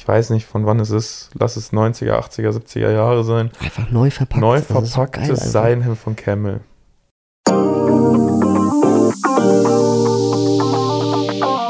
ich 0.00 0.08
weiß 0.08 0.30
nicht, 0.30 0.46
von 0.46 0.64
wann 0.64 0.80
es 0.80 0.90
ist, 0.90 1.28
lass 1.38 1.56
es 1.56 1.74
90er, 1.74 2.12
80er, 2.12 2.52
70er 2.52 2.90
Jahre 2.90 3.22
sein. 3.22 3.50
Einfach 3.60 3.90
neu 3.90 4.10
verpackt. 4.10 4.40
Neu 4.40 4.62
verpacktes 4.62 5.52
Seidenhemd 5.52 5.98
von 5.98 6.16
Camel. 6.16 6.60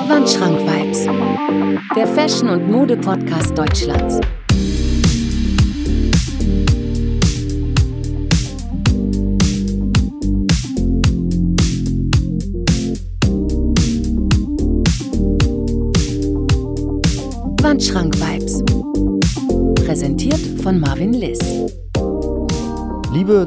Wandschrank-Vibes, 0.08 1.06
der 1.96 2.06
Fashion- 2.06 2.50
und 2.50 2.70
Mode-Podcast 2.70 3.58
Deutschlands. 3.58 4.20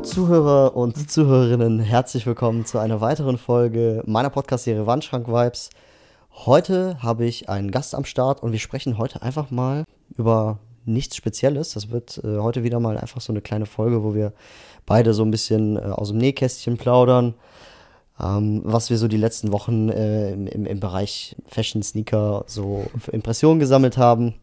Zuhörer 0.03 0.75
und 0.75 1.09
Zuhörerinnen, 1.09 1.79
herzlich 1.79 2.25
willkommen 2.25 2.65
zu 2.65 2.77
einer 2.77 2.99
weiteren 2.99 3.37
Folge 3.37 4.03
meiner 4.05 4.29
Podcast-Serie 4.29 4.85
Wandschrank 4.85 5.29
Vibes. 5.29 5.69
Heute 6.45 7.01
habe 7.01 7.25
ich 7.25 7.47
einen 7.47 7.71
Gast 7.71 7.95
am 7.95 8.03
Start 8.03 8.43
und 8.43 8.51
wir 8.51 8.59
sprechen 8.59 8.97
heute 8.97 9.21
einfach 9.21 9.49
mal 9.49 9.85
über 10.17 10.59
nichts 10.83 11.15
Spezielles. 11.15 11.73
Das 11.73 11.89
wird 11.89 12.19
äh, 12.21 12.39
heute 12.39 12.63
wieder 12.63 12.81
mal 12.81 12.97
einfach 12.97 13.21
so 13.21 13.31
eine 13.31 13.39
kleine 13.39 13.65
Folge, 13.65 14.03
wo 14.03 14.13
wir 14.13 14.33
beide 14.85 15.13
so 15.13 15.23
ein 15.23 15.31
bisschen 15.31 15.77
äh, 15.77 15.79
aus 15.79 16.09
dem 16.09 16.17
Nähkästchen 16.17 16.75
plaudern, 16.75 17.33
ähm, 18.19 18.61
was 18.65 18.89
wir 18.89 18.97
so 18.97 19.07
die 19.07 19.17
letzten 19.17 19.53
Wochen 19.53 19.87
äh, 19.87 20.33
im, 20.33 20.47
im, 20.47 20.79
Bereich 20.81 21.37
Fashion 21.47 21.81
Sneaker 21.81 22.43
so 22.45 22.85
für 22.99 23.11
Impressionen 23.11 23.59
gesammelt 23.59 23.97
haben. 23.97 24.33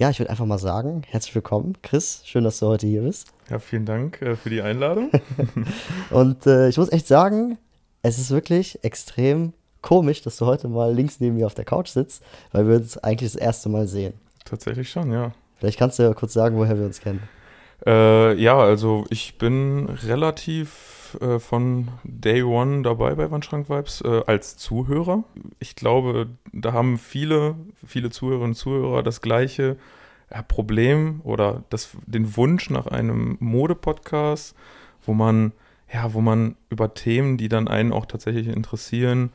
Ja, 0.00 0.08
ich 0.08 0.18
würde 0.18 0.30
einfach 0.30 0.46
mal 0.46 0.56
sagen, 0.56 1.02
herzlich 1.10 1.34
willkommen, 1.34 1.76
Chris. 1.82 2.22
Schön, 2.24 2.42
dass 2.42 2.58
du 2.58 2.68
heute 2.68 2.86
hier 2.86 3.02
bist. 3.02 3.34
Ja, 3.50 3.58
vielen 3.58 3.84
Dank 3.84 4.22
äh, 4.22 4.34
für 4.34 4.48
die 4.48 4.62
Einladung. 4.62 5.10
Und 6.10 6.46
äh, 6.46 6.70
ich 6.70 6.78
muss 6.78 6.90
echt 6.90 7.06
sagen, 7.06 7.58
es 8.00 8.18
ist 8.18 8.30
wirklich 8.30 8.82
extrem 8.82 9.52
komisch, 9.82 10.22
dass 10.22 10.38
du 10.38 10.46
heute 10.46 10.68
mal 10.68 10.94
links 10.94 11.20
neben 11.20 11.36
mir 11.36 11.44
auf 11.44 11.52
der 11.52 11.66
Couch 11.66 11.88
sitzt, 11.88 12.22
weil 12.50 12.66
wir 12.66 12.76
uns 12.76 12.96
eigentlich 12.96 13.30
das 13.30 13.38
erste 13.38 13.68
Mal 13.68 13.86
sehen. 13.86 14.14
Tatsächlich 14.46 14.88
schon, 14.88 15.12
ja. 15.12 15.32
Vielleicht 15.58 15.78
kannst 15.78 15.98
du 15.98 16.04
ja 16.04 16.14
kurz 16.14 16.32
sagen, 16.32 16.56
woher 16.56 16.78
wir 16.78 16.86
uns 16.86 17.02
kennen. 17.02 17.28
Äh, 17.84 18.40
ja, 18.40 18.58
also 18.58 19.04
ich 19.10 19.36
bin 19.36 19.86
relativ 20.06 21.18
äh, 21.20 21.38
von 21.38 21.88
Day 22.04 22.42
One 22.42 22.82
dabei 22.82 23.14
bei 23.14 23.30
Wandschrank 23.30 23.68
Vibes 23.68 24.00
äh, 24.02 24.22
als 24.26 24.56
Zuhörer. 24.56 25.24
Ich 25.58 25.76
glaube, 25.76 26.28
da 26.52 26.72
haben 26.72 26.96
viele, 26.96 27.56
viele 27.86 28.08
Zuhörerinnen 28.08 28.52
und 28.52 28.54
Zuhörer 28.54 29.02
das 29.02 29.20
gleiche 29.20 29.76
Problem 30.48 31.20
oder 31.24 31.62
das, 31.70 31.90
den 32.06 32.36
Wunsch 32.36 32.70
nach 32.70 32.86
einem 32.86 33.36
Mode-Podcast, 33.40 34.54
wo 35.04 35.12
man, 35.14 35.52
ja, 35.92 36.12
wo 36.14 36.20
man 36.20 36.56
über 36.68 36.94
Themen, 36.94 37.36
die 37.36 37.48
dann 37.48 37.68
einen 37.68 37.92
auch 37.92 38.06
tatsächlich 38.06 38.46
interessieren, 38.46 39.32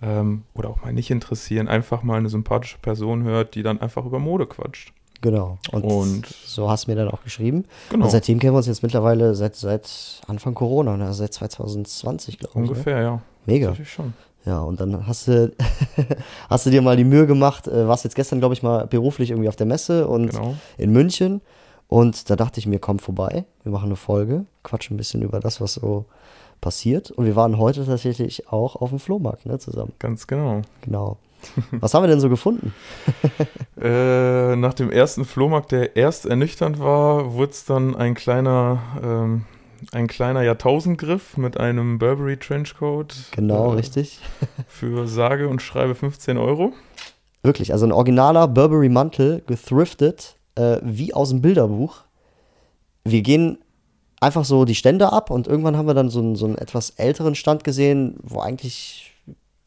ähm, 0.00 0.44
oder 0.54 0.70
auch 0.70 0.82
mal 0.82 0.92
nicht 0.92 1.10
interessieren, 1.10 1.68
einfach 1.68 2.02
mal 2.02 2.18
eine 2.18 2.28
sympathische 2.28 2.78
Person 2.78 3.24
hört, 3.24 3.54
die 3.54 3.62
dann 3.62 3.80
einfach 3.80 4.04
über 4.04 4.18
Mode 4.18 4.46
quatscht. 4.46 4.92
Genau. 5.20 5.58
Und, 5.72 5.82
Und- 5.84 6.26
so 6.26 6.70
hast 6.70 6.86
du 6.86 6.92
mir 6.92 6.96
dann 6.96 7.08
auch 7.08 7.22
geschrieben. 7.24 7.64
Genau. 7.90 8.04
Und 8.04 8.10
seitdem 8.10 8.38
kennen 8.38 8.52
wir 8.52 8.58
uns 8.58 8.68
jetzt 8.68 8.82
mittlerweile 8.84 9.34
seit, 9.34 9.56
seit 9.56 10.22
Anfang 10.28 10.54
Corona, 10.54 10.96
ne? 10.96 11.06
also 11.06 11.18
seit 11.18 11.32
2020, 11.34 12.38
glaube 12.38 12.52
ich. 12.52 12.56
Ne? 12.56 12.62
Ungefähr, 12.62 13.02
ja. 13.02 13.22
Mega. 13.44 13.68
Tatsächlich 13.68 13.92
schon. 13.92 14.14
Ja, 14.48 14.62
und 14.62 14.80
dann 14.80 15.06
hast 15.06 15.28
du, 15.28 15.52
hast 16.48 16.64
du 16.64 16.70
dir 16.70 16.80
mal 16.80 16.96
die 16.96 17.04
Mühe 17.04 17.26
gemacht, 17.26 17.68
äh, 17.68 17.86
warst 17.86 18.04
jetzt 18.04 18.16
gestern, 18.16 18.38
glaube 18.38 18.54
ich, 18.54 18.62
mal 18.62 18.86
beruflich 18.86 19.30
irgendwie 19.30 19.50
auf 19.50 19.56
der 19.56 19.66
Messe 19.66 20.08
und 20.08 20.30
Genau. 20.30 20.54
in 20.78 20.90
München. 20.90 21.42
Und 21.86 22.30
da 22.30 22.36
dachte 22.36 22.58
ich 22.58 22.66
mir, 22.66 22.78
komm 22.78 22.98
vorbei, 22.98 23.44
wir 23.62 23.72
machen 23.72 23.86
eine 23.86 23.96
Folge, 23.96 24.46
quatschen 24.62 24.94
ein 24.94 24.96
bisschen 24.96 25.20
über 25.20 25.40
das, 25.40 25.60
was 25.60 25.74
so 25.74 26.06
passiert. 26.62 27.10
Und 27.10 27.26
wir 27.26 27.36
waren 27.36 27.58
heute 27.58 27.84
tatsächlich 27.84 28.48
auch 28.48 28.76
auf 28.76 28.88
dem 28.88 28.98
Flohmarkt 28.98 29.44
ne, 29.44 29.58
zusammen. 29.58 29.92
Ganz 29.98 30.26
genau. 30.26 30.62
Genau. 30.80 31.18
Was 31.70 31.92
haben 31.92 32.02
wir 32.02 32.08
denn 32.08 32.20
so 32.20 32.30
gefunden? 32.30 32.72
Äh, 33.80 34.56
nach 34.56 34.74
dem 34.74 34.90
ersten 34.90 35.24
Flohmarkt, 35.24 35.70
der 35.70 35.94
erst 35.94 36.26
ernüchternd 36.26 36.80
war, 36.80 37.34
wurde 37.34 37.52
es 37.52 37.64
dann 37.64 37.94
ein 37.94 38.14
kleiner, 38.14 38.80
ähm, 39.00 39.44
ein 39.92 40.06
kleiner 40.06 40.42
Jahrtausendgriff 40.42 41.36
mit 41.36 41.58
einem 41.58 41.98
Burberry 41.98 42.36
Trenchcoat. 42.36 43.14
Genau, 43.32 43.72
äh, 43.72 43.76
richtig. 43.76 44.20
Für 44.68 45.06
sage 45.06 45.48
und 45.48 45.62
schreibe 45.62 45.94
15 45.94 46.38
Euro. 46.38 46.72
Wirklich, 47.42 47.72
also 47.72 47.86
ein 47.86 47.92
originaler 47.92 48.48
Burberry-Mantel, 48.48 49.42
gethriftet, 49.46 50.36
äh, 50.56 50.78
wie 50.82 51.14
aus 51.14 51.30
dem 51.30 51.40
Bilderbuch. 51.40 52.02
Wir 53.04 53.22
gehen 53.22 53.58
einfach 54.20 54.44
so 54.44 54.64
die 54.64 54.74
Stände 54.74 55.12
ab 55.12 55.30
und 55.30 55.46
irgendwann 55.46 55.76
haben 55.76 55.86
wir 55.86 55.94
dann 55.94 56.10
so 56.10 56.20
einen, 56.20 56.36
so 56.36 56.46
einen 56.46 56.58
etwas 56.58 56.90
älteren 56.90 57.34
Stand 57.34 57.64
gesehen, 57.64 58.18
wo 58.22 58.40
eigentlich 58.40 59.12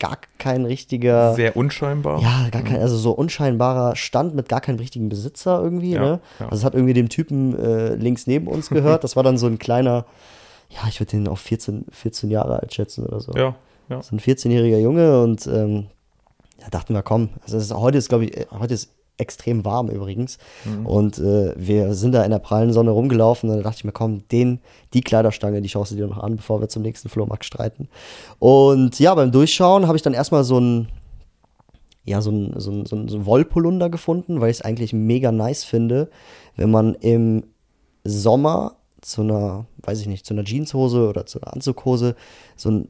gar 0.02 0.18
kein 0.40 0.66
richtiger. 0.66 1.36
Sehr 1.36 1.56
unscheinbar. 1.56 2.20
ja, 2.22 2.50
gar 2.50 2.64
kein, 2.64 2.82
also 2.82 2.98
so 2.98 3.12
unscheinbarer 3.12 3.96
Stand 3.96 4.34
mit 4.36 4.50
gar 4.50 4.60
keinem 4.60 4.80
richtigen 4.80 5.08
Besitzer 5.10 5.62
irgendwie, 5.64 5.94
Ja, 5.94 6.02
ne? 6.02 6.20
ja. 6.40 6.46
Also 6.48 6.58
es 6.62 6.66
hat 6.66 6.74
irgendwie 6.74 6.94
dem 6.94 7.08
Typen 7.08 7.58
äh, 7.58 7.94
links 7.96 8.26
neben 8.28 8.48
uns 8.48 8.70
gehört. 8.70 9.04
Das 9.04 9.16
war 9.16 9.24
dann 9.24 9.38
so 9.38 9.46
ein 9.48 9.60
kleiner, 9.60 10.06
ja, 10.70 10.80
ich 10.90 11.00
würde 11.00 11.12
den 11.12 11.28
auf 11.28 11.40
14, 11.40 11.86
14 11.92 12.32
Jahre 12.32 12.60
alt 12.60 12.74
schätzen 12.74 13.06
oder 13.06 13.20
so. 13.20 13.32
Ja, 13.34 13.56
ja. 13.90 14.02
So 14.02 14.16
ein 14.16 14.20
14-jähriger 14.20 14.80
Junge 14.80 15.22
und 15.22 15.46
ähm, 15.48 15.88
da 16.60 16.70
dachten 16.70 16.94
wir, 16.96 17.04
komm, 17.04 17.30
also 17.44 17.58
ist, 17.58 17.72
heute 17.74 17.98
ist, 18.00 18.10
glaube 18.10 18.26
ich, 18.26 18.36
äh, 18.38 18.46
heute 18.60 18.74
ist 18.74 18.90
extrem 19.22 19.64
warm 19.64 19.90
übrigens. 19.90 20.38
Und 20.84 21.20
äh, 21.20 21.54
wir 21.56 21.94
sind 21.94 22.12
da 22.14 22.24
in 22.24 22.32
der 22.32 22.40
prallen 22.40 22.74
Sonne 22.74 22.92
rumgelaufen 22.92 23.50
und 23.50 23.58
da 23.58 23.64
dachte 23.64 23.78
ich 23.78 23.84
mir, 23.86 23.92
komm, 23.92 24.28
den, 24.30 24.60
die 24.94 25.02
Kleiderstange, 25.02 25.62
die 25.62 25.70
schaust 25.70 25.92
du 25.92 25.96
dir 25.96 26.08
noch 26.08 26.22
an, 26.22 26.36
bevor 26.36 26.60
wir 26.60 26.68
zum 26.68 26.82
nächsten 26.82 27.08
Flohmarkt 27.08 27.46
streiten. 27.46 27.88
Und 28.40 29.00
ja, 29.00 29.16
beim 29.16 29.32
Durchschauen 29.32 29.88
habe 29.88 29.96
ich 29.96 30.02
dann 30.02 30.14
erstmal 30.14 30.44
so 30.44 30.60
ein, 30.60 30.90
ja, 32.04 32.22
so 32.22 32.32
ein, 32.32 32.54
so 32.58 32.72
ein, 32.72 32.86
so 32.86 32.96
ein, 32.96 33.08
ein 33.08 33.26
Wollpolunder 33.26 33.90
gefunden, 33.90 34.42
weil 34.42 34.50
ich 34.50 34.58
es 34.58 34.62
eigentlich 34.64 34.92
mega 34.92 35.32
nice 35.32 35.64
finde, 35.64 36.10
wenn 36.58 36.72
man 36.72 36.96
im 36.96 37.44
Sommer 38.04 38.76
zu 39.02 39.22
einer, 39.22 39.66
weiß 39.84 40.02
ich 40.02 40.08
nicht, 40.08 40.26
zu 40.26 40.34
einer 40.34 40.44
Jeanshose 40.44 41.08
oder 41.08 41.26
zu 41.26 41.42
einer 41.42 41.54
Anzughose 41.54 42.16
so 42.56 42.70
einen 42.70 42.90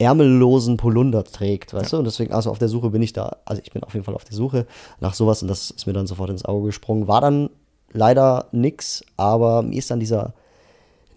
ärmellosen 0.00 0.78
Polunder 0.78 1.24
trägt, 1.24 1.74
weißt 1.74 1.92
du? 1.92 1.98
Und 1.98 2.04
deswegen, 2.04 2.32
also 2.32 2.50
auf 2.50 2.58
der 2.58 2.68
Suche 2.68 2.90
bin 2.90 3.02
ich 3.02 3.12
da, 3.12 3.36
also 3.44 3.60
ich 3.62 3.70
bin 3.70 3.84
auf 3.84 3.92
jeden 3.92 4.04
Fall 4.04 4.14
auf 4.14 4.24
der 4.24 4.34
Suche 4.34 4.66
nach 4.98 5.14
sowas 5.14 5.42
und 5.42 5.48
das 5.48 5.70
ist 5.70 5.86
mir 5.86 5.92
dann 5.92 6.06
sofort 6.06 6.30
ins 6.30 6.44
Auge 6.44 6.66
gesprungen. 6.66 7.06
War 7.06 7.20
dann 7.20 7.50
leider 7.92 8.46
nix, 8.52 9.04
aber 9.16 9.62
mir 9.62 9.76
ist 9.76 9.90
dann 9.90 10.00
dieser 10.00 10.32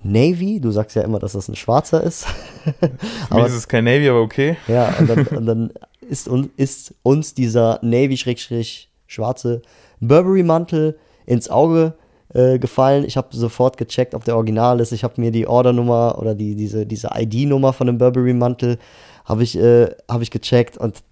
Navy, 0.04 0.60
du 0.60 0.72
sagst 0.72 0.98
ja 0.98 1.02
immer, 1.02 1.20
dass 1.20 1.32
das 1.32 1.48
ein 1.48 1.56
schwarzer 1.56 2.04
ist. 2.04 2.26
Für 3.30 3.36
mich 3.36 3.46
ist 3.46 3.54
es 3.54 3.68
kein 3.70 3.86
Navy, 3.86 4.10
aber 4.10 4.22
okay. 4.22 4.58
Ja, 4.68 4.94
und 5.00 5.10
dann, 5.10 5.28
und 5.38 5.46
dann 5.46 5.74
ist, 6.02 6.28
un, 6.28 6.52
ist 6.58 6.94
uns 7.04 7.34
dieser 7.34 7.80
Navy-schwarze 7.82 9.62
Burberry-Mantel 10.02 11.00
ins 11.26 11.50
Auge 11.50 11.94
äh, 12.34 12.60
gefallen. 12.60 13.04
Ich 13.06 13.18
habe 13.18 13.28
sofort 13.32 13.78
gecheckt, 13.78 14.14
ob 14.16 14.24
der 14.26 14.36
Original 14.36 14.80
ist. 14.80 14.92
Ich 14.92 15.04
habe 15.04 15.20
mir 15.22 15.32
die 15.32 15.48
Ordernummer 15.48 16.18
oder 16.20 16.36
die, 16.36 16.56
diese, 16.56 16.86
diese 16.86 17.10
ID-Nummer 17.16 17.74
von 17.74 17.88
dem 17.88 17.98
Burberry-Mantel 17.98 18.78
habe 19.26 19.44
ich, 19.44 19.58
äh, 19.58 19.90
hab 20.10 20.22
ich 20.22 20.32
gecheckt 20.32 20.78
und 20.78 21.04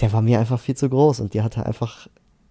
der 0.00 0.12
war 0.12 0.22
mir 0.22 0.38
einfach 0.40 0.58
viel 0.60 0.76
zu 0.76 0.88
groß 0.88 1.20
und 1.20 1.34
die 1.34 1.42
hatte 1.42 1.64
einfach 1.66 2.06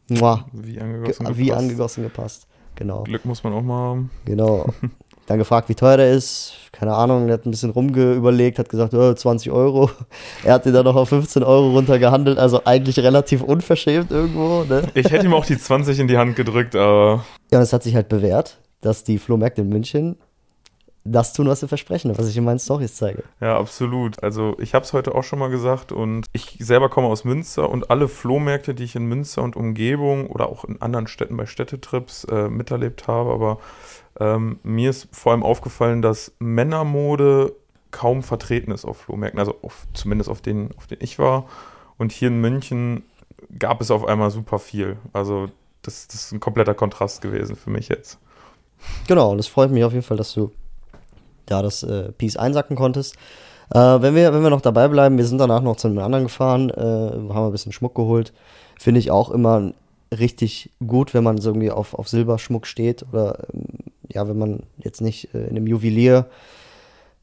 muah, 0.09 0.45
Wie 0.53 0.79
angegossen. 0.79 1.25
ge- 1.25 1.37
wie 1.37 1.45
gepasst. 1.45 1.61
angegossen 1.63 2.03
gepasst. 2.03 2.47
Genau. 2.75 3.03
Glück 3.03 3.25
muss 3.25 3.43
man 3.43 3.53
auch 3.53 3.61
mal 3.61 3.77
haben. 3.89 4.11
Genau. 4.25 4.65
Dann 5.29 5.37
gefragt, 5.37 5.69
wie 5.69 5.75
teuer 5.75 5.97
der 5.97 6.11
ist. 6.11 6.53
Keine 6.71 6.95
Ahnung, 6.95 7.27
der 7.27 7.35
hat 7.35 7.45
ein 7.45 7.51
bisschen 7.51 7.69
rumgeüberlegt, 7.69 8.57
hat 8.57 8.67
gesagt, 8.67 8.95
oh, 8.95 9.13
20 9.13 9.51
Euro. 9.51 9.91
Er 10.43 10.55
hat 10.55 10.65
den 10.65 10.73
dann 10.73 10.85
noch 10.85 10.95
auf 10.95 11.09
15 11.09 11.43
Euro 11.43 11.69
runtergehandelt, 11.69 12.39
also 12.39 12.61
eigentlich 12.65 12.97
relativ 12.97 13.43
unverschämt 13.43 14.09
irgendwo. 14.09 14.63
Ne? 14.63 14.87
Ich 14.95 15.11
hätte 15.11 15.27
ihm 15.27 15.33
auch 15.35 15.45
die 15.45 15.59
20 15.59 15.99
in 15.99 16.07
die 16.07 16.17
Hand 16.17 16.35
gedrückt, 16.35 16.75
aber 16.75 17.25
Ja, 17.51 17.59
und 17.59 17.63
es 17.63 17.73
hat 17.73 17.83
sich 17.83 17.93
halt 17.93 18.09
bewährt, 18.09 18.57
dass 18.81 19.03
die 19.03 19.19
Flohmärkte 19.19 19.61
in 19.61 19.69
München 19.69 20.15
das 21.03 21.33
tun, 21.33 21.47
was 21.47 21.59
sie 21.59 21.67
versprechen, 21.67 22.11
was 22.17 22.27
ich 22.27 22.35
in 22.35 22.43
meinen 22.43 22.59
Stories 22.59 22.95
zeige. 22.95 23.23
Ja, 23.39 23.57
absolut. 23.57 24.21
Also 24.23 24.55
ich 24.59 24.73
habe 24.73 24.83
es 24.83 24.93
heute 24.93 25.13
auch 25.13 25.23
schon 25.23 25.39
mal 25.39 25.49
gesagt 25.49 25.91
und 25.91 26.25
ich 26.33 26.57
selber 26.59 26.89
komme 26.89 27.07
aus 27.07 27.23
Münster 27.23 27.69
und 27.69 27.91
alle 27.91 28.07
Flohmärkte, 28.07 28.73
die 28.73 28.83
ich 28.83 28.95
in 28.95 29.05
Münster 29.05 29.43
und 29.43 29.55
Umgebung 29.55 30.27
oder 30.27 30.49
auch 30.49 30.65
in 30.65 30.81
anderen 30.81 31.07
Städten 31.07 31.37
bei 31.37 31.45
Städtetrips 31.45 32.23
äh, 32.25 32.49
miterlebt 32.49 33.07
habe, 33.07 33.31
aber 33.31 33.59
ähm, 34.19 34.59
mir 34.63 34.89
ist 34.89 35.07
vor 35.11 35.31
allem 35.31 35.43
aufgefallen, 35.43 36.01
dass 36.01 36.33
Männermode 36.39 37.53
kaum 37.91 38.21
vertreten 38.23 38.71
ist 38.71 38.85
auf 38.85 38.97
Flohmärkten, 38.97 39.39
also 39.39 39.55
auf, 39.61 39.87
zumindest 39.93 40.29
auf 40.29 40.41
denen, 40.41 40.71
auf 40.77 40.87
denen 40.87 41.01
ich 41.03 41.19
war. 41.19 41.45
Und 41.97 42.11
hier 42.11 42.29
in 42.29 42.39
München 42.39 43.03
gab 43.57 43.81
es 43.81 43.91
auf 43.91 44.05
einmal 44.05 44.31
super 44.31 44.59
viel. 44.59 44.97
Also 45.13 45.47
das, 45.81 46.07
das 46.07 46.25
ist 46.25 46.31
ein 46.31 46.39
kompletter 46.39 46.73
Kontrast 46.73 47.21
gewesen 47.21 47.55
für 47.55 47.69
mich 47.69 47.89
jetzt. 47.89 48.19
Genau, 49.07 49.31
und 49.31 49.39
es 49.39 49.47
freut 49.47 49.71
mich 49.71 49.83
auf 49.83 49.93
jeden 49.93 50.05
Fall, 50.05 50.17
dass 50.17 50.33
du 50.33 50.51
da 51.45 51.61
das 51.61 51.83
äh, 51.83 52.11
Piece 52.11 52.37
einsacken 52.37 52.75
konntest. 52.75 53.15
Äh, 53.71 53.77
wenn, 53.77 54.15
wir, 54.15 54.33
wenn 54.33 54.43
wir 54.43 54.49
noch 54.49 54.61
dabei 54.61 54.87
bleiben, 54.87 55.17
wir 55.17 55.25
sind 55.25 55.39
danach 55.39 55.61
noch 55.61 55.75
zu 55.75 55.87
einem 55.87 55.99
anderen 55.99 56.25
gefahren, 56.25 56.69
äh, 56.69 57.33
haben 57.33 57.47
ein 57.47 57.51
bisschen 57.51 57.71
Schmuck 57.71 57.95
geholt. 57.95 58.33
Finde 58.79 58.99
ich 58.99 59.11
auch 59.11 59.29
immer 59.29 59.73
richtig 60.17 60.71
gut, 60.85 61.13
wenn 61.13 61.23
man 61.23 61.39
so 61.39 61.51
irgendwie 61.51 61.71
auf, 61.71 61.93
auf 61.93 62.07
Silberschmuck 62.07 62.65
steht 62.65 63.05
oder 63.11 63.47
ähm, 63.53 63.88
ja, 64.09 64.27
wenn 64.27 64.37
man 64.37 64.63
jetzt 64.77 65.01
nicht 65.01 65.33
äh, 65.33 65.43
in 65.43 65.51
einem 65.51 65.67
Juwelier 65.67 66.25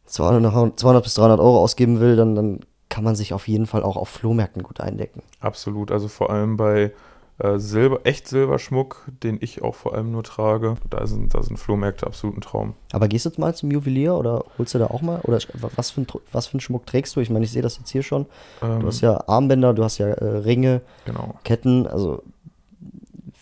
200, 0.07 0.79
200 0.79 1.03
bis 1.03 1.15
300 1.15 1.41
Euro 1.41 1.61
ausgeben 1.61 2.01
will, 2.01 2.17
dann, 2.17 2.35
dann 2.35 2.61
kann 2.89 3.05
man 3.05 3.17
sich 3.17 3.33
auf 3.35 3.49
jeden 3.49 3.67
Fall 3.67 3.83
auch 3.83 3.97
auf 3.97 4.09
Flohmärkten 4.09 4.63
gut 4.63 4.81
eindecken. 4.81 5.23
Absolut, 5.41 5.91
also 5.91 6.07
vor 6.09 6.31
allem 6.31 6.57
bei 6.57 6.93
äh, 7.39 7.59
Silber, 7.59 8.01
echt 8.05 8.29
Silberschmuck, 8.29 9.05
den 9.23 9.39
ich 9.41 9.63
auch 9.63 9.75
vor 9.75 9.95
allem 9.95 10.13
nur 10.13 10.23
trage. 10.23 10.77
Da 10.89 11.07
sind, 11.07 11.35
da 11.35 11.43
sind 11.43 11.59
Flohmärkte 11.59 12.07
absolut 12.07 12.39
ein 12.39 12.41
Traum. 12.41 12.75
Aber 12.93 13.09
gehst 13.09 13.27
du 13.27 13.31
jetzt 13.31 13.39
mal 13.39 13.55
zum 13.55 13.71
Juwelier 13.71 14.15
oder 14.15 14.45
holst 14.57 14.75
du 14.75 14.79
da 14.79 14.87
auch 14.87 15.03
mal? 15.03 15.21
Oder 15.25 15.39
was 15.75 15.91
für, 15.91 16.03
ein, 16.03 16.07
was 16.33 16.47
für 16.47 16.55
einen 16.55 16.61
Schmuck 16.61 16.87
trägst 16.87 17.17
du? 17.17 17.21
Ich 17.21 17.29
meine, 17.29 17.45
ich 17.45 17.51
sehe 17.53 17.63
das 17.63 17.77
jetzt 17.77 17.91
hier 17.91 18.03
schon. 18.03 18.27
Ähm, 18.63 18.81
Du 18.81 18.87
hast 18.87 19.01
ja 19.01 19.25
Armbänder, 19.27 19.75
du 19.75 19.85
hast 19.85 19.99
ja 19.99 20.07
äh, 20.07 20.25
Ringe, 20.25 20.81
genau. 21.05 21.35
Ketten. 21.45 21.87
Also, 21.87 22.23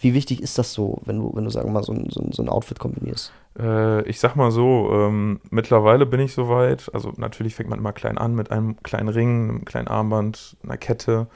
wie 0.04 0.14
wichtig 0.14 0.42
ist 0.42 0.58
das 0.58 0.72
so, 0.72 1.00
wenn 1.04 1.18
du, 1.18 1.32
wenn 1.34 1.44
du 1.44 1.50
sagen 1.50 1.68
wir 1.68 1.72
mal, 1.72 1.82
so 1.82 1.92
ein, 1.92 2.08
so 2.10 2.20
ein, 2.20 2.30
so 2.30 2.42
ein 2.42 2.48
Outfit 2.48 2.78
kombinierst? 2.78 3.32
Äh, 3.58 4.06
ich 4.08 4.20
sag 4.20 4.36
mal 4.36 4.50
so, 4.50 4.90
ähm, 4.92 5.40
mittlerweile 5.50 6.06
bin 6.06 6.20
ich 6.20 6.34
soweit. 6.34 6.90
Also 6.94 7.12
natürlich 7.16 7.54
fängt 7.54 7.70
man 7.70 7.78
immer 7.78 7.92
klein 7.92 8.18
an 8.18 8.34
mit 8.34 8.50
einem 8.50 8.80
kleinen 8.82 9.08
Ring, 9.08 9.48
einem 9.48 9.64
kleinen 9.64 9.88
Armband, 9.88 10.56
einer 10.62 10.76
Kette. 10.76 11.26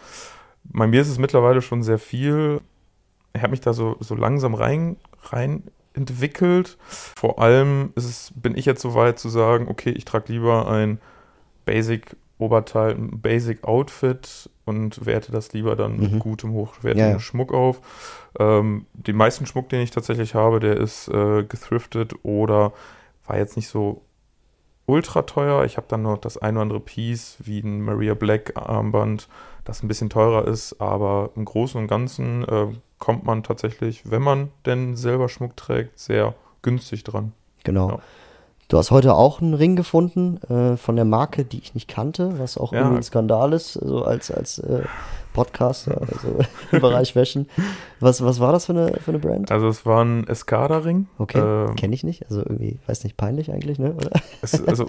Bei 0.64 0.86
mir 0.86 1.00
ist 1.00 1.08
es 1.08 1.18
mittlerweile 1.18 1.62
schon 1.62 1.82
sehr 1.82 1.98
viel. 1.98 2.60
Ich 3.32 3.42
habe 3.42 3.52
mich 3.52 3.60
da 3.60 3.72
so, 3.72 3.96
so 4.00 4.14
langsam 4.14 4.54
rein, 4.54 4.96
rein 5.22 5.62
entwickelt. 5.94 6.76
Vor 6.88 7.40
allem 7.40 7.92
es, 7.96 8.32
bin 8.36 8.56
ich 8.56 8.66
jetzt 8.66 8.82
so 8.82 8.94
weit 8.94 9.18
zu 9.18 9.30
sagen, 9.30 9.66
okay, 9.68 9.90
ich 9.90 10.04
trage 10.04 10.32
lieber 10.32 10.70
ein 10.70 11.00
Basic-Oberteil, 12.38 12.92
ein 12.94 13.20
Basic-Outfit 13.20 14.50
und 14.64 15.04
werte 15.04 15.32
das 15.32 15.52
lieber 15.52 15.76
dann 15.76 15.96
Mhm. 15.96 16.00
mit 16.00 16.18
gutem, 16.20 16.52
hochwertigen 16.52 17.06
Ja, 17.06 17.12
ja. 17.14 17.18
Schmuck 17.20 17.52
auf. 17.52 17.80
Ähm, 18.38 18.86
den 18.92 19.16
meisten 19.16 19.46
Schmuck, 19.46 19.68
den 19.68 19.80
ich 19.80 19.90
tatsächlich 19.90 20.34
habe, 20.34 20.60
der 20.60 20.76
ist 20.76 21.08
äh, 21.08 21.42
gethriftet 21.44 22.14
oder 22.22 22.72
war 23.26 23.36
jetzt 23.38 23.56
nicht 23.56 23.68
so 23.68 24.02
ultra 24.86 25.22
teuer. 25.22 25.64
Ich 25.64 25.76
habe 25.76 25.86
dann 25.88 26.02
noch 26.02 26.18
das 26.18 26.38
ein 26.38 26.54
oder 26.56 26.62
andere 26.62 26.80
Piece, 26.80 27.36
wie 27.40 27.60
ein 27.60 27.82
Maria 27.82 28.14
Black 28.14 28.52
Armband, 28.56 29.28
das 29.64 29.82
ein 29.82 29.88
bisschen 29.88 30.08
teurer 30.08 30.46
ist, 30.46 30.80
aber 30.80 31.30
im 31.36 31.44
Großen 31.44 31.78
und 31.80 31.88
Ganzen 31.88 32.44
äh, 32.44 32.68
kommt 32.98 33.24
man 33.24 33.42
tatsächlich, 33.42 34.10
wenn 34.10 34.22
man 34.22 34.50
denn 34.64 34.96
selber 34.96 35.28
Schmuck 35.28 35.56
trägt, 35.56 35.98
sehr 35.98 36.34
günstig 36.62 37.04
dran. 37.04 37.32
Genau. 37.64 37.90
Ja. 37.90 37.98
Du 38.68 38.76
hast 38.76 38.90
heute 38.90 39.14
auch 39.14 39.40
einen 39.40 39.54
Ring 39.54 39.76
gefunden 39.76 40.36
äh, 40.42 40.76
von 40.76 40.94
der 40.96 41.06
Marke, 41.06 41.46
die 41.46 41.58
ich 41.58 41.74
nicht 41.74 41.88
kannte, 41.88 42.38
was 42.38 42.58
auch 42.58 42.72
Ja. 42.72 42.80
irgendwie 42.80 42.98
ein 42.98 43.02
Skandal 43.02 43.54
ist, 43.54 43.72
so 43.72 44.04
als, 44.04 44.30
als 44.30 44.58
äh, 44.58 44.82
Podcaster, 45.32 46.00
also 46.12 46.38
im 46.72 46.80
Bereich 46.80 47.14
Fashion. 47.14 47.46
Was, 48.00 48.22
was 48.22 48.40
war 48.40 48.52
das 48.52 48.66
für 48.66 48.72
eine, 48.74 48.92
für 49.00 49.10
eine 49.10 49.20
Brand? 49.20 49.50
Also 49.50 49.68
es 49.68 49.86
war 49.86 50.04
ein 50.04 50.26
Escada-Ring. 50.28 51.06
Okay, 51.16 51.38
Ähm, 51.38 51.76
kenne 51.76 51.94
ich 51.94 52.04
nicht. 52.04 52.26
Also 52.26 52.40
irgendwie, 52.40 52.78
weiß 52.86 53.04
nicht, 53.04 53.16
peinlich 53.16 53.50
eigentlich, 53.50 53.78
ne? 53.78 53.94
Oder? 53.94 54.10
es, 54.42 54.62
also 54.68 54.86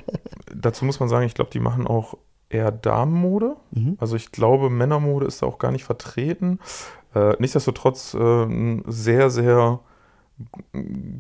dazu 0.54 0.84
muss 0.84 1.00
man 1.00 1.08
sagen, 1.08 1.26
ich 1.26 1.34
glaube, 1.34 1.52
die 1.52 1.62
machen 1.62 1.88
auch 1.88 2.16
eher 2.50 2.74
Damenmode. 2.74 3.56
Mhm. 3.72 3.96
Also 3.98 4.18
ich 4.18 4.34
glaube, 4.34 4.70
Männermode 4.70 5.26
ist 5.26 5.42
da 5.42 5.46
auch 5.46 5.58
gar 5.58 5.72
nicht 5.72 5.86
vertreten. 5.86 6.60
Äh, 7.16 7.34
nichtsdestotrotz 7.40 8.14
äh, 8.14 8.44
ein 8.44 8.84
sehr, 8.88 9.30
sehr 9.30 9.80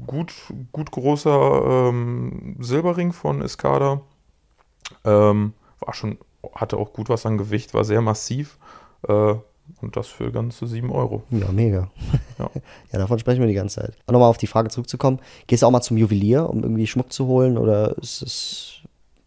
gut, 0.05 0.33
gut 0.71 0.91
großer 0.91 1.89
ähm, 1.89 2.55
Silberring 2.59 3.13
von 3.13 3.41
Escada. 3.41 4.01
Ähm, 5.03 5.53
war 5.79 5.93
schon, 5.93 6.17
hatte 6.55 6.77
auch 6.77 6.93
gut 6.93 7.09
was 7.09 7.25
an 7.25 7.37
Gewicht, 7.37 7.73
war 7.73 7.83
sehr 7.83 8.01
massiv. 8.01 8.57
Äh, 9.07 9.35
und 9.81 9.95
das 9.95 10.07
für 10.07 10.31
ganze 10.31 10.67
7 10.67 10.91
Euro. 10.91 11.23
Ja, 11.29 11.51
mega. 11.51 11.89
Ja. 12.37 12.49
ja, 12.91 12.99
davon 12.99 13.19
sprechen 13.19 13.39
wir 13.39 13.47
die 13.47 13.53
ganze 13.53 13.81
Zeit. 13.81 13.95
Und 14.07 14.13
nochmal 14.13 14.29
auf 14.29 14.37
die 14.37 14.47
Frage 14.47 14.69
zurückzukommen, 14.69 15.19
gehst 15.47 15.61
du 15.61 15.67
auch 15.67 15.71
mal 15.71 15.81
zum 15.81 15.97
Juwelier, 15.97 16.49
um 16.49 16.63
irgendwie 16.63 16.87
Schmuck 16.87 17.13
zu 17.13 17.27
holen 17.27 17.57
oder 17.57 17.97
ist 17.97 18.21
es 18.21 18.75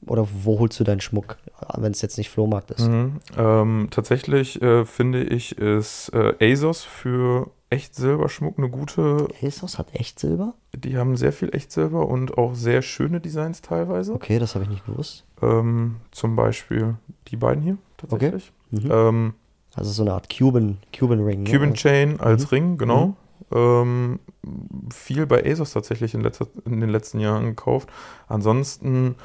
oder 0.06 0.27
wo 0.43 0.59
holst 0.59 0.81
du 0.81 0.85
deinen 0.85 1.00
Schmuck, 1.00 1.37
wenn 1.77 1.93
es 1.93 2.03
jetzt 2.03 2.19
nicht 2.19 2.29
Flohmarkt 2.29 2.73
ist? 2.73 2.88
Mhm. 2.88 3.21
Ähm, 3.38 3.88
tatsächlich 3.91 4.61
äh, 4.61 4.85
finde 4.85 5.23
ich, 5.23 5.56
ist 5.59 6.11
äh, 6.12 6.53
ASOS 6.53 6.83
für 6.83 7.50
echt 7.73 7.95
Silberschmuck 7.95 8.59
eine 8.59 8.69
gute. 8.71 9.27
ASOS 9.43 9.79
hat 9.79 9.95
echt 9.95 10.19
Silber? 10.21 10.55
Die 10.75 10.97
haben 10.97 11.17
sehr 11.17 11.33
viel 11.33 11.55
Echtsilber 11.55 12.07
und 12.07 12.39
auch 12.39 12.55
sehr 12.55 12.83
schöne 12.83 13.21
Designs 13.21 13.63
teilweise. 13.63 14.13
Okay, 14.15 14.39
das 14.39 14.55
habe 14.55 14.65
ich 14.65 14.71
nicht 14.71 14.87
gewusst. 14.87 15.25
Ähm, 15.43 15.97
zum 16.13 16.37
Beispiel 16.37 16.97
die 17.29 17.37
beiden 17.37 17.63
hier 17.63 17.79
tatsächlich. 17.97 18.53
Mhm. 18.71 18.91
Ähm, 18.91 19.35
Also 19.75 19.91
so 19.91 20.03
eine 20.03 20.13
Art 20.13 20.29
Cuban, 20.29 20.79
Cuban 20.97 21.21
Ring. 21.25 21.45
Cuban 21.45 21.71
ne? 21.71 21.75
Chain 21.75 22.21
als 22.21 22.43
Mhm. 22.45 22.49
Ring, 22.49 22.79
genau. 22.79 23.17
Ähm, 23.51 24.19
viel 24.93 25.27
bei 25.27 25.45
ASOS 25.51 25.73
tatsächlich 25.73 26.15
in, 26.15 26.21
letzter, 26.23 26.47
in 26.65 26.81
den 26.81 26.91
letzten 26.91 27.21
Jahren 27.21 27.45
gekauft. 27.47 27.89
Ansonsten, 28.29 29.17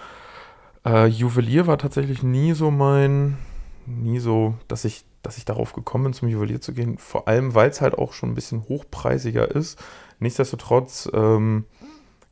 äh, 0.85 1.05
Juwelier 1.07 1.67
war 1.67 1.77
tatsächlich 1.77 2.23
nie 2.23 2.53
so 2.53 2.71
mein, 2.71 3.37
nie 3.85 4.19
so, 4.19 4.53
dass 4.67 4.85
ich, 4.85 5.05
dass 5.27 5.37
ich 5.37 5.43
darauf 5.43 5.73
gekommen 5.73 6.05
bin, 6.05 6.13
zum 6.13 6.29
Juwelier 6.29 6.61
zu 6.61 6.73
gehen. 6.73 6.97
Vor 6.97 7.27
allem, 7.27 7.53
weil 7.53 7.69
es 7.69 7.81
halt 7.81 7.97
auch 7.97 8.13
schon 8.13 8.29
ein 8.31 8.35
bisschen 8.35 8.63
hochpreisiger 8.69 9.53
ist. 9.53 9.77
Nichtsdestotrotz 10.19 11.09
ähm, 11.13 11.65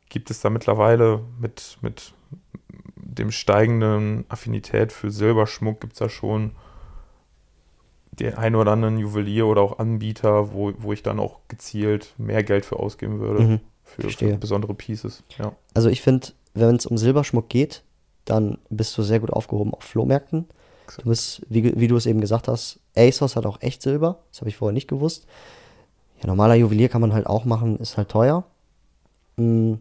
gibt 0.08 0.32
es 0.32 0.40
da 0.40 0.50
mittlerweile 0.50 1.20
mit, 1.42 1.78
mit 1.82 2.14
dem 2.96 3.32
steigenden 3.32 4.24
Affinität 4.30 4.94
für 4.94 5.12
Silberschmuck 5.12 5.82
gibt 5.82 5.94
es 5.94 6.00
da 6.00 6.08
schon 6.08 6.52
den 8.14 8.36
einen 8.36 8.56
oder 8.56 8.72
anderen 8.72 8.98
Juwelier 8.98 9.46
oder 9.46 9.62
auch 9.62 9.78
Anbieter, 9.78 10.54
wo, 10.54 10.72
wo 10.78 10.94
ich 10.94 11.04
dann 11.04 11.20
auch 11.20 11.40
gezielt 11.50 12.14
mehr 12.18 12.44
Geld 12.44 12.66
für 12.66 12.78
ausgeben 12.78 13.20
würde. 13.20 13.44
Mhm. 13.44 13.60
Für, 13.84 14.10
für 14.10 14.38
besondere 14.38 14.74
Pieces. 14.74 15.22
Ja. 15.38 15.52
Also 15.74 15.90
ich 15.90 16.02
finde, 16.02 16.30
wenn 16.54 16.78
es 16.78 16.86
um 16.86 16.98
Silberschmuck 16.98 17.50
geht, 17.50 17.84
dann 18.24 18.58
bist 18.70 18.98
du 18.98 19.04
sehr 19.04 19.20
gut 19.20 19.34
aufgehoben 19.34 19.74
auf 19.74 19.84
Flohmärkten. 19.84 20.48
Du 20.98 21.10
bist, 21.10 21.42
wie, 21.50 21.80
wie 21.80 21.88
du 21.88 21.96
es 21.96 22.06
eben 22.06 22.22
gesagt 22.22 22.48
hast, 22.48 22.80
ASOS 22.96 23.36
hat 23.36 23.46
auch 23.46 23.62
echt 23.62 23.82
Silber. 23.82 24.20
Das 24.32 24.42
habe 24.42 24.50
ich 24.50 24.58
vorher 24.58 24.74
nicht 24.74 24.88
gewusst. 24.88 25.26
Ja, 26.22 26.28
normaler 26.28 26.56
Juwelier 26.56 26.90
kann 26.90 27.02
man 27.02 27.14
halt 27.14 27.28
auch 27.28 27.46
machen, 27.46 27.78
ist 27.80 27.98
halt 27.98 28.10
teuer. 28.10 28.46
Mm, 29.38 29.76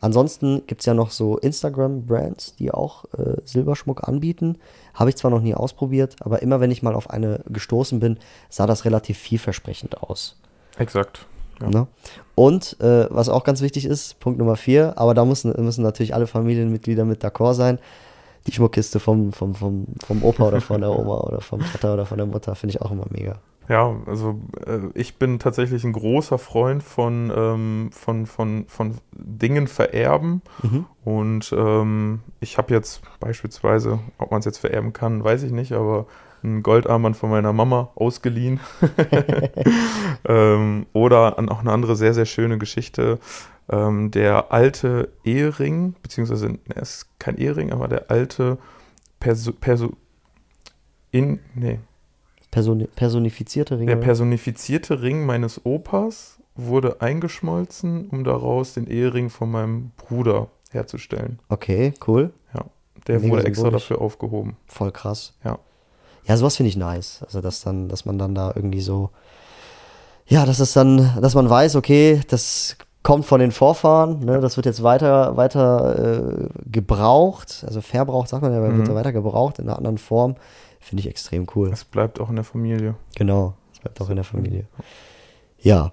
ansonsten 0.00 0.66
gibt 0.66 0.82
es 0.82 0.86
ja 0.86 0.94
noch 0.94 1.10
so 1.10 1.38
Instagram-Brands, 1.38 2.56
die 2.56 2.70
auch 2.70 3.04
äh, 3.16 3.36
Silberschmuck 3.44 4.06
anbieten. 4.06 4.58
Habe 4.94 5.10
ich 5.10 5.16
zwar 5.16 5.30
noch 5.30 5.40
nie 5.40 5.54
ausprobiert, 5.54 6.16
aber 6.20 6.42
immer 6.42 6.60
wenn 6.60 6.70
ich 6.70 6.82
mal 6.82 6.94
auf 6.94 7.10
eine 7.10 7.42
gestoßen 7.48 8.00
bin, 8.00 8.18
sah 8.48 8.66
das 8.66 8.84
relativ 8.84 9.18
vielversprechend 9.18 10.02
aus. 10.02 10.38
Exakt. 10.78 11.26
Ja. 11.60 11.70
Ne? 11.70 11.86
Und 12.34 12.78
äh, 12.80 13.06
was 13.10 13.28
auch 13.28 13.44
ganz 13.44 13.60
wichtig 13.60 13.86
ist, 13.86 14.20
Punkt 14.20 14.38
Nummer 14.38 14.56
vier, 14.56 14.98
aber 14.98 15.14
da 15.14 15.24
müssen, 15.24 15.52
müssen 15.64 15.82
natürlich 15.82 16.14
alle 16.14 16.26
Familienmitglieder 16.26 17.04
mit 17.04 17.24
d'accord 17.24 17.54
sein. 17.54 17.78
Die 18.46 18.52
Schmuckkiste 18.52 19.00
vom, 19.00 19.32
vom, 19.32 19.54
vom, 19.54 19.86
vom 20.04 20.22
Opa 20.22 20.48
oder 20.48 20.60
von 20.60 20.80
der 20.80 20.90
Oma 20.90 21.18
oder 21.20 21.40
vom 21.40 21.60
Vater 21.60 21.94
oder 21.94 22.06
von 22.06 22.18
der 22.18 22.26
Mutter 22.26 22.54
finde 22.54 22.76
ich 22.76 22.82
auch 22.82 22.90
immer 22.90 23.06
mega. 23.10 23.40
Ja, 23.68 23.96
also 24.06 24.40
äh, 24.64 24.78
ich 24.94 25.16
bin 25.16 25.38
tatsächlich 25.38 25.84
ein 25.84 25.92
großer 25.92 26.38
Freund 26.38 26.82
von, 26.82 27.32
ähm, 27.34 27.90
von, 27.92 28.26
von, 28.26 28.64
von 28.68 28.98
Dingen 29.12 29.66
vererben. 29.66 30.42
Mhm. 30.62 30.86
Und 31.04 31.52
ähm, 31.56 32.20
ich 32.40 32.58
habe 32.58 32.72
jetzt 32.72 33.02
beispielsweise, 33.18 33.98
ob 34.18 34.30
man 34.30 34.38
es 34.40 34.44
jetzt 34.44 34.58
vererben 34.58 34.92
kann, 34.92 35.24
weiß 35.24 35.42
ich 35.42 35.52
nicht, 35.52 35.72
aber 35.72 36.06
ein 36.44 36.62
Goldarmband 36.62 37.16
von 37.16 37.30
meiner 37.30 37.52
Mama 37.52 37.90
ausgeliehen. 37.96 38.60
ähm, 40.28 40.86
oder 40.92 41.38
auch 41.38 41.60
eine 41.60 41.72
andere 41.72 41.96
sehr, 41.96 42.14
sehr 42.14 42.26
schöne 42.26 42.58
Geschichte. 42.58 43.18
Ähm, 43.68 44.10
der 44.10 44.52
alte 44.52 45.12
Ehering, 45.24 45.94
beziehungsweise 46.02 46.48
ne, 46.50 46.58
es 46.76 46.98
ist 46.98 47.18
kein 47.18 47.36
Ehering, 47.36 47.72
aber 47.72 47.88
der 47.88 48.10
alte 48.10 48.58
Perso, 49.18 49.52
Perso 49.52 49.92
in, 51.10 51.40
nee, 51.54 51.80
Personi 52.50 52.86
personifizierte 52.86 53.78
Ringe. 53.78 53.86
der 53.86 53.96
personifizierte 53.96 55.02
Ring 55.02 55.26
meines 55.26 55.64
Opas 55.64 56.38
wurde 56.54 57.00
eingeschmolzen, 57.00 58.08
um 58.08 58.24
daraus 58.24 58.74
den 58.74 58.86
Ehering 58.86 59.30
von 59.30 59.50
meinem 59.50 59.90
Bruder 59.96 60.48
herzustellen. 60.70 61.38
okay, 61.48 61.92
cool. 62.06 62.32
Der 63.06 63.20
Mega 63.20 63.32
wurde 63.32 63.46
extra 63.46 63.70
dafür 63.70 64.00
aufgehoben. 64.00 64.56
Voll 64.66 64.90
krass. 64.90 65.34
Ja. 65.44 65.58
Ja, 66.24 66.36
sowas 66.36 66.56
finde 66.56 66.68
ich 66.68 66.76
nice. 66.76 67.22
Also, 67.22 67.40
dass 67.40 67.62
dann, 67.62 67.88
dass 67.88 68.04
man 68.04 68.18
dann 68.18 68.34
da 68.34 68.52
irgendwie 68.54 68.80
so, 68.80 69.10
ja, 70.26 70.44
dass 70.44 70.58
es 70.58 70.72
dann, 70.72 71.20
dass 71.20 71.34
man 71.34 71.48
weiß, 71.48 71.76
okay, 71.76 72.20
das 72.28 72.76
kommt 73.06 73.24
von 73.24 73.38
den 73.38 73.52
Vorfahren, 73.52 74.18
ne, 74.24 74.40
das 74.40 74.56
wird 74.56 74.66
jetzt 74.66 74.82
weiter, 74.82 75.36
weiter 75.36 76.42
äh, 76.42 76.48
gebraucht, 76.68 77.62
also 77.64 77.80
verbraucht, 77.80 78.28
sagt 78.28 78.42
man 78.42 78.50
ja, 78.52 78.58
aber 78.58 78.70
Mhm. 78.70 78.78
wird 78.78 78.94
weiter 78.96 79.12
gebraucht 79.12 79.60
in 79.60 79.68
einer 79.68 79.76
anderen 79.78 79.96
Form. 79.98 80.34
Finde 80.80 81.02
ich 81.02 81.08
extrem 81.08 81.46
cool. 81.54 81.70
Es 81.72 81.84
bleibt 81.84 82.20
auch 82.20 82.28
in 82.30 82.34
der 82.34 82.44
Familie. 82.44 82.96
Genau, 83.14 83.54
das 83.70 83.78
bleibt 83.80 84.00
auch 84.00 84.10
in 84.10 84.16
der 84.16 84.24
Familie. 84.24 84.64
Ja. 85.60 85.92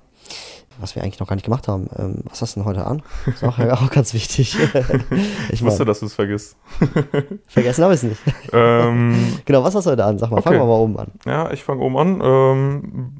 Was 0.79 0.95
wir 0.95 1.03
eigentlich 1.03 1.19
noch 1.19 1.27
gar 1.27 1.35
nicht 1.35 1.45
gemacht 1.45 1.67
haben. 1.67 1.87
Ähm, 1.99 2.21
was 2.25 2.41
hast 2.41 2.55
du 2.55 2.61
denn 2.61 2.65
heute 2.67 2.83
an? 2.87 3.03
Ist 3.27 3.43
auch, 3.43 3.59
auch 3.59 3.91
ganz 3.91 4.15
wichtig. 4.15 4.57
Ich 5.51 5.63
wusste, 5.63 5.85
dass 5.85 5.99
du 5.99 6.07
es 6.07 6.15
vergisst. 6.15 6.55
Vergessen 7.47 7.83
habe 7.83 7.93
ich 7.93 8.01
es 8.03 8.09
nicht. 8.09 8.21
ähm, 8.53 9.37
Genau, 9.45 9.63
was 9.63 9.75
hast 9.75 9.85
du 9.85 9.91
heute 9.91 10.03
an? 10.03 10.17
Sag 10.17 10.31
mal, 10.31 10.37
Okay. 10.37 10.45
fangen 10.49 10.59
wir 10.61 10.65
mal 10.65 10.79
oben 10.79 10.97
an. 10.97 11.11
ja, 11.27 11.51
ich 11.51 11.63
fange 11.63 11.83
oben 11.83 11.95
an. 11.99 12.21
Ähm, 12.23 13.13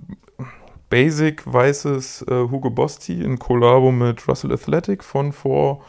basic 0.93 1.41
weißes 1.51 2.23
äh, 2.29 2.31
Hugo 2.51 2.69
Boss 2.69 2.99
Tee 2.99 3.19
in 3.19 3.39
Kollabo 3.39 3.91
mit 3.91 4.27
Russell 4.27 4.51
Athletic 4.51 5.03
von 5.03 5.31
vor 5.31 5.81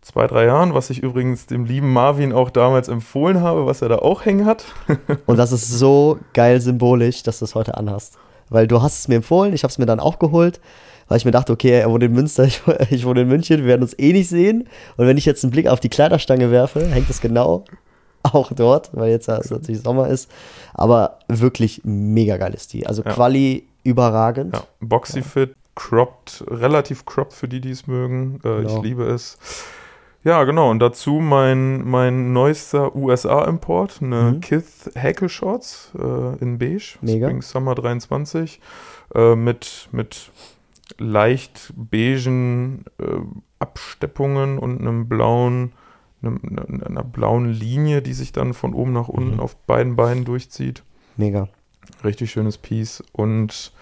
zwei, 0.00 0.28
drei 0.28 0.44
Jahren, 0.44 0.74
was 0.74 0.90
ich 0.90 1.02
übrigens 1.02 1.46
dem 1.46 1.64
lieben 1.64 1.92
Marvin 1.92 2.32
auch 2.32 2.50
damals 2.50 2.86
empfohlen 2.86 3.40
habe, 3.40 3.66
was 3.66 3.82
er 3.82 3.88
da 3.88 3.96
auch 3.96 4.24
hängen 4.24 4.46
hat. 4.46 4.64
Und 5.26 5.38
das 5.38 5.50
ist 5.50 5.68
so 5.68 6.20
geil 6.34 6.60
symbolisch, 6.60 7.24
dass 7.24 7.40
du 7.40 7.46
es 7.46 7.56
heute 7.56 7.76
anhast. 7.76 8.16
Weil 8.48 8.68
du 8.68 8.80
hast 8.80 9.00
es 9.00 9.08
mir 9.08 9.16
empfohlen, 9.16 9.54
ich 9.54 9.64
habe 9.64 9.72
es 9.72 9.78
mir 9.78 9.86
dann 9.86 9.98
auch 9.98 10.20
geholt, 10.20 10.60
weil 11.08 11.18
ich 11.18 11.24
mir 11.24 11.32
dachte, 11.32 11.52
okay, 11.52 11.70
er 11.70 11.90
wohnt 11.90 12.04
in 12.04 12.12
Münster, 12.12 12.44
ich, 12.44 12.62
ich 12.90 13.04
wohne 13.04 13.22
in 13.22 13.28
München, 13.28 13.58
wir 13.58 13.66
werden 13.66 13.82
uns 13.82 13.98
eh 13.98 14.12
nicht 14.12 14.28
sehen. 14.28 14.68
Und 14.98 15.08
wenn 15.08 15.18
ich 15.18 15.24
jetzt 15.26 15.42
einen 15.42 15.50
Blick 15.50 15.66
auf 15.66 15.80
die 15.80 15.88
Kleiderstange 15.88 16.52
werfe, 16.52 16.86
hängt 16.86 17.10
es 17.10 17.20
genau 17.20 17.64
auch 18.22 18.52
dort, 18.52 18.90
weil 18.92 19.10
jetzt 19.10 19.26
ja, 19.26 19.40
natürlich 19.50 19.82
Sommer 19.82 20.06
ist. 20.06 20.30
Aber 20.74 21.18
wirklich 21.26 21.80
mega 21.82 22.36
geiles 22.36 22.68
Tee. 22.68 22.86
Also 22.86 23.02
Ja. 23.02 23.10
Quali 23.10 23.66
überragend. 23.84 24.54
Ja, 24.56 24.64
Boxy-Fit, 24.80 25.54
cropped, 25.74 26.44
relativ 26.48 27.04
cropped 27.06 27.32
für 27.32 27.48
die, 27.48 27.60
die 27.60 27.70
es 27.70 27.86
mögen. 27.86 28.36
Äh, 28.44 28.62
Genau. 28.62 28.76
Ich 28.76 28.82
liebe 28.82 29.04
es. 29.04 29.38
Ja, 30.24 30.44
genau. 30.44 30.70
Und 30.70 30.78
dazu 30.78 31.14
mein, 31.14 31.82
mein 31.88 32.32
neuester 32.32 32.94
USA-Import, 32.94 33.98
eine 34.02 34.32
Mhm. 34.34 34.40
Kith 34.40 34.90
Hackle 34.96 35.28
Shorts 35.28 35.90
äh, 35.98 36.36
in 36.40 36.58
beige, 36.58 36.96
Mega. 37.00 37.26
Spring 37.26 37.42
Summer 37.42 37.74
23, 37.74 38.60
äh, 39.16 39.34
mit, 39.34 39.88
mit 39.90 40.30
leicht 40.98 41.72
beigen 41.74 42.84
äh, 43.00 43.04
Absteppungen 43.58 44.58
und 44.58 44.80
einem 44.80 45.08
blauen, 45.08 45.72
einer 46.22 47.02
blauen 47.02 47.48
Linie, 47.50 48.00
die 48.02 48.12
sich 48.12 48.30
dann 48.32 48.54
von 48.54 48.74
oben 48.74 48.92
nach 48.92 49.08
unten 49.08 49.34
Mhm. 49.34 49.40
auf 49.40 49.56
beiden 49.56 49.96
Beinen 49.96 50.24
durchzieht. 50.24 50.84
Mega. 51.16 51.48
Richtig 52.04 52.30
schönes 52.30 52.58
Piece 52.58 53.02
und 53.12 53.72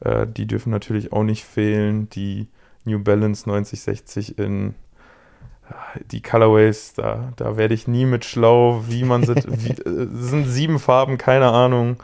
äh, 0.00 0.26
die 0.26 0.46
dürfen 0.46 0.70
natürlich 0.70 1.12
auch 1.12 1.22
nicht 1.22 1.44
fehlen. 1.44 2.08
Die 2.10 2.48
New 2.84 2.98
Balance 2.98 3.48
9060 3.48 4.38
in 4.38 4.74
äh, 5.68 6.00
die 6.10 6.22
Colorways, 6.22 6.94
da, 6.94 7.32
da 7.36 7.56
werde 7.56 7.74
ich 7.74 7.86
nie 7.86 8.06
mit 8.06 8.24
schlau, 8.24 8.84
wie 8.88 9.04
man 9.04 9.24
sie, 9.24 9.32
äh, 9.34 9.88
es 9.90 10.30
sind 10.30 10.46
sieben 10.46 10.78
Farben, 10.78 11.18
keine 11.18 11.50
Ahnung, 11.50 11.96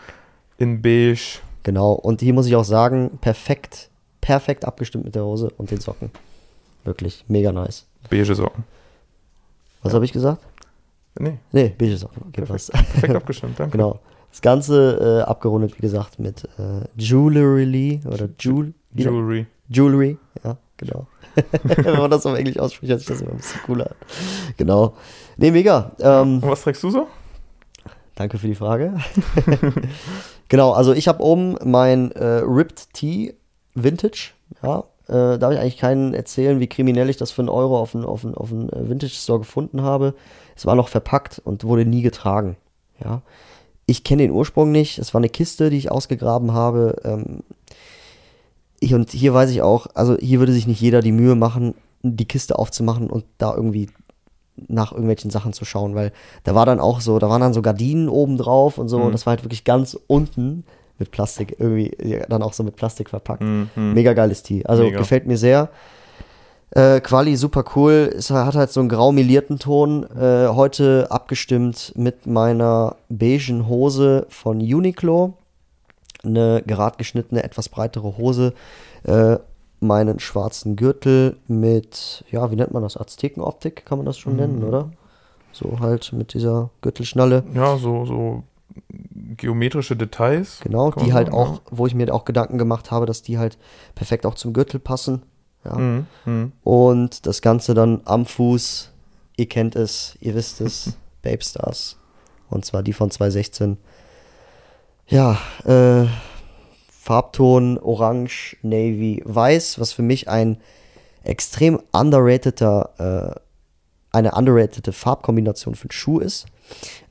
in 0.59 0.83
beige. 0.83 1.39
Genau. 1.63 1.93
Und 1.93 2.21
hier 2.21 2.33
muss 2.35 2.47
ich 2.47 2.55
auch 2.55 2.65
sagen, 2.65 3.19
perfekt, 3.21 3.91
perfekt 4.21 4.65
abgestimmt 4.65 5.05
mit 5.05 5.15
der 5.15 5.25
Hose 5.25 5.51
und 5.57 5.71
den 5.71 5.81
Socken. 5.81 6.11
Wirklich 6.85 7.25
mega 7.29 7.51
nice. 7.51 7.87
Beige 8.09 8.35
Socken. 8.35 8.65
Was 9.83 9.95
habe 9.95 10.05
ich 10.05 10.13
gesagt? 10.13 10.43
Nee, 11.19 11.39
Nee, 11.51 11.75
beige 11.77 11.97
Socken. 11.97 12.23
Okay, 12.29 12.43
Perfekt. 12.43 12.73
perfekt 12.73 13.15
abgestimmt, 13.17 13.55
danke. 13.59 13.73
Genau. 13.77 13.99
Das 14.37 14.43
Ganze 14.43 15.23
äh, 15.25 15.31
abgerundet, 15.31 15.79
wie 15.79 15.81
gesagt, 15.81 16.19
mit 16.19 16.45
äh, 16.59 16.85
Jewelry 16.99 18.01
oder 18.05 18.29
Jewel 18.39 18.75
Jewelry. 18.95 19.47
Jewelry, 19.71 20.19
ja, 20.45 20.59
genau. 20.77 21.07
Wenn 21.63 21.97
man 21.97 22.11
das 22.11 22.27
auf 22.27 22.37
Englisch 22.37 22.59
ausspricht, 22.59 22.91
hört 22.91 23.01
sich 23.01 23.09
das 23.09 23.23
immer 23.23 23.31
ein 23.31 23.39
bisschen 23.39 23.63
cooler 23.65 23.87
an. 23.87 23.97
Genau. 24.59 24.93
Nee, 25.39 25.51
mega. 25.51 25.93
Ähm, 26.01 26.35
Und 26.43 26.51
was 26.51 26.61
trägst 26.61 26.83
du 26.83 26.91
so? 26.91 27.07
danke 28.15 28.37
für 28.37 28.47
die 28.47 28.55
Frage. 28.55 28.99
genau, 30.51 30.73
also 30.73 30.93
ich 30.93 31.09
habe 31.09 31.23
oben 31.23 31.57
mein 31.65 32.13
äh, 32.13 32.25
Ripped 32.45 32.93
Tee 32.93 33.35
Vintage, 33.75 34.33
ja. 34.63 34.85
Äh, 35.09 35.39
darf 35.39 35.53
ich 35.53 35.59
eigentlich 35.61 35.79
keinen 35.79 36.13
erzählen, 36.15 36.61
wie 36.61 36.67
kriminell 36.67 37.09
ich 37.09 37.17
das 37.17 37.31
für 37.31 37.41
einen 37.41 37.49
Euro 37.49 37.79
auf 37.81 37.95
einen 37.95 38.05
auf 38.05 38.23
einen- 38.25 38.35
auf 38.35 38.51
einen, 38.53 38.69
äh, 38.71 38.89
Vintage 38.91 39.15
Store 39.15 39.39
gefunden 39.39 39.81
habe. 39.81 40.15
Es 40.57 40.67
war 40.67 40.75
noch 40.75 40.89
verpackt 40.89 41.41
und 41.43 41.65
wurde 41.65 41.87
nie 41.87 42.03
getragen, 42.03 42.57
ja. 43.03 43.23
Ich 43.87 44.03
kenne 44.05 44.23
den 44.23 44.33
Ursprung 44.33 44.73
nicht. 44.73 44.99
Es 44.99 45.15
war 45.15 45.21
eine 45.21 45.29
Kiste, 45.29 45.71
die 45.71 45.77
ich 45.79 45.91
ausgegraben 45.91 46.53
habe. 46.53 46.97
Ähm, 47.05 47.41
ich, 48.81 48.95
und 48.95 49.11
hier 49.11 49.33
weiß 49.33 49.51
ich 49.51 49.63
auch, 49.63 49.87
also 49.95 50.17
hier 50.19 50.39
würde 50.41 50.53
sich 50.53 50.67
nicht 50.67 50.81
jeder 50.81 51.01
die 51.01 51.13
Mühe 51.13 51.35
machen, 51.35 51.75
die 52.03 52.27
Kiste 52.27 52.59
aufzumachen 52.59 53.09
und 53.09 53.25
da 53.39 53.55
irgendwie 53.55 53.89
nach 54.69 54.93
irgendwelchen 54.93 55.31
Sachen 55.31 55.53
zu 55.53 55.65
schauen, 55.65 55.95
weil 55.95 56.13
da 56.45 56.55
war 56.55 56.67
dann 56.67 56.81
auch 56.81 57.01
so, 57.01 57.19
da 57.19 57.29
waren 57.29 57.41
dann 57.43 57.53
so 57.55 57.63
Gardinen 57.63 58.09
oben 58.09 58.39
drauf 58.39 58.79
und 58.79 58.89
so, 58.89 58.99
Mhm. 58.99 59.05
und 59.07 59.13
das 59.13 59.27
war 59.27 59.33
halt 59.33 59.45
wirklich 59.45 59.65
ganz 59.65 59.99
unten 60.07 60.65
mit 60.99 61.11
Plastik, 61.11 61.57
irgendwie 61.59 61.95
dann 62.29 62.43
auch 62.43 62.55
so 62.55 62.63
mit 62.65 62.75
Plastik 62.77 63.11
verpackt. 63.11 63.43
Mhm. 63.43 63.69
Mega 63.93 64.15
geiles 64.15 64.43
Tee. 64.43 64.65
Also 64.65 64.85
Mega. 64.85 64.99
gefällt 64.99 65.27
mir 65.27 65.37
sehr. 65.37 65.69
Äh, 66.71 67.01
Quali 67.01 67.37
super 67.37 67.65
cool. 67.75 68.13
Es 68.17 68.31
hat 68.31 68.55
halt 68.55 68.71
so 68.71 68.81
einen 68.81 68.89
grau 68.89 69.13
melierten 69.13 69.59
Ton. 69.59 70.05
Äh, 70.17 70.49
heute 70.49 71.07
abgestimmt 71.11 71.93
mit 71.97 72.27
meiner 72.27 72.97
beigen 73.09 73.69
Hose 73.69 74.27
von 74.29 74.59
Uniqlo. 74.59 75.35
Eine 76.25 76.63
gerad 76.67 76.99
geschnittene, 76.99 77.45
etwas 77.45 77.69
breitere 77.69 78.17
Hose. 78.19 78.53
Äh, 79.05 79.39
meinen 79.81 80.19
schwarzen 80.19 80.75
Gürtel 80.77 81.37
mit, 81.49 82.25
ja, 82.31 82.51
wie 82.51 82.57
nennt 82.57 82.73
man 82.73 82.83
das? 82.83 82.97
Aztekenoptik 82.97 83.85
kann 83.85 83.99
man 83.99 84.07
das 84.07 84.19
schon 84.19 84.37
nennen, 84.37 84.65
oder? 84.65 84.91
So 85.53 85.79
halt 85.81 86.13
mit 86.13 86.35
dieser 86.35 86.71
Gürtelschnalle. 86.81 87.45
Ja, 87.55 87.77
so, 87.77 88.05
so 88.05 88.43
geometrische 89.37 89.97
Details. 89.97 90.61
Genau, 90.63 90.91
die 90.91 91.13
halt 91.13 91.29
sagen, 91.29 91.39
auch, 91.39 91.61
wo 91.71 91.87
ich 91.87 91.95
mir 91.95 92.13
auch 92.13 92.25
Gedanken 92.25 92.59
gemacht 92.59 92.91
habe, 92.91 93.07
dass 93.07 93.23
die 93.23 93.39
halt 93.39 93.59
perfekt 93.95 94.27
auch 94.27 94.35
zum 94.35 94.53
Gürtel 94.53 94.81
passen. 94.81 95.23
Ja. 95.67 95.77
Mhm. 95.77 96.07
Mhm. 96.25 96.53
Und 96.63 97.27
das 97.27 97.43
Ganze 97.43 97.75
dann 97.75 98.01
am 98.05 98.27
Fuß, 98.27 98.93
ihr 99.37 99.49
kennt 99.49 99.77
es, 99.77 100.17
ihr 100.21 100.35
wisst 100.35 100.61
es, 100.61 100.97
Babe 101.23 101.43
Stars. 101.43 101.97
Und 102.49 102.65
zwar 102.65 102.83
die 102.83 102.93
von 102.93 103.11
2016. 103.11 103.77
Ja, 105.09 105.39
äh, 105.65 106.07
Farbton 106.91 107.79
Orange, 107.79 108.57
Navy, 108.63 109.23
Weiß, 109.25 109.79
was 109.81 109.93
für 109.93 110.03
mich 110.03 110.29
ein 110.29 110.59
extrem 111.23 111.81
underrateder, 111.93 112.91
äh, 113.35 114.17
eine 114.17 114.33
underratede 114.33 114.93
Farbkombination 114.93 115.75
für 115.75 115.85
einen 115.85 115.93
Schuh 115.93 116.21
ist. 116.21 116.47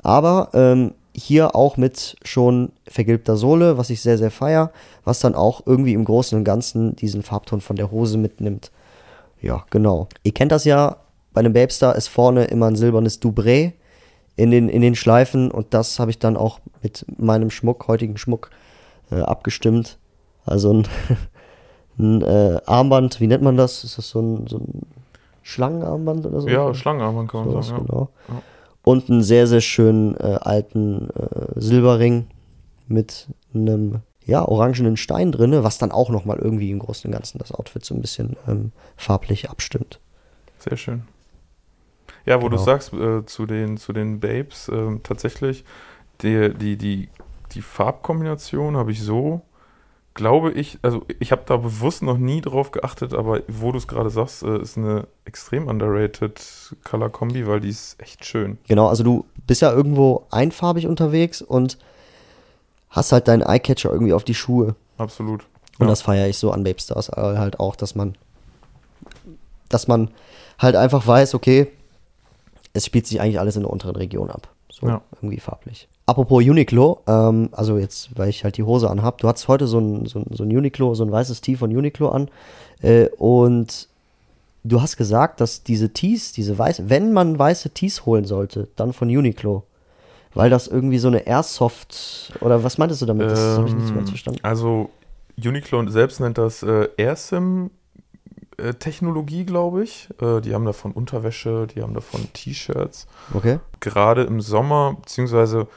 Aber 0.02 0.50
ähm, 0.54 0.96
hier 1.16 1.56
auch 1.56 1.78
mit 1.78 2.18
schon 2.24 2.72
vergilbter 2.88 3.38
Sohle, 3.38 3.78
was 3.78 3.90
ich 3.90 4.02
sehr, 4.02 4.18
sehr 4.18 4.32
feier, 4.32 4.72
was 5.04 5.20
dann 5.20 5.34
auch 5.34 5.62
irgendwie 5.66 5.94
im 5.94 6.04
Großen 6.04 6.38
und 6.38 6.44
Ganzen 6.44 6.96
diesen 6.96 7.24
Farbton 7.24 7.62
von 7.62 7.78
der 7.78 7.90
Hose 7.92 8.18
mitnimmt. 8.18 8.72
Ja, 9.42 9.66
genau. 9.70 10.08
Ihr 10.24 10.34
kennt 10.34 10.52
das 10.52 10.66
ja, 10.66 10.98
bei 11.34 11.40
einem 11.40 11.54
Babestar 11.54 11.96
ist 11.96 12.08
vorne 12.08 12.46
immer 12.46 12.68
ein 12.68 12.76
silbernes 12.76 13.22
Dubré 13.22 13.74
in 14.36 14.52
den, 14.52 14.68
in 14.68 14.82
den 14.82 14.96
Schleifen 14.96 15.52
und 15.52 15.74
das 15.74 16.00
habe 16.00 16.12
ich 16.12 16.20
dann 16.20 16.36
auch 16.36 16.60
mit 16.84 17.06
meinem 17.18 17.50
Schmuck, 17.50 17.88
heutigen 17.88 18.18
Schmuck, 18.18 18.50
äh, 19.12 19.22
abgestimmt. 19.22 19.98
Also 20.46 20.74
ein, 20.74 20.88
ein 21.98 22.22
äh, 22.24 22.60
Armband, 22.66 23.22
wie 23.22 23.28
nennt 23.28 23.44
man 23.44 23.56
das? 23.56 23.84
Ist 23.84 23.98
das 23.98 24.10
so 24.10 24.20
ein, 24.20 24.48
so 24.48 24.58
ein 24.58 24.82
Schlangenarmband 25.44 26.26
oder 26.26 26.42
so? 26.42 26.50
Ja, 26.50 26.74
Schlangenarmband 26.74 27.32
kann 27.32 27.42
man 27.42 27.52
Sowas, 27.52 27.68
sagen. 27.68 27.86
Ja. 27.88 27.94
genau. 27.94 28.10
Ja. 28.28 28.42
Und 28.86 29.10
einen 29.10 29.24
sehr, 29.24 29.48
sehr 29.48 29.62
schönen 29.62 30.16
äh, 30.16 30.38
alten 30.42 31.10
äh, 31.10 31.60
Silberring 31.60 32.28
mit 32.88 33.28
einem 33.54 34.02
ja, 34.26 34.44
orangenen 34.48 34.96
Stein 34.96 35.32
drinne, 35.32 35.64
was 35.64 35.78
dann 35.80 35.92
auch 35.92 36.10
nochmal 36.10 36.38
irgendwie 36.38 36.72
im 36.72 36.80
Großen 36.80 37.08
und 37.08 37.12
Ganzen 37.14 37.40
das 37.40 37.52
Outfit 37.52 37.84
so 37.84 37.94
ein 37.96 38.02
bisschen 38.02 38.38
ähm, 38.48 38.72
farblich 38.96 39.50
abstimmt. 39.50 40.00
Sehr 40.60 40.78
schön. 40.78 41.04
Ja, 42.26 42.38
wo 42.42 42.50
du 42.50 42.58
Genau. 42.58 42.64
sagst, 42.64 42.94
äh, 42.94 43.26
zu, 43.26 43.46
den, 43.46 43.78
zu 43.78 43.92
den 43.94 44.20
Babes, 44.20 44.68
ähm, 44.70 45.02
tatsächlich, 45.04 45.64
die, 46.22 46.54
die, 46.54 46.78
die, 46.78 47.10
die 47.54 47.62
Farbkombination 47.62 48.78
habe 48.78 48.92
ich 48.92 49.02
so, 49.02 49.42
glaube 50.16 50.52
ich, 50.52 50.80
also 50.82 51.06
ich 51.20 51.32
habe 51.32 51.44
da 51.46 51.58
bewusst 51.58 52.02
noch 52.02 52.18
nie 52.18 52.42
drauf 52.42 52.72
geachtet, 52.72 53.14
aber 53.14 53.42
wo 53.48 53.72
du 53.72 53.78
es 53.78 53.88
gerade 53.88 54.10
sagst, 54.10 54.42
äh, 54.44 54.60
ist 54.60 54.78
eine 54.78 55.08
extrem 55.26 55.68
underrated 55.68 56.42
Color-Kombi, 56.84 57.46
weil 57.46 57.60
die 57.60 57.70
ist 57.70 58.02
echt 58.02 58.26
schön. 58.26 58.58
Genau, 58.68 58.88
also 58.88 59.04
du 59.04 59.26
bist 59.46 59.62
ja 59.62 59.72
irgendwo 59.72 60.26
einfarbig 60.32 60.88
unterwegs 60.88 61.42
und 61.42 61.78
hast 62.90 63.12
halt 63.12 63.28
deinen 63.28 63.44
Eyecatcher 63.44 63.92
irgendwie 63.92 64.14
auf 64.14 64.24
die 64.24 64.34
Schuhe. 64.34 64.76
Absolut. 64.98 65.46
Und 65.78 65.88
Ja. 65.88 65.92
das 65.92 66.02
feiere 66.02 66.28
ich 66.30 66.38
so 66.38 66.52
an 66.52 66.64
Babe 66.64 66.80
Stars 66.80 67.10
äh, 67.10 67.16
halt 67.38 67.60
auch, 67.60 67.76
dass 67.76 67.94
man, 67.96 68.16
dass 69.68 69.88
man 69.90 70.10
halt 70.58 70.78
einfach 70.78 71.06
weiß, 71.06 71.36
okay, 71.36 71.68
es 72.72 72.86
spielt 72.86 73.06
sich 73.06 73.20
eigentlich 73.20 73.40
alles 73.40 73.58
in 73.58 73.64
der 73.64 73.72
unteren 73.72 73.98
Region 73.98 74.30
ab. 74.30 74.48
So 74.78 74.88
Ja. 74.88 75.02
irgendwie 75.16 75.40
farblich. 75.40 75.88
Apropos 76.06 76.44
Uniqlo, 76.44 77.00
ähm, 77.08 77.50
also 77.54 77.78
jetzt, 77.78 78.10
weil 78.18 78.30
ich 78.30 78.44
halt 78.44 78.58
die 78.58 78.64
Hose 78.64 78.90
anhab, 78.90 79.20
du 79.20 79.28
hattest 79.30 79.48
heute 79.48 79.68
so 79.68 79.80
ein, 79.80 80.06
so 80.06 80.20
ein, 80.20 80.26
so 80.32 80.44
ein 80.44 80.56
Uniqlo, 80.56 80.94
so 80.96 81.04
ein 81.06 81.12
weißes 81.12 81.40
Tee 81.42 81.56
von 81.56 81.76
Uniqlo 81.76 82.10
an 82.10 82.28
äh, 82.82 83.08
und 83.18 83.88
du 84.66 84.82
hast 84.82 84.98
gesagt, 84.98 85.40
dass 85.40 85.64
diese 85.64 85.94
Tees, 85.94 86.34
diese 86.34 86.58
weiß, 86.58 86.90
wenn 86.90 87.14
man 87.14 87.40
weiße 87.40 87.70
Tees 87.70 88.06
holen 88.06 88.26
sollte, 88.26 88.68
dann 88.76 88.92
von 88.94 89.08
Uniqlo. 89.08 89.64
Weil 90.34 90.50
das 90.50 90.68
irgendwie 90.68 90.98
so 90.98 91.08
eine 91.08 91.26
Airsoft, 91.26 92.34
oder 92.42 92.62
was 92.66 92.78
meintest 92.78 93.02
du 93.02 93.06
damit? 93.06 93.32
Das 93.32 93.58
habe 93.58 93.68
ich 93.70 93.76
nicht 93.76 93.94
ganz 93.94 94.10
Ähm, 94.10 94.12
verstanden. 94.12 94.40
Also 94.44 94.90
Uniqlo 95.42 95.88
selbst 95.90 96.20
nennt 96.20 96.38
das 96.38 96.62
äh, 96.62 96.90
AirSim 96.98 97.72
Technologie, 98.80 99.46
glaube 99.46 99.84
ich. 99.84 100.10
Äh, 100.22 100.42
die 100.42 100.54
haben 100.54 100.66
davon 100.66 100.92
Unterwäsche, 100.92 101.68
die 101.68 101.82
haben 101.82 101.94
davon 101.94 102.28
T-Shirts. 102.34 103.08
Okay. 103.34 103.60
Gerade 103.80 104.24
im 104.24 104.42
Sommer, 104.42 104.98
beziehungsweise 105.02 105.68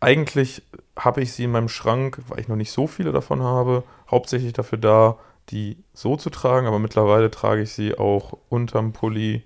eigentlich 0.00 0.62
habe 0.98 1.22
ich 1.22 1.32
sie 1.32 1.44
in 1.44 1.52
meinem 1.52 1.68
Schrank, 1.68 2.18
weil 2.28 2.40
ich 2.40 2.48
noch 2.48 2.56
nicht 2.56 2.72
so 2.72 2.86
viele 2.86 3.12
davon 3.12 3.42
habe, 3.42 3.84
hauptsächlich 4.10 4.52
dafür 4.52 4.78
da, 4.78 5.18
die 5.50 5.76
so 5.94 6.16
zu 6.16 6.30
tragen, 6.30 6.66
aber 6.66 6.78
mittlerweile 6.78 7.30
trage 7.30 7.62
ich 7.62 7.72
sie 7.72 7.96
auch 7.96 8.36
unterm 8.48 8.92
Pulli, 8.92 9.42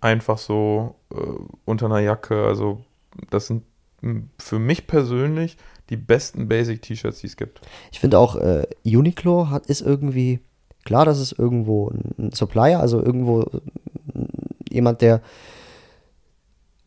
einfach 0.00 0.38
so 0.38 0.96
äh, 1.12 1.16
unter 1.64 1.86
einer 1.86 2.00
Jacke. 2.00 2.44
Also 2.44 2.84
das 3.30 3.46
sind 3.46 3.64
für 4.38 4.58
mich 4.58 4.86
persönlich 4.86 5.56
die 5.90 5.96
besten 5.96 6.48
Basic-T-Shirts, 6.48 7.20
die 7.20 7.26
es 7.26 7.36
gibt. 7.36 7.60
Ich 7.92 8.00
finde 8.00 8.18
auch, 8.18 8.36
äh, 8.36 8.66
Uniqlo 8.84 9.50
hat, 9.50 9.66
ist 9.66 9.80
irgendwie, 9.80 10.40
klar, 10.84 11.04
das 11.04 11.18
ist 11.18 11.38
irgendwo 11.38 11.90
ein 12.18 12.30
Supplier, 12.32 12.80
also 12.80 13.02
irgendwo 13.02 13.44
jemand, 14.70 15.00
der 15.00 15.20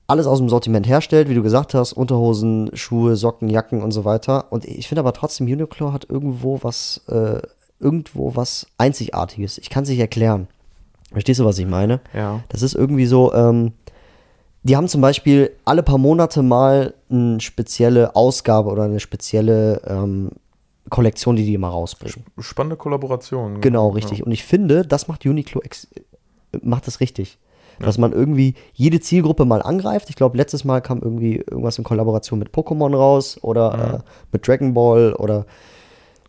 alles 0.07 0.25
aus 0.25 0.39
dem 0.39 0.49
Sortiment 0.49 0.87
herstellt, 0.87 1.29
wie 1.29 1.35
du 1.35 1.43
gesagt 1.43 1.73
hast, 1.73 1.93
Unterhosen, 1.93 2.71
Schuhe, 2.73 3.17
Socken, 3.17 3.49
Jacken 3.49 3.83
und 3.83 3.91
so 3.91 4.05
weiter. 4.05 4.51
Und 4.51 4.63
ich 4.63 4.87
finde 4.87 5.01
aber 5.01 5.13
trotzdem, 5.13 5.47
Uniqlo 5.47 5.91
hat 5.91 6.09
irgendwo 6.09 6.59
was, 6.63 7.01
äh, 7.09 7.41
irgendwo 7.79 8.35
was 8.35 8.67
Einzigartiges. 8.77 9.57
Ich 9.57 9.69
kann 9.69 9.83
es 9.83 9.89
nicht 9.89 9.99
erklären. 9.99 10.47
Verstehst 11.11 11.39
du, 11.39 11.45
was 11.45 11.59
ich 11.59 11.67
meine? 11.67 11.99
Ja. 12.13 12.41
Das 12.49 12.61
ist 12.61 12.73
irgendwie 12.73 13.05
so, 13.05 13.33
ähm, 13.33 13.73
die 14.63 14.75
haben 14.75 14.87
zum 14.87 15.01
Beispiel 15.01 15.51
alle 15.65 15.83
paar 15.83 15.97
Monate 15.97 16.41
mal 16.41 16.93
eine 17.09 17.39
spezielle 17.39 18.15
Ausgabe 18.15 18.69
oder 18.69 18.83
eine 18.83 18.99
spezielle 18.99 19.81
ähm, 19.87 20.31
Kollektion, 20.89 21.35
die 21.35 21.45
die 21.45 21.53
immer 21.53 21.69
rausbringen. 21.69 22.25
Spannende 22.39 22.75
Kollaboration. 22.75 23.61
Genau, 23.61 23.89
richtig. 23.89 24.19
Ja. 24.19 24.25
Und 24.25 24.31
ich 24.31 24.43
finde, 24.43 24.85
das 24.85 25.07
macht 25.07 25.25
Uniqlo 25.25 25.61
macht 26.61 26.87
das 26.87 26.99
richtig. 26.99 27.37
Ja. 27.79 27.85
Dass 27.85 27.97
man 27.97 28.11
irgendwie 28.11 28.55
jede 28.73 28.99
Zielgruppe 28.99 29.45
mal 29.45 29.61
angreift. 29.61 30.09
Ich 30.09 30.15
glaube, 30.15 30.37
letztes 30.37 30.63
Mal 30.63 30.81
kam 30.81 30.99
irgendwie 31.01 31.35
irgendwas 31.35 31.77
in 31.77 31.83
Kollaboration 31.83 32.39
mit 32.39 32.49
Pokémon 32.49 32.95
raus 32.95 33.37
oder 33.41 33.75
mhm. 33.75 33.95
äh, 33.95 33.99
mit 34.31 34.47
Dragon 34.47 34.73
Ball 34.73 35.13
oder 35.13 35.45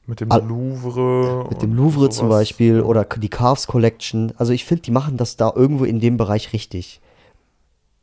mit 0.07 0.21
dem 0.21 0.29
Louvre. 0.29 1.47
Mit 1.51 1.63
dem 1.63 1.75
Louvre 1.75 2.01
sowas. 2.01 2.17
zum 2.17 2.29
Beispiel 2.29 2.81
oder 2.81 3.05
die 3.05 3.29
Carves 3.29 3.67
Collection. 3.67 4.33
Also 4.37 4.53
ich 4.53 4.65
finde, 4.65 4.83
die 4.83 4.91
machen 4.91 5.17
das 5.17 5.37
da 5.37 5.53
irgendwo 5.55 5.85
in 5.85 6.01
dem 6.01 6.17
Bereich 6.17 6.53
richtig 6.53 7.01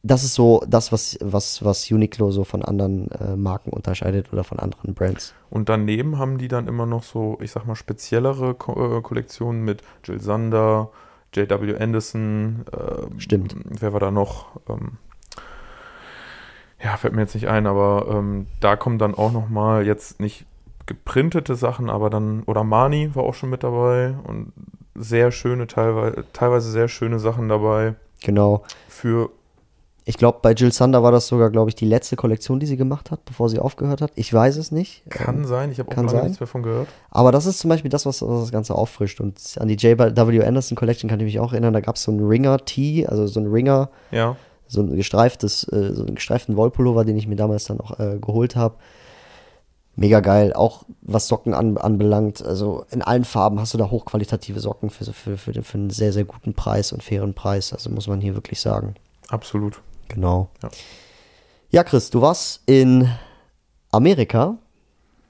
das 0.06 0.24
ist 0.24 0.36
so 0.36 0.62
das, 0.68 0.92
was, 0.92 1.18
was, 1.20 1.66
was 1.66 1.90
Uniqlo 1.90 2.30
so 2.30 2.44
von 2.44 2.64
anderen 2.64 3.10
äh, 3.10 3.36
Marken 3.36 3.72
unterscheidet 3.72 4.32
oder 4.32 4.44
von 4.44 4.60
anderen 4.60 4.94
Brands. 4.94 5.34
Und 5.50 5.68
daneben 5.68 6.20
haben 6.20 6.38
die 6.38 6.48
dann 6.48 6.68
immer 6.68 6.86
noch 6.86 7.02
so, 7.02 7.40
ich 7.42 7.52
sag 7.52 7.66
mal, 7.66 7.76
speziellere 7.76 8.54
Ko 8.54 8.98
äh, 8.98 9.02
Kollektionen 9.02 9.64
mit 9.64 9.82
Jill 10.04 10.22
Sander, 10.22 10.92
J.W. 11.34 11.78
Anderson. 11.78 12.66
Äh, 12.72 13.20
Stimmt. 13.20 13.56
Wer 13.66 13.94
war 13.94 14.00
da 14.00 14.12
noch? 14.12 14.60
Ähm, 14.70 14.98
ja, 16.84 16.98
fällt 16.98 17.16
mir 17.16 17.22
jetzt 17.22 17.34
nicht 17.34 17.48
ein, 17.48 17.66
aber 17.66 18.06
ähm, 18.12 18.46
da 18.60 18.76
kommen 18.76 19.00
dann 19.00 19.16
auch 19.16 19.32
noch 19.32 19.50
mal 19.50 19.88
jetzt 19.88 20.20
nicht 20.20 20.46
geprintete 20.86 21.56
Sachen, 21.56 21.90
aber 21.90 22.12
dann, 22.12 22.44
oder 22.44 22.64
Mani 22.64 23.16
war 23.16 23.24
auch 23.24 23.34
schon 23.34 23.50
mit 23.50 23.64
dabei 23.64 24.14
und 24.24 24.54
sehr 24.94 25.32
schöne, 25.32 25.66
teilweise, 25.66 26.26
teilweise 26.32 26.70
sehr 26.70 26.90
schöne 26.90 27.18
Sachen 27.18 27.50
dabei. 27.50 27.96
Genau. 28.22 28.64
Für 28.88 29.32
ich 30.08 30.18
glaube, 30.18 30.38
bei 30.44 30.54
Jill 30.54 30.72
Sander 30.72 31.02
war 31.02 31.12
das 31.12 31.28
sogar, 31.28 31.50
glaube 31.50 31.72
ich, 31.72 31.76
die 31.76 31.88
letzte 31.88 32.16
Kollektion, 32.16 32.60
die 32.60 32.68
sie 32.68 32.78
gemacht 32.78 33.10
hat, 33.10 33.26
bevor 33.26 33.50
sie 33.50 33.58
aufgehört 33.58 34.02
hat. 34.02 34.12
Ich 34.14 34.32
weiß 34.32 34.56
es 34.58 34.72
nicht. 34.72 35.02
Kann 35.10 35.38
ähm, 35.38 35.46
sein, 35.46 35.72
ich 35.72 35.80
habe 35.80 35.92
auch 35.92 35.96
lange 35.96 36.10
sein. 36.10 36.24
nichts 36.26 36.40
mehr 36.40 36.46
von 36.46 36.62
gehört. 36.62 36.88
Aber 37.10 37.32
das 37.32 37.48
ist 37.48 37.58
zum 37.58 37.70
Beispiel 37.70 37.90
das, 37.90 38.06
was, 38.06 38.22
was 38.22 38.42
das 38.42 38.52
Ganze 38.52 38.76
auffrischt. 38.76 39.20
Und 39.20 39.40
an 39.60 39.68
die 39.68 39.74
J.W. 39.74 40.44
Anderson 40.44 40.78
Collection 40.78 41.10
kann 41.10 41.20
ich 41.22 41.26
mich 41.26 41.40
auch 41.40 41.54
erinnern, 41.54 41.74
da 41.74 41.80
gab 41.80 41.96
es 41.96 42.04
so 42.04 42.12
ein 42.12 42.20
Ringer-Tee, 42.20 43.08
also 43.08 43.26
so 43.26 43.40
ein 43.40 43.48
Ringer, 43.48 43.90
ja. 44.12 44.36
so 44.68 44.82
ein 44.82 44.96
gestreiftes, 44.96 45.64
äh, 45.70 45.94
so 45.94 46.06
einen 46.06 46.14
gestreiften 46.14 46.56
Wollpullover, 46.56 47.04
den 47.04 47.18
ich 47.18 47.26
mir 47.26 47.36
damals 47.36 47.66
dann 47.66 47.80
auch 47.80 48.00
äh, 48.00 48.20
geholt 48.20 48.56
habe. 48.56 48.76
Mega 49.96 50.20
geil, 50.20 50.54
auch 50.54 50.84
was 51.02 51.28
Socken 51.28 51.56
an, 51.56 51.80
anbelangt. 51.80 52.46
Also 52.46 52.86
in 52.92 53.02
allen 53.02 53.26
Farben 53.26 53.60
hast 53.60 53.74
du 53.74 53.80
da 53.80 53.90
hochqualitative 53.90 54.60
Socken 54.60 54.92
für, 54.92 55.06
für, 55.06 55.36
für, 55.36 55.64
für 55.64 55.78
einen 55.78 55.90
sehr, 55.90 56.14
sehr 56.14 56.26
guten 56.26 56.54
Preis 56.54 56.94
und 56.94 57.02
fairen 57.02 57.34
Preis. 57.34 57.74
Also 57.74 57.90
muss 57.90 58.08
man 58.08 58.22
hier 58.22 58.36
wirklich 58.36 58.60
sagen. 58.62 58.94
Absolut. 59.30 59.82
Genau. 60.08 60.50
Ja. 60.62 60.70
ja, 61.70 61.84
Chris, 61.84 62.10
du 62.10 62.22
warst 62.22 62.62
in 62.66 63.10
Amerika 63.92 64.58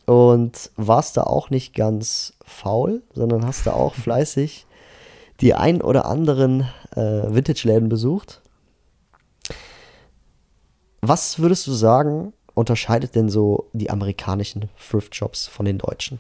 und 0.06 0.72
warst 0.76 1.18
da 1.18 1.24
auch 1.24 1.50
nicht 1.50 1.74
ganz 1.74 2.34
faul, 2.46 3.02
sondern 3.14 3.46
hast 3.46 3.66
da 3.68 3.74
auch 3.74 3.94
fleißig 3.96 4.66
die 5.42 5.54
ein 5.54 5.82
oder 5.82 6.06
anderen 6.06 6.62
äh, 6.96 7.02
Vintage-Läden 7.02 7.90
besucht. 7.90 8.42
Was 11.02 11.40
würdest 11.40 11.68
du 11.68 11.74
sagen, 11.74 12.34
unterscheidet 12.54 13.16
denn 13.16 13.30
so 13.30 13.70
die 13.74 13.90
amerikanischen 13.90 14.70
Thrift-Shops 14.90 15.48
von 15.48 15.66
den 15.66 15.78
deutschen? 15.78 16.20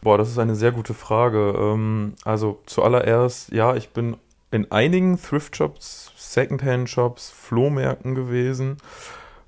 Boah, 0.00 0.16
das 0.16 0.28
ist 0.28 0.38
eine 0.38 0.54
sehr 0.54 0.72
gute 0.72 0.94
Frage. 0.94 1.54
Ähm, 1.58 2.14
also 2.24 2.60
zuallererst, 2.66 3.52
ja, 3.52 3.74
ich 3.74 3.90
bin 3.90 4.16
in 4.50 4.70
einigen 4.70 5.20
Thrift-Shops 5.20 6.07
Secondhand-Shops, 6.32 7.30
Flohmärkten 7.30 8.14
gewesen. 8.14 8.76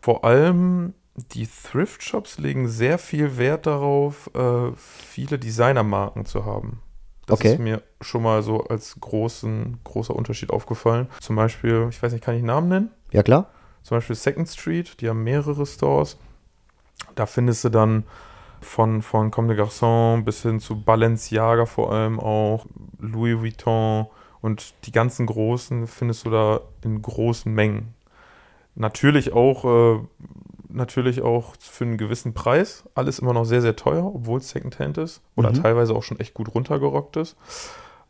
Vor 0.01 0.25
allem 0.25 0.95
die 1.35 1.47
Thrift-Shops 1.47 2.39
legen 2.39 2.69
sehr 2.69 2.99
viel 2.99 3.37
Wert 3.37 3.67
darauf, 3.67 4.31
äh, 4.35 4.73
viele 4.77 5.39
Designermarken 5.39 6.25
zu 6.25 6.45
haben. 6.45 6.81
Das 7.27 7.39
okay. 7.39 7.53
ist 7.53 7.59
mir 7.59 7.83
schon 8.01 8.23
mal 8.23 8.43
so 8.43 8.65
als 8.65 8.99
großen, 8.99 9.79
großer 9.85 10.15
Unterschied 10.17 10.51
aufgefallen. 10.51 11.09
Zum 11.21 11.37
Beispiel, 11.37 11.87
ich 11.91 12.03
weiß 12.03 12.13
nicht, 12.13 12.25
kann 12.25 12.35
ich 12.35 12.43
Namen 12.43 12.69
nennen? 12.69 12.91
Ja, 13.13 13.23
klar. 13.23 13.51
Zum 13.83 13.97
Beispiel 13.97 14.17
Second 14.17 14.49
Street, 14.49 15.01
die 15.01 15.09
haben 15.09 15.23
mehrere 15.23 15.65
Stores. 15.67 16.19
Da 17.15 17.27
findest 17.27 17.65
du 17.65 17.69
dann 17.69 18.05
von, 18.61 19.03
von 19.03 19.31
Comme 19.31 19.55
des 19.55 19.59
Garçons 19.59 20.25
bis 20.25 20.43
hin 20.43 20.61
zu 20.61 20.83
Balenciaga 20.83 21.67
vor 21.67 21.93
allem 21.93 22.21
auch, 22.21 22.67
Louis 22.99 23.39
Vuitton, 23.39 24.07
und 24.43 24.75
die 24.85 24.93
ganzen 24.93 25.27
großen 25.27 25.87
findest 25.87 26.25
du 26.25 26.31
da 26.31 26.61
in 26.83 27.03
großen 27.03 27.53
Mengen. 27.53 27.95
Natürlich 28.75 29.33
auch, 29.33 29.65
äh, 29.65 30.01
natürlich 30.69 31.23
auch 31.23 31.55
für 31.59 31.85
einen 31.85 31.99
gewissen 31.99 32.33
Preis. 32.33 32.85
Alles 32.95 33.19
immer 33.19 33.33
noch 33.33 33.45
sehr, 33.45 33.61
sehr 33.61 33.77
teuer, 33.77 34.05
obwohl 34.05 34.39
es 34.39 34.51
Secondhand 34.51 34.99
ist. 34.99 35.21
Oder 35.37 35.51
mhm. 35.51 35.63
teilweise 35.63 35.95
auch 35.95 36.03
schon 36.03 36.21
echt 36.21 36.35
gut 36.35 36.55
runtergerockt 36.55 37.17
ist. 37.17 37.37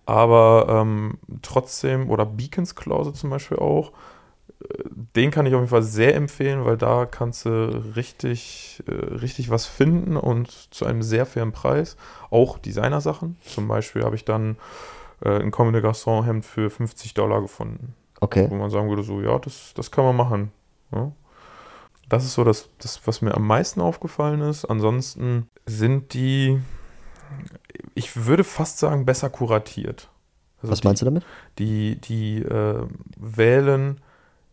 Aber 0.06 0.66
ähm, 0.68 1.18
trotzdem, 1.42 2.10
oder 2.10 2.26
Beacons 2.26 2.74
Klause 2.74 3.12
zum 3.12 3.30
Beispiel 3.30 3.58
auch, 3.58 3.92
äh, 4.62 4.84
den 5.16 5.30
kann 5.30 5.46
ich 5.46 5.54
auf 5.54 5.60
jeden 5.60 5.70
Fall 5.70 5.82
sehr 5.82 6.14
empfehlen, 6.14 6.64
weil 6.64 6.76
da 6.76 7.06
kannst 7.06 7.46
du 7.46 7.82
richtig, 7.96 8.82
äh, 8.86 8.92
richtig 8.92 9.50
was 9.50 9.66
finden 9.66 10.16
und 10.16 10.50
zu 10.72 10.86
einem 10.86 11.02
sehr 11.02 11.26
fairen 11.26 11.52
Preis. 11.52 11.96
Auch 12.30 12.58
Designersachen. 12.58 13.36
Zum 13.44 13.66
Beispiel 13.66 14.04
habe 14.04 14.16
ich 14.16 14.24
dann 14.24 14.56
äh, 15.24 15.40
ein 15.40 15.50
Comme 15.50 15.72
des 15.72 15.82
Garçons 15.82 16.24
Hemd 16.24 16.44
für 16.44 16.70
50 16.70 17.14
Dollar 17.14 17.40
gefunden. 17.40 17.94
Okay. 18.20 18.46
Wo 18.50 18.54
man 18.54 18.70
sagen 18.70 18.88
würde, 18.88 19.02
so, 19.02 19.20
ja, 19.20 19.38
das, 19.38 19.72
das 19.74 19.90
kann 19.90 20.04
man 20.04 20.16
machen. 20.16 20.52
Ja. 20.92 21.12
Das 22.08 22.24
ist 22.24 22.34
so 22.34 22.44
das, 22.44 22.68
das, 22.78 23.06
was 23.06 23.22
mir 23.22 23.34
am 23.34 23.46
meisten 23.46 23.80
aufgefallen 23.80 24.40
ist. 24.40 24.64
Ansonsten 24.64 25.48
sind 25.64 26.12
die, 26.12 26.60
ich 27.94 28.26
würde 28.26 28.44
fast 28.44 28.78
sagen, 28.78 29.06
besser 29.06 29.30
kuratiert. 29.30 30.10
Also 30.60 30.72
was 30.72 30.84
meinst 30.84 31.00
die, 31.00 31.04
du 31.04 31.10
damit? 31.10 31.24
Die, 31.58 32.00
die 32.00 32.42
äh, 32.42 32.86
wählen 33.16 34.00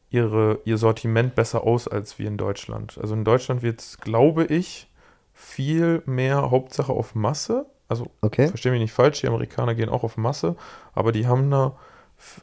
ihre, 0.10 0.60
ihr 0.66 0.78
Sortiment 0.78 1.36
besser 1.36 1.64
aus 1.64 1.88
als 1.88 2.20
wir 2.20 2.28
in 2.28 2.38
Deutschland. 2.38 2.98
Also 3.02 3.14
in 3.14 3.26
Deutschland 3.26 3.62
wird 3.62 3.82
es, 3.82 3.98
glaube 3.98 4.46
ich, 4.46 4.90
viel 5.34 6.02
mehr 6.06 6.50
Hauptsache 6.50 6.94
auf 6.94 7.16
Masse 7.16 7.66
also, 7.88 8.12
okay. 8.22 8.48
verstehe 8.48 8.72
mich 8.72 8.82
nicht 8.82 8.94
falsch, 8.94 9.22
die 9.22 9.28
Amerikaner 9.28 9.76
gehen 9.76 9.90
auch 9.90 10.04
auf 10.04 10.18
Masse, 10.18 10.56
aber 10.94 11.12
die 11.12 11.28
haben 11.28 11.50
da, 11.50 11.78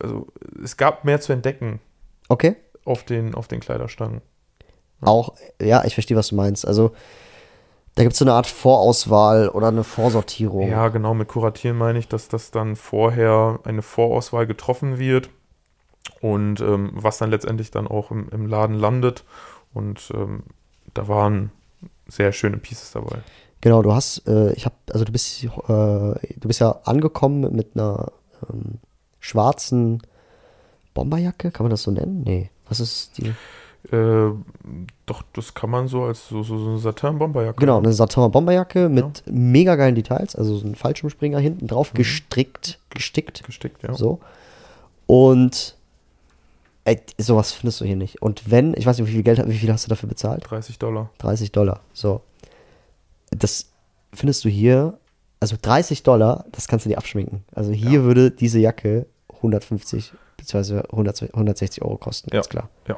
also 0.01 0.27
es 0.63 0.77
gab 0.77 1.05
mehr 1.05 1.21
zu 1.21 1.33
entdecken. 1.33 1.81
Okay. 2.29 2.57
Auf 2.85 3.05
den, 3.05 3.35
auf 3.35 3.49
den 3.49 3.61
Kleiderstangen. 3.61 4.23
Ja. 5.01 5.09
Auch, 5.09 5.35
ja, 5.61 5.85
ich 5.85 5.95
verstehe, 5.95 6.17
was 6.17 6.29
du 6.29 6.37
meinst. 6.37 6.67
Also, 6.67 6.93
da 7.95 8.03
gibt 8.03 8.15
es 8.15 8.19
so 8.19 8.25
eine 8.25 8.33
Art 8.33 8.47
Vorauswahl 8.47 9.49
oder 9.49 9.69
eine 9.69 9.85
Vorsortierung. 9.85 10.69
Ja, 10.69 10.89
genau, 10.89 11.15
mit 11.15 11.29
Kuratieren 11.29 11.79
meine 11.79 11.99
ich, 11.99 12.09
dass 12.09 12.29
das 12.29 12.51
dann 12.51 12.75
vorher 12.75 13.61
eine 13.65 13.83
Vorauswahl 13.83 14.47
getroffen 14.47 14.99
wird 14.99 15.31
und 16.21 16.61
ähm, 16.61 16.91
was 16.95 17.19
dann 17.19 17.31
letztendlich 17.31 17.71
dann 17.71 17.87
auch 17.87 18.11
im, 18.11 18.29
im 18.31 18.47
Laden 18.47 18.75
landet. 18.75 19.25
Und 19.73 20.11
ähm, 20.15 20.45
da 20.93 21.07
waren 21.07 21.53
sehr 22.07 22.33
schöne 22.33 22.57
Pieces 22.57 22.91
dabei. 22.93 23.19
Genau, 23.65 23.81
du 23.81 23.95
hast, 23.95 24.29
äh, 24.29 24.53
ich 24.53 24.67
habe, 24.67 24.75
also 24.93 25.07
du 25.07 25.13
bist, 25.13 25.43
äh, 25.43 25.49
du 25.49 26.15
bist 26.43 26.61
ja 26.61 26.81
angekommen 26.85 27.51
mit 27.57 27.71
einer 27.75 28.13
ähm, 28.47 28.75
schwarzen 29.21 30.03
Bomberjacke, 30.93 31.51
kann 31.51 31.65
man 31.65 31.71
das 31.71 31.85
so 31.85 31.91
nennen? 31.91 32.25
Nee, 32.27 32.51
was 32.69 32.81
ist 32.81 33.17
die? 33.17 33.29
Äh, 33.91 34.33
doch, 35.07 35.23
das 35.33 35.55
kann 35.55 35.71
man 35.71 35.89
so 35.89 36.03
als 36.03 36.29
so, 36.29 36.43
so, 36.43 36.59
so 36.59 36.69
eine 36.73 36.79
Satin-Bomberjacke. 36.79 37.59
Genau, 37.59 37.79
eine 37.79 37.95
Satin-Bomberjacke 37.95 38.91
mit 38.91 39.23
ja. 39.25 39.33
mega 39.33 39.77
geilen 39.77 39.95
Details, 39.95 40.37
also 40.37 40.59
so 40.59 40.67
ein 40.67 40.75
Fallschirmspringer 40.75 41.39
hinten 41.39 41.67
drauf, 41.67 41.95
mhm. 41.95 41.97
gestrickt, 41.97 42.79
gestickt. 42.91 43.45
Gestickt, 43.45 43.83
ja. 43.83 43.95
So. 43.95 44.21
Und 45.07 45.75
Ey, 46.87 47.01
sowas 47.17 47.53
findest 47.53 47.81
du 47.81 47.87
hier 47.87 47.97
nicht. 47.97 48.21
Und 48.21 48.51
wenn, 48.51 48.75
ich 48.77 48.85
weiß 48.85 48.99
nicht, 48.99 49.09
wie 49.09 49.13
viel 49.13 49.23
Geld, 49.23 49.43
wie 49.49 49.57
viel 49.57 49.73
hast 49.73 49.87
du 49.87 49.89
dafür 49.89 50.11
bezahlt? 50.11 50.45
30 50.51 50.79
Dollar. 50.79 51.09
30 51.17 51.51
Dollar. 51.51 51.81
So. 51.95 52.21
Das 53.39 53.73
findest 54.13 54.45
du 54.45 54.49
hier, 54.49 54.99
also 55.41 55.57
30 55.61 56.03
Dollar, 56.03 56.45
das 56.53 56.69
kannst 56.69 56.85
du 56.87 56.91
dir 56.91 56.99
abschminken. 56.99 57.45
Also 57.55 57.73
hier 57.73 58.01
Ja. 58.01 58.05
würde 58.05 58.31
diese 58.31 58.59
Jacke 58.59 59.07
150 59.29 60.13
bzw. 60.37 60.83
100 60.91 61.23
160 61.35 61.83
Euro 61.83 61.97
kosten, 61.99 62.31
Ja. 62.31 62.39
ganz 62.39 62.49
klar. 62.49 62.69
Ja. 62.89 62.97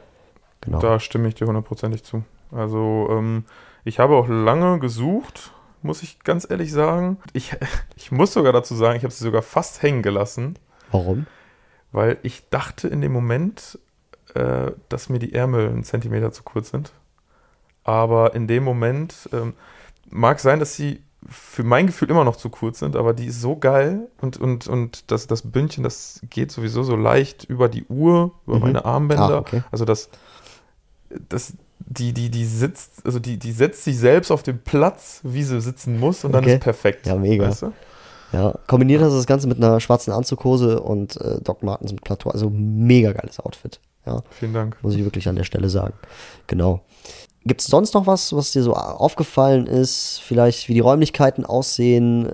Genau. 0.60 0.78
Da 0.80 0.98
stimme 1.00 1.28
ich 1.28 1.34
dir 1.34 1.46
hundertprozentig 1.46 2.02
zu. 2.04 2.24
Also, 2.50 3.08
ähm, 3.10 3.44
ich 3.84 3.98
habe 3.98 4.14
auch 4.16 4.28
lange 4.28 4.78
gesucht, 4.78 5.52
muss 5.82 6.02
ich 6.02 6.20
ganz 6.24 6.48
ehrlich 6.48 6.72
sagen. 6.72 7.18
Ich, 7.32 7.54
ich 7.96 8.10
muss 8.10 8.32
sogar 8.32 8.52
dazu 8.52 8.74
sagen, 8.74 8.96
ich 8.96 9.04
habe 9.04 9.12
sie 9.12 9.24
sogar 9.24 9.42
fast 9.42 9.82
hängen 9.82 10.02
gelassen, 10.02 10.58
Warum? 10.90 11.26
weil 11.92 12.18
ich 12.22 12.48
dachte 12.50 12.88
in 12.88 13.00
dem 13.00 13.12
Moment, 13.12 13.78
äh, 14.34 14.72
dass 14.88 15.08
mir 15.08 15.18
die 15.18 15.32
Ärmel 15.34 15.68
einen 15.68 15.84
Zentimeter 15.84 16.32
zu 16.32 16.42
kurz 16.42 16.70
sind. 16.70 16.92
Aber 17.84 18.34
in 18.34 18.46
dem 18.48 18.64
Moment 18.64 19.28
ähm, 19.32 19.54
mag 20.10 20.40
sein, 20.40 20.58
dass 20.60 20.74
sie 20.76 21.00
für 21.28 21.64
mein 21.64 21.86
Gefühl 21.88 22.08
immer 22.10 22.22
noch 22.24 22.36
zu 22.36 22.50
kurz 22.50 22.78
sind, 22.78 22.94
aber 22.94 23.12
die 23.12 23.26
ist 23.26 23.40
so 23.40 23.56
geil 23.56 24.08
und, 24.20 24.36
und, 24.36 24.68
und 24.68 25.10
das, 25.10 25.26
das 25.26 25.42
Bündchen, 25.42 25.82
das 25.82 26.20
geht 26.30 26.52
sowieso 26.52 26.84
so 26.84 26.94
leicht 26.94 27.44
über 27.44 27.68
die 27.68 27.84
Uhr, 27.86 28.32
über 28.46 28.56
Mhm. 28.56 28.62
meine 28.62 28.84
Armbänder. 28.84 29.34
Ah, 29.36 29.38
okay. 29.38 29.62
Also 29.72 29.84
das, 29.84 30.08
das, 31.28 31.54
die, 31.80 32.12
die, 32.12 32.30
die 32.30 32.44
sitzt, 32.44 33.04
also 33.04 33.18
die, 33.18 33.38
die 33.38 33.52
setzt 33.52 33.84
sich 33.84 33.98
selbst 33.98 34.30
auf 34.30 34.42
den 34.44 34.60
Platz, 34.62 35.20
wie 35.24 35.42
sie 35.42 35.60
sitzen 35.60 35.98
muss 35.98 36.24
und 36.24 36.32
dann 36.32 36.44
Okay. 36.44 36.54
ist 36.54 36.60
perfekt. 36.60 37.06
Ja, 37.06 37.16
mega. 37.16 37.48
Weißt 37.48 37.62
du? 37.62 37.72
Ja, 38.32 38.54
kombiniert 38.66 39.02
hast 39.02 39.12
du 39.12 39.16
das 39.16 39.26
Ganze 39.26 39.46
mit 39.48 39.56
einer 39.58 39.80
schwarzen 39.80 40.12
Anzughose 40.12 40.80
und 40.80 41.16
äh, 41.20 41.40
Doc 41.42 41.62
Martens 41.62 41.92
mit 41.92 42.02
Plateau. 42.04 42.30
Also 42.30 42.50
mega 42.50 43.12
geiles 43.12 43.38
Outfit. 43.40 43.80
Ja, 44.04 44.22
Vielen 44.30 44.52
Dank. 44.54 44.76
muss 44.82 44.94
ich 44.94 45.02
wirklich 45.04 45.28
an 45.28 45.34
der 45.36 45.44
Stelle 45.44 45.68
sagen. 45.68 45.94
Genau. 46.46 46.82
Gibt 47.46 47.60
es 47.60 47.68
sonst 47.68 47.94
noch 47.94 48.08
was, 48.08 48.32
was 48.34 48.50
dir 48.50 48.62
so 48.64 48.74
aufgefallen 48.74 49.68
ist? 49.68 50.20
Vielleicht, 50.20 50.68
wie 50.68 50.74
die 50.74 50.80
Räumlichkeiten 50.80 51.46
aussehen? 51.46 52.28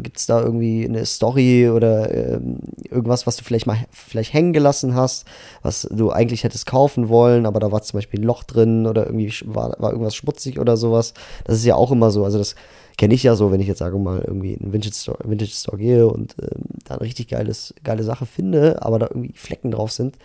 Gibt 0.00 0.16
es 0.16 0.24
da 0.24 0.40
irgendwie 0.40 0.86
eine 0.86 1.04
Story 1.04 1.68
oder 1.68 2.10
ähm, 2.14 2.60
irgendwas, 2.88 3.26
was 3.26 3.36
du 3.36 3.44
vielleicht 3.44 3.66
mal 3.66 3.76
vielleicht 3.90 4.32
hängen 4.32 4.54
gelassen 4.54 4.94
hast, 4.94 5.26
was 5.60 5.86
du 5.90 6.10
eigentlich 6.10 6.42
hättest 6.42 6.64
kaufen 6.64 7.10
wollen, 7.10 7.44
aber 7.44 7.60
da 7.60 7.70
war 7.70 7.82
zum 7.82 7.98
Beispiel 7.98 8.20
ein 8.20 8.24
Loch 8.24 8.44
drin 8.44 8.86
oder 8.86 9.04
irgendwie 9.04 9.34
war, 9.44 9.76
war 9.78 9.90
irgendwas 9.90 10.14
schmutzig 10.14 10.58
oder 10.58 10.78
sowas? 10.78 11.12
Das 11.44 11.56
ist 11.56 11.66
ja 11.66 11.74
auch 11.74 11.92
immer 11.92 12.10
so. 12.10 12.24
Also 12.24 12.38
das 12.38 12.54
kenne 12.96 13.12
ich 13.12 13.24
ja 13.24 13.34
so, 13.34 13.52
wenn 13.52 13.60
ich 13.60 13.66
jetzt 13.66 13.80
sage 13.80 13.98
mal 13.98 14.22
irgendwie 14.26 14.54
in 14.54 14.62
einen 14.62 14.72
Vintage 14.72 14.94
Store, 14.94 15.18
Vintage 15.22 15.50
Store 15.50 15.76
gehe 15.76 16.06
und 16.06 16.34
ähm, 16.40 16.62
da 16.84 16.94
eine 16.94 17.02
richtig 17.02 17.28
geiles, 17.28 17.74
geile 17.84 18.04
Sache 18.04 18.24
finde, 18.24 18.80
aber 18.80 18.98
da 18.98 19.06
irgendwie 19.06 19.32
Flecken 19.34 19.70
drauf 19.70 19.92
sind, 19.92 20.16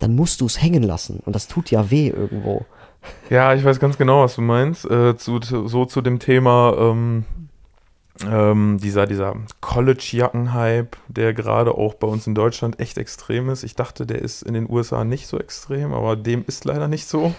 dann 0.00 0.16
musst 0.16 0.40
du 0.40 0.46
es 0.46 0.60
hängen 0.60 0.82
lassen. 0.82 1.20
Und 1.24 1.36
das 1.36 1.46
tut 1.46 1.70
ja 1.70 1.90
weh 1.90 2.08
irgendwo. 2.08 2.64
Ja, 3.30 3.54
ich 3.54 3.64
weiß 3.64 3.80
ganz 3.80 3.96
genau, 3.98 4.24
was 4.24 4.36
du 4.36 4.42
meinst. 4.42 4.84
Äh, 4.90 5.16
zu, 5.16 5.40
so 5.40 5.84
zu 5.86 6.00
dem 6.02 6.18
Thema 6.18 6.74
ähm, 6.78 7.24
ähm, 8.24 8.78
dieser, 8.80 9.06
dieser 9.06 9.34
College-Jacken-Hype, 9.60 10.96
der 11.08 11.34
gerade 11.34 11.72
auch 11.72 11.94
bei 11.94 12.06
uns 12.06 12.26
in 12.26 12.34
Deutschland 12.34 12.78
echt 12.78 12.98
extrem 12.98 13.48
ist. 13.50 13.64
Ich 13.64 13.74
dachte, 13.74 14.06
der 14.06 14.22
ist 14.22 14.42
in 14.42 14.54
den 14.54 14.70
USA 14.70 15.04
nicht 15.04 15.26
so 15.26 15.38
extrem, 15.38 15.92
aber 15.92 16.16
dem 16.16 16.44
ist 16.46 16.64
leider 16.64 16.88
nicht 16.88 17.06
so. 17.06 17.34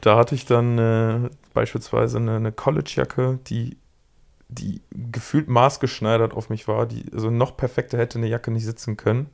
Da 0.00 0.16
hatte 0.16 0.34
ich 0.34 0.46
dann 0.46 0.78
äh, 0.78 1.28
beispielsweise 1.54 2.18
eine, 2.18 2.36
eine 2.36 2.52
College-Jacke, 2.52 3.40
die, 3.48 3.76
die 4.48 4.80
gefühlt 4.92 5.48
maßgeschneidert 5.48 6.34
auf 6.34 6.50
mich 6.50 6.68
war, 6.68 6.86
die 6.86 7.04
also 7.12 7.30
noch 7.30 7.56
perfekter 7.56 7.98
hätte 7.98 8.18
eine 8.18 8.28
Jacke 8.28 8.50
nicht 8.50 8.64
sitzen 8.64 8.96
können. 8.96 9.28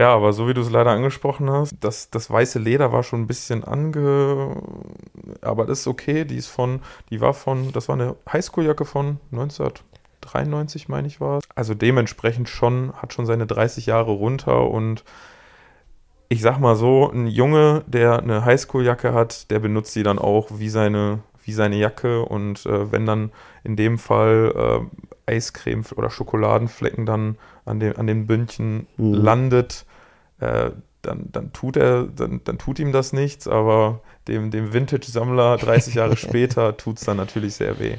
Ja, 0.00 0.14
aber 0.14 0.32
so 0.32 0.48
wie 0.48 0.54
du 0.54 0.62
es 0.62 0.70
leider 0.70 0.92
angesprochen 0.92 1.50
hast, 1.50 1.74
das, 1.80 2.08
das 2.08 2.30
weiße 2.30 2.58
Leder 2.58 2.90
war 2.90 3.02
schon 3.02 3.20
ein 3.20 3.26
bisschen 3.26 3.64
ange. 3.64 4.56
Aber 5.42 5.66
das 5.66 5.80
ist 5.80 5.88
okay. 5.88 6.24
Die 6.24 6.36
ist 6.36 6.46
von, 6.46 6.80
die 7.10 7.20
war 7.20 7.34
von, 7.34 7.70
das 7.72 7.86
war 7.88 7.96
eine 7.96 8.16
Highschool-Jacke 8.32 8.86
von 8.86 9.18
1993, 9.30 10.88
meine 10.88 11.06
ich 11.06 11.20
war. 11.20 11.40
es. 11.40 11.44
Also 11.54 11.74
dementsprechend 11.74 12.48
schon, 12.48 12.94
hat 12.94 13.12
schon 13.12 13.26
seine 13.26 13.46
30 13.46 13.84
Jahre 13.84 14.12
runter 14.12 14.70
und 14.70 15.04
ich 16.30 16.40
sag 16.40 16.58
mal 16.60 16.76
so, 16.76 17.10
ein 17.10 17.26
Junge, 17.26 17.84
der 17.86 18.20
eine 18.20 18.42
Highschool-Jacke 18.46 19.12
hat, 19.12 19.50
der 19.50 19.58
benutzt 19.58 19.94
die 19.96 20.02
dann 20.02 20.18
auch 20.18 20.48
wie 20.54 20.70
seine, 20.70 21.18
wie 21.44 21.52
seine 21.52 21.76
Jacke 21.76 22.22
und 22.24 22.64
äh, 22.64 22.90
wenn 22.90 23.04
dann 23.04 23.32
in 23.64 23.76
dem 23.76 23.98
Fall 23.98 24.88
äh, 25.26 25.32
Eiscreme 25.36 25.84
oder 25.94 26.08
Schokoladenflecken 26.08 27.04
dann 27.04 27.36
an 27.66 27.80
dem, 27.80 27.98
an 27.98 28.06
den 28.06 28.26
Bündchen 28.26 28.86
Mhm. 28.96 29.12
landet, 29.12 29.84
äh, 30.40 30.70
dann, 31.02 31.28
dann 31.32 31.52
tut 31.52 31.76
er, 31.76 32.04
dann, 32.04 32.40
dann 32.44 32.58
tut 32.58 32.78
ihm 32.78 32.92
das 32.92 33.12
nichts, 33.12 33.48
aber 33.48 34.00
dem, 34.28 34.50
dem 34.50 34.72
Vintage-Sammler 34.72 35.56
30 35.56 35.94
Jahre 35.94 36.16
später 36.18 36.76
tut 36.76 36.98
es 36.98 37.04
dann 37.04 37.16
natürlich 37.16 37.54
sehr 37.54 37.78
weh. 37.78 37.96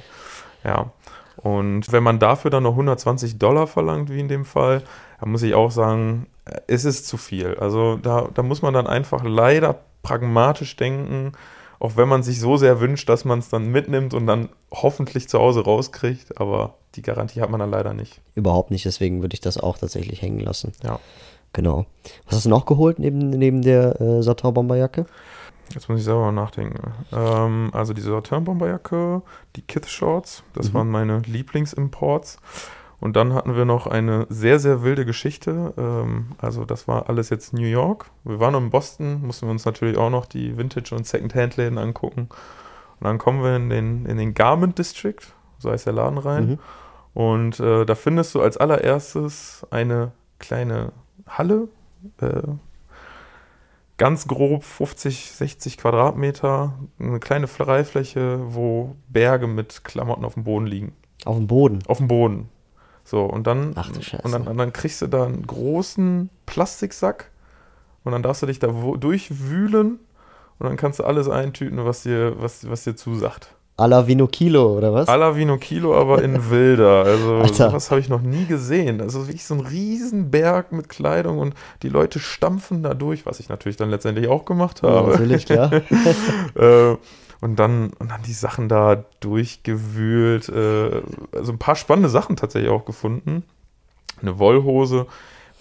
Ja. 0.63 0.91
Und 1.37 1.91
wenn 1.91 2.03
man 2.03 2.19
dafür 2.19 2.51
dann 2.51 2.63
noch 2.63 2.73
120 2.73 3.39
Dollar 3.39 3.65
verlangt, 3.65 4.09
wie 4.11 4.19
in 4.19 4.27
dem 4.27 4.45
Fall, 4.45 4.83
dann 5.19 5.31
muss 5.31 5.41
ich 5.41 5.55
auch 5.55 5.71
sagen, 5.71 6.27
äh, 6.45 6.59
es 6.67 6.85
ist 6.85 7.07
zu 7.07 7.17
viel. 7.17 7.55
Also 7.55 7.97
da, 7.97 8.29
da 8.33 8.43
muss 8.43 8.61
man 8.61 8.73
dann 8.73 8.87
einfach 8.87 9.23
leider 9.23 9.79
pragmatisch 10.03 10.75
denken, 10.75 11.33
auch 11.79 11.95
wenn 11.95 12.07
man 12.07 12.21
sich 12.21 12.39
so 12.39 12.57
sehr 12.57 12.79
wünscht, 12.79 13.09
dass 13.09 13.25
man 13.25 13.39
es 13.39 13.49
dann 13.49 13.71
mitnimmt 13.71 14.13
und 14.13 14.27
dann 14.27 14.49
hoffentlich 14.71 15.27
zu 15.27 15.39
Hause 15.39 15.63
rauskriegt, 15.63 16.39
aber 16.39 16.75
die 16.93 17.01
Garantie 17.01 17.41
hat 17.41 17.49
man 17.49 17.59
dann 17.59 17.71
leider 17.71 17.95
nicht. 17.95 18.21
Überhaupt 18.35 18.69
nicht, 18.69 18.85
deswegen 18.85 19.23
würde 19.23 19.33
ich 19.33 19.41
das 19.41 19.57
auch 19.57 19.79
tatsächlich 19.79 20.21
hängen 20.21 20.39
lassen. 20.39 20.73
Ja. 20.83 20.99
Genau. 21.53 21.85
Was 22.25 22.37
hast 22.37 22.45
du 22.45 22.49
noch 22.49 22.65
geholt 22.65 22.99
neben, 22.99 23.29
neben 23.29 23.61
der 23.61 23.99
äh, 23.99 24.21
Satin-Bomberjacke? 24.23 25.05
Jetzt 25.73 25.87
muss 25.89 25.99
ich 25.99 26.05
selber 26.05 26.31
nachdenken. 26.31 26.93
Ähm, 27.13 27.69
also 27.73 27.93
diese 27.93 28.11
Satin-Bomberjacke, 28.11 29.21
die 29.55 29.61
Kith 29.61 29.87
Shorts, 29.87 30.43
das 30.53 30.69
Mhm. 30.69 30.73
waren 30.73 30.89
meine 30.89 31.19
Lieblingsimports. 31.19 32.37
Und 32.99 33.15
dann 33.15 33.33
hatten 33.33 33.55
wir 33.55 33.65
noch 33.65 33.87
eine 33.87 34.27
sehr, 34.29 34.59
sehr 34.59 34.83
wilde 34.83 35.05
Geschichte. 35.05 35.73
Ähm, 35.77 36.33
also 36.37 36.65
das 36.65 36.87
war 36.87 37.09
alles 37.09 37.29
jetzt 37.31 37.51
New 37.53 37.65
York. 37.65 38.11
Wir 38.23 38.39
waren 38.39 38.53
in 38.53 38.69
Boston, 38.69 39.25
mussten 39.25 39.47
wir 39.47 39.51
uns 39.51 39.65
natürlich 39.65 39.97
auch 39.97 40.11
noch 40.11 40.25
die 40.27 40.55
Vintage- 40.57 40.93
und 40.95 41.07
Second-Hand-Läden 41.07 41.77
angucken. 41.79 42.29
Und 42.99 43.07
dann 43.07 43.17
kommen 43.17 43.41
wir 43.43 43.55
in 43.55 43.69
den, 43.69 44.05
in 44.05 44.17
den 44.17 44.35
Garment 44.35 44.77
District, 44.77 45.17
so 45.57 45.71
heißt 45.71 45.87
der 45.87 45.93
Laden 45.93 46.19
rein. 46.19 46.47
Mhm. 46.47 46.59
Und 47.13 47.59
äh, 47.59 47.85
da 47.85 47.95
findest 47.95 48.35
du 48.35 48.41
als 48.41 48.57
allererstes 48.57 49.65
eine 49.71 50.11
kleine 50.37 50.91
Halle, 51.27 51.67
äh, 52.19 52.41
ganz 53.97 54.27
grob 54.27 54.63
50, 54.63 55.31
60 55.31 55.77
Quadratmeter, 55.77 56.73
eine 56.99 57.19
kleine 57.19 57.47
Freifläche, 57.47 58.39
wo 58.47 58.95
Berge 59.09 59.47
mit 59.47 59.83
Klamotten 59.83 60.25
auf 60.25 60.33
dem 60.33 60.43
Boden 60.43 60.65
liegen. 60.65 60.93
Auf 61.25 61.37
dem 61.37 61.47
Boden. 61.47 61.79
Auf 61.87 61.97
dem 61.97 62.07
Boden. 62.07 62.49
So, 63.03 63.25
und 63.25 63.45
dann, 63.47 63.73
Ach 63.75 63.89
und 64.23 64.31
dann, 64.31 64.47
und 64.47 64.57
dann 64.57 64.73
kriegst 64.73 65.01
du 65.01 65.07
da 65.07 65.25
einen 65.25 65.45
großen 65.45 66.29
Plastiksack 66.45 67.31
und 68.03 68.11
dann 68.11 68.23
darfst 68.23 68.41
du 68.41 68.47
dich 68.47 68.59
da 68.59 68.67
durchwühlen 68.67 69.99
und 70.59 70.67
dann 70.67 70.77
kannst 70.77 70.99
du 70.99 71.03
alles 71.03 71.29
eintüten, 71.29 71.83
was 71.85 72.03
dir, 72.03 72.41
was, 72.41 72.69
was 72.69 72.83
dir 72.83 72.95
zusagt. 72.95 73.55
A 73.81 73.85
la 73.87 74.05
Vino 74.07 74.27
Kilo, 74.27 74.77
oder 74.77 74.93
was? 74.93 75.07
Alla 75.09 75.35
Vino 75.35 75.57
Kilo, 75.57 75.95
aber 75.99 76.21
in 76.21 76.49
wilder. 76.51 77.03
Also 77.03 77.35
Alter. 77.37 77.69
sowas 77.71 77.89
habe 77.89 77.99
ich 77.99 78.09
noch 78.09 78.21
nie 78.21 78.45
gesehen. 78.45 79.01
Also 79.01 79.27
wirklich 79.27 79.43
so 79.45 79.55
ein 79.55 79.61
Riesenberg 79.61 80.71
mit 80.71 80.87
Kleidung 80.87 81.39
und 81.39 81.55
die 81.81 81.89
Leute 81.89 82.19
stampfen 82.19 82.83
da 82.83 82.93
durch, 82.93 83.25
was 83.25 83.39
ich 83.39 83.49
natürlich 83.49 83.77
dann 83.77 83.89
letztendlich 83.89 84.27
auch 84.27 84.45
gemacht 84.45 84.81
Ja, 84.83 84.89
habe. 84.91 85.11
natürlich, 85.11 85.45
klar. 85.47 85.71
äh, 86.55 86.95
und 87.41 87.55
dann, 87.57 87.91
und 87.97 88.11
dann 88.11 88.21
die 88.21 88.33
Sachen 88.33 88.69
da 88.69 89.03
durchgewühlt. 89.19 90.47
Äh, 90.49 91.01
also 91.35 91.51
ein 91.51 91.57
paar 91.59 91.75
spannende 91.75 92.09
Sachen 92.09 92.35
tatsächlich 92.35 92.69
auch 92.71 92.85
gefunden. 92.85 93.43
Eine 94.21 94.37
Wollhose 94.37 95.07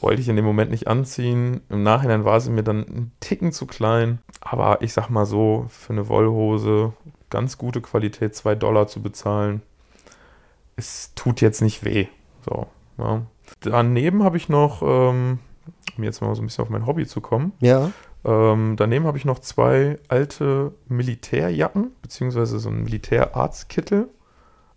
wollte 0.02 0.20
ich 0.20 0.28
in 0.28 0.36
dem 0.36 0.44
Moment 0.44 0.70
nicht 0.70 0.88
anziehen. 0.88 1.62
Im 1.70 1.82
Nachhinein 1.82 2.24
war 2.26 2.40
sie 2.40 2.50
mir 2.50 2.62
dann 2.62 2.80
ein 2.80 3.12
Ticken 3.20 3.52
zu 3.52 3.66
klein. 3.66 4.18
Aber 4.42 4.82
ich 4.82 4.92
sag 4.92 5.08
mal 5.08 5.24
so, 5.26 5.66
für 5.68 5.94
eine 5.94 6.08
Wollhose 6.08 6.92
ganz 7.30 7.58
gute 7.58 7.80
Qualität, 7.80 8.34
2 8.34 8.54
Dollar 8.54 8.86
zu 8.88 9.00
bezahlen, 9.02 9.62
es 10.76 11.12
tut 11.14 11.40
jetzt 11.40 11.62
nicht 11.62 11.84
weh. 11.84 12.06
So, 12.44 12.66
ja. 12.98 13.22
Daneben 13.60 14.22
habe 14.22 14.36
ich 14.36 14.48
noch, 14.48 14.82
ähm, 14.82 15.38
um 15.96 16.04
jetzt 16.04 16.20
mal 16.22 16.34
so 16.34 16.42
ein 16.42 16.46
bisschen 16.46 16.62
auf 16.62 16.70
mein 16.70 16.86
Hobby 16.86 17.06
zu 17.06 17.20
kommen, 17.20 17.52
Ja. 17.60 17.90
ähm, 18.24 18.76
daneben 18.76 19.06
habe 19.06 19.18
ich 19.18 19.24
noch 19.24 19.38
zwei 19.40 19.98
alte 20.08 20.72
Militärjacken, 20.88 21.90
beziehungsweise 22.02 22.58
so 22.58 22.68
einen 22.68 22.84
Militärarztkittel 22.84 24.08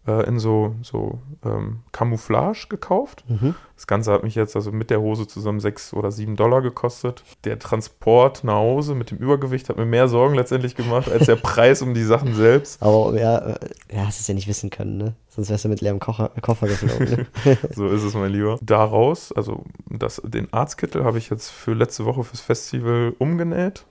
äh, 0.07 0.27
in 0.27 0.39
so, 0.39 0.75
so 0.81 1.19
ähm, 1.45 1.79
Camouflage 1.91 2.67
gekauft. 2.69 3.23
Mhm. 3.27 3.55
Das 3.75 3.87
Ganze 3.87 4.11
hat 4.11 4.23
mich 4.23 4.35
jetzt 4.35 4.55
also 4.55 4.71
mit 4.71 4.89
der 4.89 5.01
Hose 5.01 5.27
zusammen 5.27 5.59
sechs 5.59 5.93
oder 5.93 6.11
sieben 6.11 6.35
Dollar 6.35 6.61
gekostet. 6.61 7.23
Der 7.43 7.59
Transport 7.59 8.43
nach 8.43 8.55
Hause 8.55 8.95
mit 8.95 9.11
dem 9.11 9.17
Übergewicht 9.17 9.69
hat 9.69 9.77
mir 9.77 9.85
mehr 9.85 10.07
Sorgen 10.07 10.35
letztendlich 10.35 10.75
gemacht 10.75 11.11
als 11.11 11.25
der 11.25 11.35
Preis 11.41 11.81
um 11.81 11.93
die 11.93 12.03
Sachen 12.03 12.35
selbst. 12.35 12.81
Aber 12.81 13.17
ja, 13.19 13.37
äh, 13.37 13.69
ja, 13.93 14.05
hast 14.05 14.19
es 14.19 14.27
ja 14.27 14.33
nicht 14.33 14.47
wissen 14.47 14.69
können, 14.69 14.97
ne? 14.97 15.15
Sonst 15.29 15.49
wärst 15.49 15.65
du 15.65 15.69
mit 15.69 15.81
leerem 15.81 15.99
Kocher, 15.99 16.29
Koffer 16.41 16.67
geflogen. 16.67 17.27
Ne? 17.45 17.57
So 17.75 17.87
ist 17.87 18.03
es, 18.03 18.13
mein 18.13 18.31
Lieber. 18.31 18.59
Daraus, 18.61 19.31
also 19.31 19.63
das, 19.89 20.21
den 20.23 20.51
Arztkittel 20.53 21.03
habe 21.03 21.17
ich 21.17 21.29
jetzt 21.29 21.49
für 21.49 21.73
letzte 21.73 22.05
Woche 22.05 22.23
fürs 22.23 22.41
Festival 22.41 23.15
umgenäht 23.17 23.85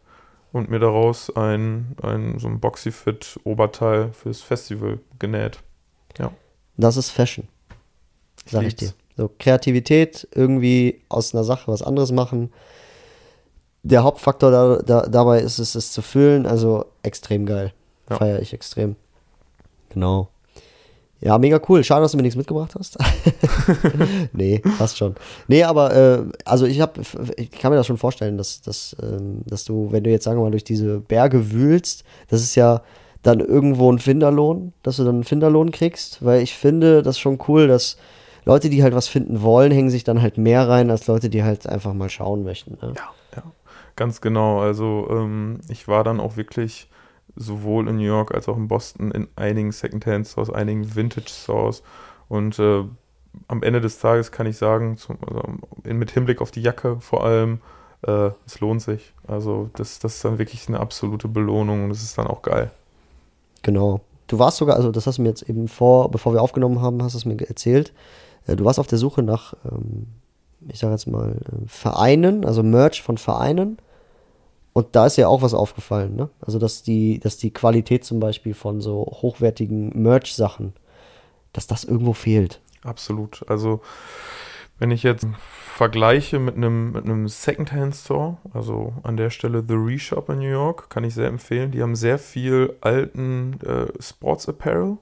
und 0.52 0.70
mir 0.70 0.78
daraus 0.78 1.34
ein, 1.34 1.96
ein 2.00 2.38
so 2.38 2.46
ein 2.46 2.60
Boxyfit-Oberteil 2.60 4.12
fürs 4.12 4.40
Festival 4.40 5.00
genäht. 5.18 5.58
Ja. 6.18 6.32
Das 6.76 6.96
ist 6.96 7.10
Fashion, 7.10 7.48
sag 8.46 8.64
ich 8.64 8.76
dir. 8.76 8.86
lieb's. 8.86 8.96
So 9.16 9.30
Kreativität, 9.38 10.26
irgendwie 10.34 11.02
aus 11.08 11.34
einer 11.34 11.44
Sache 11.44 11.70
was 11.70 11.82
anderes 11.82 12.12
machen. 12.12 12.50
Der 13.82 14.04
Hauptfaktor 14.04 14.50
da, 14.50 14.76
da, 14.78 15.06
dabei 15.06 15.40
ist 15.40 15.58
es, 15.58 15.74
es 15.74 15.92
zu 15.92 16.02
fühlen, 16.02 16.46
also 16.46 16.86
extrem 17.02 17.46
geil. 17.46 17.72
Ja. 18.08 18.16
Feiere 18.16 18.40
ich 18.40 18.54
extrem. 18.54 18.96
Genau. 19.90 20.28
Ja, 21.20 21.38
mega 21.38 21.60
cool. 21.68 21.84
Schade, 21.84 22.02
dass 22.02 22.12
du 22.12 22.16
mir 22.16 22.24
nichts 22.24 22.36
mitgebracht 22.36 22.74
hast. 22.76 22.98
nee, 24.32 24.60
passt 24.78 24.98
schon. 24.98 25.14
Nee, 25.46 25.62
aber 25.62 25.94
äh, 25.94 26.24
also 26.44 26.66
ich 26.66 26.80
habe, 26.80 27.00
ich 27.36 27.50
kann 27.52 27.70
mir 27.70 27.76
das 27.76 27.86
schon 27.86 27.98
vorstellen, 27.98 28.36
dass, 28.36 28.60
dass, 28.60 28.96
ähm, 29.00 29.42
dass 29.46 29.64
du, 29.64 29.92
wenn 29.92 30.02
du 30.02 30.10
jetzt 30.10 30.24
sagen 30.24 30.38
wir 30.38 30.42
mal 30.42 30.50
durch 30.50 30.64
diese 30.64 30.98
Berge 30.98 31.52
wühlst, 31.52 32.02
das 32.28 32.42
ist 32.42 32.56
ja 32.56 32.82
dann 33.22 33.40
irgendwo 33.40 33.90
ein 33.90 33.98
Finderlohn, 33.98 34.72
dass 34.82 34.96
du 34.96 35.04
dann 35.04 35.16
einen 35.16 35.24
Finderlohn 35.24 35.70
kriegst, 35.70 36.24
weil 36.24 36.42
ich 36.42 36.54
finde 36.54 37.02
das 37.02 37.18
schon 37.18 37.38
cool, 37.48 37.68
dass 37.68 37.96
Leute, 38.44 38.68
die 38.68 38.82
halt 38.82 38.94
was 38.94 39.06
finden 39.06 39.42
wollen, 39.42 39.70
hängen 39.70 39.90
sich 39.90 40.04
dann 40.04 40.20
halt 40.20 40.36
mehr 40.36 40.68
rein, 40.68 40.90
als 40.90 41.06
Leute, 41.06 41.30
die 41.30 41.44
halt 41.44 41.66
einfach 41.68 41.94
mal 41.94 42.10
schauen 42.10 42.42
möchten. 42.42 42.72
Ne? 42.82 42.94
Ja, 42.96 43.10
ja. 43.36 43.42
Ganz 43.94 44.20
genau. 44.20 44.60
Also 44.60 45.06
ähm, 45.10 45.60
ich 45.68 45.86
war 45.86 46.02
dann 46.02 46.18
auch 46.18 46.36
wirklich 46.36 46.88
sowohl 47.36 47.88
in 47.88 47.96
New 47.96 48.02
York 48.02 48.34
als 48.34 48.48
auch 48.48 48.56
in 48.56 48.68
Boston 48.68 49.12
in 49.12 49.28
einigen 49.36 49.70
Secondhand-Stores, 49.70 50.50
einigen 50.50 50.94
Vintage-Stores. 50.94 51.82
Und 52.28 52.58
äh, 52.58 52.84
am 53.48 53.62
Ende 53.62 53.80
des 53.80 54.00
Tages 54.00 54.32
kann 54.32 54.46
ich 54.46 54.56
sagen, 54.56 54.96
zum, 54.96 55.18
also 55.26 55.42
mit 55.84 56.10
Hinblick 56.10 56.40
auf 56.40 56.50
die 56.50 56.62
Jacke 56.62 56.98
vor 57.00 57.24
allem, 57.24 57.60
äh, 58.06 58.30
es 58.46 58.60
lohnt 58.60 58.82
sich. 58.82 59.14
Also 59.26 59.70
das, 59.74 60.00
das 60.00 60.16
ist 60.16 60.24
dann 60.24 60.38
wirklich 60.38 60.66
eine 60.68 60.80
absolute 60.80 61.28
Belohnung 61.28 61.84
und 61.84 61.90
das 61.90 62.02
ist 62.02 62.18
dann 62.18 62.26
auch 62.26 62.42
geil. 62.42 62.72
Genau. 63.62 64.00
Du 64.26 64.38
warst 64.38 64.56
sogar, 64.58 64.76
also 64.76 64.90
das 64.90 65.06
hast 65.06 65.18
du 65.18 65.22
mir 65.22 65.28
jetzt 65.28 65.42
eben 65.42 65.68
vor, 65.68 66.10
bevor 66.10 66.32
wir 66.32 66.42
aufgenommen 66.42 66.80
haben, 66.80 67.02
hast 67.02 67.14
du 67.14 67.18
es 67.18 67.24
mir 67.24 67.38
erzählt. 67.40 67.92
Äh, 68.46 68.56
Du 68.56 68.64
warst 68.64 68.78
auf 68.78 68.86
der 68.86 68.98
Suche 68.98 69.22
nach, 69.22 69.54
ähm, 69.70 70.06
ich 70.68 70.78
sage 70.78 70.92
jetzt 70.92 71.06
mal, 71.06 71.32
äh, 71.32 71.66
Vereinen, 71.66 72.44
also 72.44 72.62
Merch 72.62 73.02
von 73.02 73.18
Vereinen. 73.18 73.78
Und 74.72 74.88
da 74.92 75.06
ist 75.06 75.16
ja 75.16 75.28
auch 75.28 75.42
was 75.42 75.52
aufgefallen, 75.52 76.16
ne? 76.16 76.30
Also 76.40 76.58
dass 76.58 76.82
die, 76.82 77.18
dass 77.20 77.36
die 77.36 77.52
Qualität 77.52 78.04
zum 78.04 78.20
Beispiel 78.20 78.54
von 78.54 78.80
so 78.80 79.04
hochwertigen 79.04 79.90
Merch-Sachen, 80.02 80.72
dass 81.52 81.66
das 81.66 81.84
irgendwo 81.84 82.14
fehlt. 82.14 82.60
Absolut. 82.82 83.44
Also, 83.48 83.80
wenn 84.82 84.90
ich 84.90 85.04
jetzt 85.04 85.24
vergleiche 85.36 86.40
mit 86.40 86.56
einem, 86.56 86.90
mit 86.90 87.04
einem 87.04 87.28
Secondhand-Store, 87.28 88.38
also 88.52 88.94
an 89.04 89.16
der 89.16 89.30
Stelle 89.30 89.62
The 89.66 89.76
Reshop 89.76 90.28
in 90.28 90.40
New 90.40 90.50
York, 90.50 90.90
kann 90.90 91.04
ich 91.04 91.14
sehr 91.14 91.28
empfehlen. 91.28 91.70
Die 91.70 91.82
haben 91.82 91.94
sehr 91.94 92.18
viel 92.18 92.76
alten 92.80 93.60
äh, 93.60 93.86
Sports 94.02 94.48
Apparel, 94.48 94.98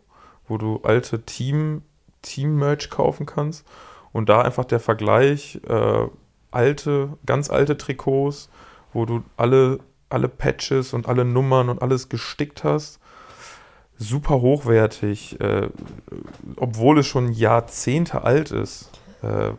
wo 0.47 0.59
du 0.59 0.81
alte 0.83 1.23
Team, 1.23 1.81
Team-Merch 2.21 2.91
kaufen 2.91 3.25
kannst. 3.25 3.67
Und 4.13 4.29
da 4.29 4.43
einfach 4.43 4.67
der 4.67 4.81
Vergleich, 4.81 5.63
äh, 5.67 6.09
alte, 6.51 7.17
ganz 7.25 7.49
alte 7.49 7.79
Trikots, 7.79 8.51
wo 8.93 9.07
du 9.07 9.23
alle, 9.39 9.79
alle 10.11 10.29
Patches 10.29 10.93
und 10.93 11.09
alle 11.09 11.25
Nummern 11.25 11.71
und 11.71 11.81
alles 11.81 12.11
gestickt 12.11 12.65
hast 12.65 13.01
super 13.97 14.41
hochwertig, 14.43 15.41
äh, 15.41 15.69
obwohl 16.57 16.99
es 16.99 17.07
schon 17.07 17.33
Jahrzehnte 17.33 18.25
alt 18.25 18.51
ist. 18.51 18.91
Äh, 19.23 19.53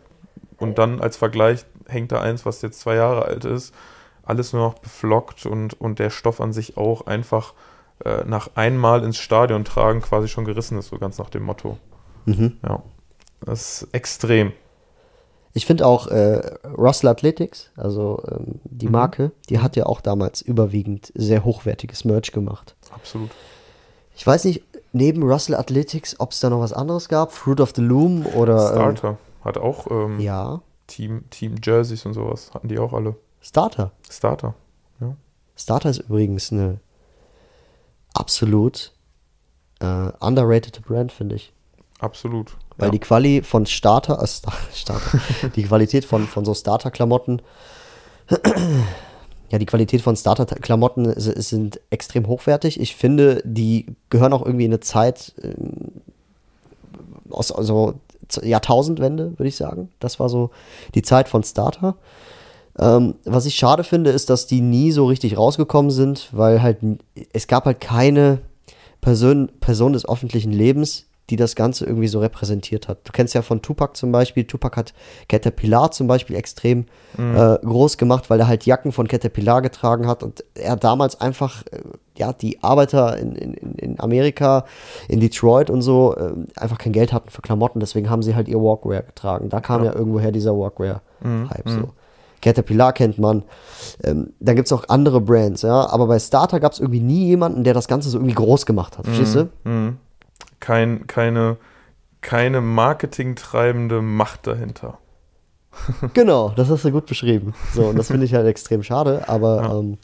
und 0.61 0.77
dann 0.77 1.01
als 1.01 1.17
Vergleich 1.17 1.65
hängt 1.87 2.11
da 2.11 2.21
eins, 2.21 2.45
was 2.45 2.61
jetzt 2.61 2.79
zwei 2.79 2.95
Jahre 2.95 3.25
alt 3.25 3.45
ist, 3.45 3.73
alles 4.23 4.53
nur 4.53 4.61
noch 4.63 4.75
beflockt 4.75 5.45
und, 5.45 5.79
und 5.81 5.99
der 5.99 6.09
Stoff 6.09 6.39
an 6.39 6.53
sich 6.53 6.77
auch 6.77 7.07
einfach 7.07 7.53
äh, 8.05 8.23
nach 8.25 8.51
einmal 8.55 9.03
ins 9.03 9.17
Stadion 9.17 9.65
tragen 9.65 10.01
quasi 10.01 10.27
schon 10.27 10.45
gerissen 10.45 10.77
ist, 10.77 10.89
so 10.89 10.97
ganz 10.97 11.17
nach 11.17 11.29
dem 11.29 11.43
Motto. 11.43 11.77
Mhm. 12.25 12.57
Ja, 12.63 12.81
das 13.43 13.81
ist 13.83 13.93
extrem. 13.93 14.53
Ich 15.53 15.65
finde 15.65 15.85
auch 15.85 16.07
äh, 16.07 16.39
Russell 16.77 17.09
Athletics, 17.09 17.71
also 17.75 18.23
ähm, 18.31 18.61
die 18.63 18.85
Mhm. 18.85 18.91
Marke, 18.93 19.31
die 19.49 19.59
hat 19.59 19.75
ja 19.75 19.85
auch 19.85 19.99
damals 19.99 20.41
überwiegend 20.41 21.11
sehr 21.13 21.43
hochwertiges 21.43 22.05
Merch 22.05 22.31
gemacht. 22.31 22.75
Absolut. 22.93 23.31
Ich 24.15 24.25
weiß 24.25 24.45
nicht, 24.45 24.63
neben 24.93 25.23
Russell 25.23 25.55
Athletics, 25.55 26.19
ob 26.19 26.31
es 26.31 26.39
da 26.39 26.49
noch 26.49 26.61
was 26.61 26.71
anderes 26.73 27.09
gab, 27.09 27.33
Fruit 27.33 27.59
of 27.59 27.73
the 27.75 27.81
Loom 27.81 28.25
oder 28.27 28.69
ähm, 28.69 28.75
Starter 28.75 29.17
hat 29.41 29.57
auch 29.57 29.89
ähm, 29.89 30.19
ja, 30.19 30.61
Team, 30.87 31.29
Team 31.29 31.55
Jerseys 31.61 32.05
und 32.05 32.13
sowas, 32.13 32.51
hatten 32.53 32.67
die 32.67 32.79
auch 32.79 32.93
alle. 32.93 33.15
Starter. 33.41 33.91
Starter. 34.09 34.55
Starter 35.61 35.89
ist 35.89 35.99
übrigens 35.99 36.51
eine 36.51 36.79
absolut 38.13 38.91
äh, 39.79 40.11
underrated 40.19 40.81
Brand, 40.85 41.11
finde 41.11 41.35
ich. 41.35 41.53
Absolut. 41.99 42.57
Weil 42.77 42.87
ja. 42.87 42.91
die 42.91 42.99
Quali 42.99 43.41
von 43.43 43.65
Starter, 43.65 44.21
äh, 44.21 44.27
Star, 44.27 44.53
Starter 44.73 45.19
die 45.55 45.63
Qualität 45.63 46.05
von, 46.05 46.27
von 46.27 46.45
so 46.45 46.53
Starter-Klamotten, 46.53 47.41
ja, 49.49 49.59
die 49.59 49.65
Qualität 49.65 50.01
von 50.01 50.15
Starter-Klamotten 50.15 51.13
sind 51.17 51.79
extrem 51.89 52.27
hochwertig. 52.27 52.79
Ich 52.79 52.95
finde, 52.95 53.41
die 53.45 53.85
gehören 54.09 54.33
auch 54.33 54.45
irgendwie 54.45 54.65
in 54.65 54.71
eine 54.71 54.79
Zeit 54.79 55.33
ähm, 55.43 56.01
aus 57.29 57.51
also 57.51 57.99
Jahrtausendwende, 58.41 59.37
würde 59.37 59.47
ich 59.47 59.55
sagen. 59.55 59.89
Das 59.99 60.19
war 60.19 60.29
so 60.29 60.51
die 60.95 61.01
Zeit 61.01 61.29
von 61.29 61.43
Starter. 61.43 61.95
Ähm, 62.79 63.15
was 63.25 63.45
ich 63.45 63.55
schade 63.55 63.83
finde, 63.83 64.11
ist, 64.11 64.29
dass 64.29 64.47
die 64.47 64.61
nie 64.61 64.91
so 64.91 65.05
richtig 65.05 65.37
rausgekommen 65.37 65.91
sind, 65.91 66.29
weil 66.31 66.61
halt 66.61 66.77
es 67.33 67.47
gab 67.47 67.65
halt 67.65 67.81
keine 67.81 68.39
Person, 69.01 69.51
Person 69.59 69.93
des 69.93 70.07
öffentlichen 70.07 70.51
Lebens, 70.51 71.05
die 71.31 71.37
das 71.37 71.55
Ganze 71.55 71.85
irgendwie 71.85 72.09
so 72.09 72.19
repräsentiert 72.19 72.89
hat. 72.89 72.99
Du 73.05 73.13
kennst 73.13 73.33
ja 73.33 73.41
von 73.41 73.61
Tupac 73.61 73.95
zum 73.95 74.11
Beispiel, 74.11 74.43
Tupac 74.43 74.75
hat 74.75 74.93
Caterpillar 75.29 75.91
zum 75.91 76.07
Beispiel 76.07 76.35
extrem 76.35 76.85
äh, 77.17 77.57
groß 77.65 77.97
gemacht, 77.97 78.29
weil 78.29 78.41
er 78.41 78.47
halt 78.47 78.65
Jacken 78.65 78.91
von 78.91 79.07
Caterpillar 79.07 79.61
getragen 79.61 80.07
hat 80.07 80.23
und 80.23 80.43
er 80.55 80.75
damals 80.75 81.19
einfach, 81.21 81.63
äh, 81.71 81.79
ja, 82.17 82.33
die 82.33 82.61
Arbeiter 82.61 83.17
in, 83.17 83.35
in, 83.35 83.53
in 83.53 83.99
Amerika, 83.99 84.65
in 85.07 85.21
Detroit 85.21 85.69
und 85.69 85.81
so, 85.81 86.15
äh, 86.17 86.33
einfach 86.59 86.77
kein 86.77 86.91
Geld 86.91 87.13
hatten 87.13 87.29
für 87.29 87.41
Klamotten, 87.41 87.79
deswegen 87.79 88.09
haben 88.09 88.23
sie 88.23 88.35
halt 88.35 88.49
ihr 88.49 88.59
Walkwear 88.59 89.03
getragen. 89.03 89.47
Da 89.47 89.61
kam 89.61 89.85
ja, 89.85 89.93
irgendwoher 89.93 90.33
dieser 90.33 90.51
Walkwear-Hype 90.57 91.69
so. 91.69 91.93
Caterpillar 92.41 92.91
kennt 92.91 93.19
man. 93.19 93.43
Ähm, 94.03 94.33
dann 94.39 94.55
gibt 94.55 94.65
es 94.65 94.73
auch 94.73 94.83
andere 94.89 95.21
Brands, 95.21 95.61
ja. 95.61 95.87
Aber 95.89 96.07
bei 96.07 96.19
Starter 96.19 96.59
gab 96.59 96.73
es 96.73 96.79
irgendwie 96.79 96.99
nie 96.99 97.27
jemanden, 97.27 97.63
der 97.63 97.73
das 97.73 97.87
Ganze 97.87 98.09
so 98.09 98.17
irgendwie 98.17 98.33
groß 98.33 98.65
gemacht 98.65 98.97
hat. 98.97 99.05
Verstehst 99.05 99.35
du? 99.35 99.49
Mhm. 99.63 99.97
Kein, 100.61 101.07
keine, 101.07 101.57
keine 102.21 102.61
marketingtreibende 102.61 104.01
Macht 104.01 104.47
dahinter. 104.47 104.97
Genau, 106.13 106.49
das 106.49 106.69
hast 106.69 106.85
du 106.85 106.91
gut 106.91 107.05
beschrieben. 107.05 107.53
So, 107.73 107.85
und 107.87 107.97
das 107.97 108.07
finde 108.07 108.25
ich 108.25 108.33
halt 108.33 108.47
extrem 108.47 108.83
schade. 108.83 109.27
Aber 109.27 109.79
ähm, 109.79 109.97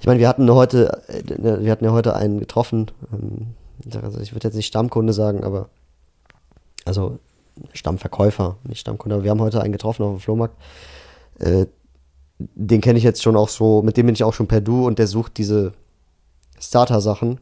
ich 0.00 0.06
meine, 0.06 0.18
wir 0.18 0.28
hatten 0.28 0.50
heute, 0.50 1.02
äh, 1.08 1.62
wir 1.62 1.70
hatten 1.70 1.84
ja 1.84 1.92
heute 1.92 2.14
einen 2.14 2.40
getroffen. 2.40 2.90
Ähm, 3.12 3.54
also 4.02 4.20
ich 4.20 4.34
würde 4.34 4.48
jetzt 4.48 4.56
nicht 4.56 4.66
Stammkunde 4.66 5.12
sagen, 5.12 5.44
aber 5.44 5.68
also 6.84 7.18
Stammverkäufer, 7.72 8.56
nicht 8.64 8.80
Stammkunde. 8.80 9.14
Aber 9.14 9.24
wir 9.24 9.30
haben 9.30 9.40
heute 9.40 9.62
einen 9.62 9.72
getroffen 9.72 10.02
auf 10.02 10.16
dem 10.16 10.20
Flohmarkt. 10.20 10.56
Äh, 11.38 11.66
den 12.38 12.80
kenne 12.80 12.98
ich 12.98 13.04
jetzt 13.04 13.22
schon 13.22 13.36
auch 13.36 13.48
so, 13.48 13.82
mit 13.82 13.96
dem 13.96 14.06
bin 14.06 14.14
ich 14.14 14.24
auch 14.24 14.34
schon 14.34 14.48
per 14.48 14.60
Du 14.60 14.86
und 14.86 14.98
der 14.98 15.06
sucht 15.06 15.36
diese 15.36 15.72
Starter-Sachen, 16.58 17.38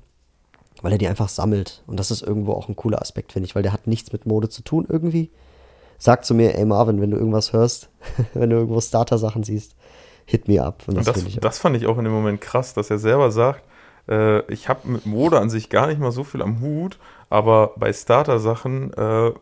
weil 0.83 0.93
er 0.93 0.99
die 0.99 1.09
einfach 1.09 1.29
sammelt. 1.29 1.83
Und 1.87 1.99
das 1.99 2.11
ist 2.11 2.23
irgendwo 2.23 2.53
auch 2.53 2.69
ein 2.69 2.77
cooler 2.77 3.01
Aspekt, 3.01 3.33
finde 3.33 3.47
ich, 3.47 3.55
weil 3.55 3.63
der 3.63 3.73
hat 3.73 3.87
nichts 3.87 4.13
mit 4.13 4.27
Mode 4.27 4.49
zu 4.49 4.63
tun 4.63 4.87
irgendwie. 4.89 5.31
Sag 5.99 6.25
zu 6.25 6.35
mir, 6.35 6.57
ey 6.57 6.65
Marvin, 6.65 7.01
wenn 7.01 7.11
du 7.11 7.17
irgendwas 7.17 7.53
hörst, 7.53 7.89
wenn 8.35 8.51
du 8.51 8.57
irgendwo 8.57 8.81
Starter-Sachen 8.81 9.43
siehst, 9.43 9.75
hit 10.25 10.49
me 10.49 10.63
up. 10.63 10.85
Und 10.87 10.97
das, 10.97 11.09
Und 11.09 11.17
das, 11.17 11.25
ich 11.25 11.41
das 11.41 11.59
fand 11.59 11.77
ich 11.77 11.87
auch 11.87 11.99
in 11.99 12.05
dem 12.05 12.13
Moment 12.13 12.41
krass, 12.41 12.75
dass 12.75 12.91
er 12.91 12.99
selber 12.99 13.31
sagt, 13.31 13.63
äh, 14.09 14.41
ich 14.53 14.69
habe 14.69 14.89
mit 14.89 15.07
Mode 15.07 15.41
an 15.41 15.51
sich 15.51 15.71
gar 15.71 15.87
nicht 15.87 16.01
mal 16.01 16.13
so 16.13 16.25
viel 16.25 16.43
am 16.43 16.61
Hut, 16.61 16.99
aber 17.31 17.73
bei 17.77 17.93
Starter-Sachen, 17.93 18.93
äh, 18.95 19.33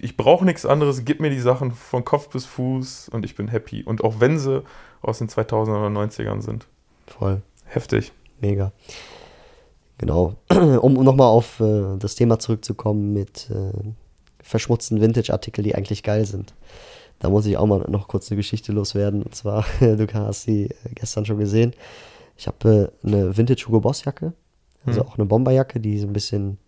ich 0.00 0.16
brauche 0.16 0.44
nichts 0.44 0.66
anderes, 0.66 1.04
gib 1.04 1.20
mir 1.20 1.30
die 1.30 1.38
Sachen 1.38 1.72
von 1.72 2.04
Kopf 2.04 2.28
bis 2.28 2.44
Fuß 2.44 3.10
und 3.10 3.24
ich 3.24 3.36
bin 3.36 3.48
happy. 3.48 3.84
Und 3.84 4.02
auch 4.02 4.16
wenn 4.18 4.38
sie 4.38 4.64
aus 5.00 5.18
den 5.18 5.28
2000er 5.28 5.86
oder 5.86 6.00
90ern 6.00 6.42
sind. 6.42 6.66
voll. 7.06 7.42
Heftig. 7.66 8.12
Mega. 8.40 8.72
Genau. 9.98 10.34
Um 10.80 10.94
nochmal 10.94 11.28
auf 11.28 11.60
äh, 11.60 11.96
das 11.98 12.14
Thema 12.14 12.38
zurückzukommen 12.38 13.12
mit 13.12 13.48
äh, 13.50 13.72
verschmutzten 14.42 15.00
Vintage-Artikel, 15.00 15.62
die 15.62 15.74
eigentlich 15.74 16.02
geil 16.02 16.24
sind. 16.24 16.54
Da 17.18 17.30
muss 17.30 17.46
ich 17.46 17.56
auch 17.56 17.66
mal 17.66 17.84
noch 17.88 18.08
kurz 18.08 18.30
eine 18.30 18.36
Geschichte 18.36 18.72
loswerden. 18.72 19.22
Und 19.22 19.34
zwar, 19.34 19.64
du 19.80 20.06
hast 20.12 20.42
sie 20.42 20.64
äh, 20.66 20.74
gestern 20.94 21.24
schon 21.24 21.38
gesehen. 21.38 21.72
Ich 22.36 22.46
habe 22.46 22.92
äh, 23.04 23.06
eine 23.06 23.36
Vintage 23.36 23.64
Hugo 23.66 23.80
Boss 23.80 24.04
Jacke, 24.04 24.32
also 24.84 25.00
Hm. 25.00 25.08
auch 25.08 25.18
eine 25.18 25.26
Bomberjacke, 25.26 25.78
die 25.78 25.98
so 25.98 26.06
ein 26.06 26.12
bisschen 26.12 26.58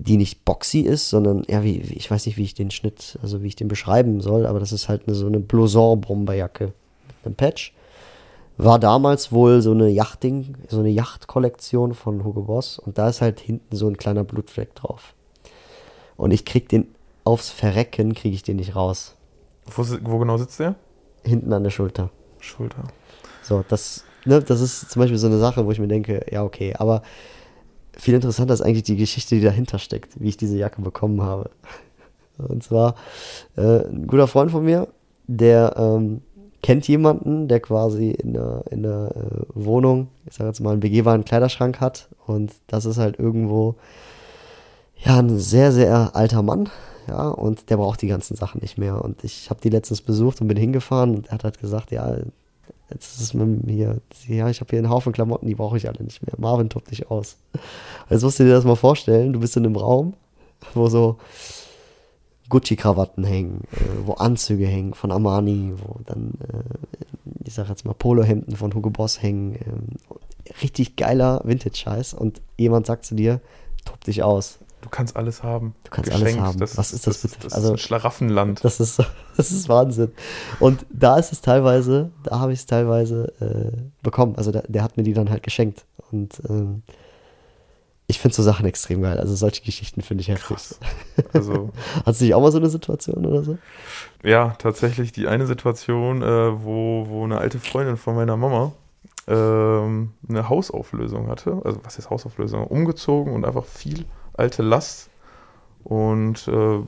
die 0.00 0.16
nicht 0.16 0.44
boxy 0.44 0.80
ist, 0.80 1.10
sondern 1.10 1.44
ja, 1.48 1.64
wie, 1.64 1.78
ich 1.78 2.08
weiß 2.08 2.26
nicht, 2.26 2.36
wie 2.36 2.44
ich 2.44 2.54
den 2.54 2.70
Schnitt, 2.70 3.18
also 3.20 3.42
wie 3.42 3.48
ich 3.48 3.56
den 3.56 3.66
beschreiben 3.66 4.20
soll, 4.20 4.46
aber 4.46 4.60
das 4.60 4.70
ist 4.70 4.88
halt 4.88 5.02
eine, 5.06 5.16
so 5.16 5.26
eine 5.26 5.40
Blouson-Bomberjacke 5.40 6.66
mit 6.66 7.26
einem 7.26 7.34
Patch. 7.34 7.74
War 8.58 8.78
damals 8.80 9.30
wohl 9.30 9.62
so 9.62 9.70
eine 9.70 9.88
Yachting, 9.88 10.56
so 10.68 10.80
eine 10.80 10.90
Yachtkollektion 10.90 11.94
von 11.94 12.24
Hugo 12.24 12.42
Boss 12.42 12.78
und 12.78 12.98
da 12.98 13.08
ist 13.08 13.20
halt 13.20 13.38
hinten 13.38 13.76
so 13.76 13.86
ein 13.88 13.96
kleiner 13.96 14.24
Blutfleck 14.24 14.74
drauf. 14.74 15.14
Und 16.16 16.32
ich 16.32 16.44
krieg 16.44 16.68
den 16.68 16.88
aufs 17.22 17.50
Verrecken, 17.50 18.14
kriege 18.14 18.34
ich 18.34 18.42
den 18.42 18.56
nicht 18.56 18.74
raus. 18.74 19.14
Wo, 19.66 19.84
wo 20.02 20.18
genau 20.18 20.36
sitzt 20.38 20.58
der? 20.58 20.74
Hinten 21.22 21.52
an 21.52 21.62
der 21.62 21.70
Schulter. 21.70 22.10
Schulter. 22.40 22.84
So, 23.42 23.64
das, 23.68 24.04
ne, 24.24 24.42
das 24.42 24.60
ist 24.60 24.90
zum 24.90 25.00
Beispiel 25.00 25.18
so 25.18 25.28
eine 25.28 25.38
Sache, 25.38 25.64
wo 25.64 25.70
ich 25.70 25.78
mir 25.78 25.88
denke, 25.88 26.26
ja, 26.30 26.42
okay, 26.42 26.74
aber 26.76 27.02
viel 27.96 28.14
interessanter 28.14 28.54
ist 28.54 28.62
eigentlich 28.62 28.84
die 28.84 28.96
Geschichte, 28.96 29.36
die 29.36 29.42
dahinter 29.42 29.78
steckt, 29.78 30.20
wie 30.20 30.28
ich 30.28 30.36
diese 30.36 30.56
Jacke 30.56 30.82
bekommen 30.82 31.22
habe. 31.22 31.50
Und 32.38 32.62
zwar 32.62 32.94
äh, 33.56 33.84
ein 33.86 34.06
guter 34.06 34.26
Freund 34.28 34.50
von 34.50 34.64
mir, 34.64 34.88
der 35.26 35.74
ähm, 35.76 36.22
kennt 36.62 36.88
jemanden, 36.88 37.48
der 37.48 37.60
quasi 37.60 38.10
in 38.10 38.32
der, 38.34 38.64
in 38.70 38.82
der 38.82 39.12
äh, 39.14 39.44
Wohnung, 39.54 40.08
ich 40.26 40.34
sag 40.34 40.46
jetzt 40.46 40.60
mal, 40.60 40.72
einen 40.72 40.80
begehbaren 40.80 41.24
Kleiderschrank 41.24 41.80
hat. 41.80 42.08
Und 42.26 42.52
das 42.66 42.84
ist 42.84 42.98
halt 42.98 43.18
irgendwo, 43.18 43.76
ja, 44.96 45.18
ein 45.18 45.38
sehr, 45.38 45.72
sehr 45.72 46.14
alter 46.14 46.42
Mann. 46.42 46.68
Ja, 47.06 47.28
und 47.28 47.70
der 47.70 47.78
braucht 47.78 48.02
die 48.02 48.08
ganzen 48.08 48.36
Sachen 48.36 48.60
nicht 48.60 48.76
mehr. 48.76 49.02
Und 49.02 49.24
ich 49.24 49.48
habe 49.48 49.60
die 49.62 49.70
letztens 49.70 50.02
besucht 50.02 50.40
und 50.40 50.48
bin 50.48 50.58
hingefahren 50.58 51.14
und 51.14 51.28
er 51.28 51.32
hat 51.32 51.44
halt 51.44 51.58
gesagt, 51.58 51.90
ja, 51.90 52.18
Jetzt 52.90 53.16
ist 53.16 53.20
es 53.20 53.34
mit 53.34 53.68
hier, 53.68 54.00
ja, 54.26 54.48
ich 54.48 54.60
habe 54.60 54.70
hier 54.70 54.78
einen 54.78 54.88
Haufen 54.88 55.12
Klamotten, 55.12 55.46
die 55.46 55.54
brauche 55.54 55.76
ich 55.76 55.88
alle 55.88 56.02
nicht 56.02 56.26
mehr. 56.26 56.34
Marvin 56.38 56.70
tobt 56.70 56.90
dich 56.90 57.10
aus. 57.10 57.36
Jetzt 58.08 58.22
musst 58.22 58.38
du 58.38 58.44
dir 58.44 58.54
das 58.54 58.64
mal 58.64 58.76
vorstellen, 58.76 59.34
du 59.34 59.40
bist 59.40 59.56
in 59.56 59.66
einem 59.66 59.76
Raum, 59.76 60.14
wo 60.74 60.88
so 60.88 61.18
Gucci-Krawatten 62.48 63.24
hängen, 63.24 63.62
äh, 63.72 64.06
wo 64.06 64.14
Anzüge 64.14 64.66
hängen 64.66 64.94
von 64.94 65.10
Armani, 65.10 65.74
wo 65.76 66.00
dann, 66.06 66.32
äh, 66.52 66.62
ich 67.44 67.54
sag 67.54 67.68
jetzt 67.68 67.84
mal, 67.84 67.94
Polohemden 67.94 68.56
von 68.56 68.74
Hugo 68.74 68.90
Boss 68.90 69.20
hängen. 69.22 69.54
ähm, 69.66 69.96
richtig 70.62 70.96
geiler 70.96 71.42
Vintage-Scheiß 71.44 72.14
und 72.14 72.40
jemand 72.56 72.86
sagt 72.86 73.04
zu 73.04 73.14
dir, 73.14 73.40
tob 73.84 74.02
dich 74.04 74.22
aus. 74.22 74.58
Du 74.80 74.88
kannst 74.88 75.16
alles 75.16 75.42
haben. 75.42 75.74
Du 75.84 75.90
kannst 75.90 76.10
alles 76.12 76.38
haben. 76.38 76.58
Das 76.60 76.78
Was 76.78 76.92
ist 76.92 77.06
das 77.06 77.20
das, 77.22 77.32
bitte? 77.32 77.44
das 77.44 77.52
Also- 77.52 77.68
ist 77.68 77.72
ein 77.74 77.78
Schlaraffenland. 77.78 78.64
Das 78.64 78.80
ist, 78.80 78.98
das 79.36 79.50
ist 79.50 79.68
Wahnsinn. 79.68 80.12
Und 80.60 80.86
da 80.90 81.18
ist 81.18 81.32
es 81.32 81.40
teilweise, 81.42 82.10
da 82.22 82.38
habe 82.38 82.52
ich 82.52 82.60
es 82.60 82.66
teilweise 82.66 83.32
äh, 83.40 83.76
bekommen. 84.02 84.36
Also 84.36 84.52
der, 84.52 84.62
der 84.68 84.82
hat 84.82 84.96
mir 84.96 85.02
die 85.02 85.12
dann 85.14 85.30
halt 85.30 85.42
geschenkt. 85.42 85.84
Und 86.12 86.40
ähm, 86.48 86.82
ich 88.10 88.18
finde 88.18 88.34
so 88.34 88.42
Sachen 88.42 88.64
extrem 88.64 89.02
geil. 89.02 89.18
Also 89.18 89.36
solche 89.36 89.62
Geschichten 89.62 90.00
finde 90.00 90.22
ich 90.22 90.28
heftig. 90.28 90.48
Krass. 90.48 90.80
Also, 91.34 91.70
Hast 92.06 92.20
du 92.20 92.24
nicht 92.24 92.34
auch 92.34 92.40
mal 92.40 92.50
so 92.50 92.58
eine 92.58 92.70
Situation 92.70 93.26
oder 93.26 93.44
so? 93.44 93.58
ja, 94.24 94.54
tatsächlich 94.58 95.12
die 95.12 95.28
eine 95.28 95.46
Situation, 95.46 96.22
äh, 96.22 96.64
wo, 96.64 97.06
wo 97.08 97.24
eine 97.24 97.38
alte 97.38 97.58
Freundin 97.58 97.98
von 97.98 98.16
meiner 98.16 98.38
Mama 98.38 98.72
ähm, 99.26 100.14
eine 100.26 100.48
Hausauflösung 100.48 101.28
hatte. 101.28 101.60
Also, 101.64 101.80
was 101.84 101.98
ist 101.98 102.08
Hausauflösung? 102.08 102.66
Umgezogen 102.66 103.34
und 103.34 103.44
einfach 103.44 103.66
viel 103.66 104.06
alte 104.32 104.62
Last. 104.62 105.10
Und 105.84 106.48
äh, 106.48 106.78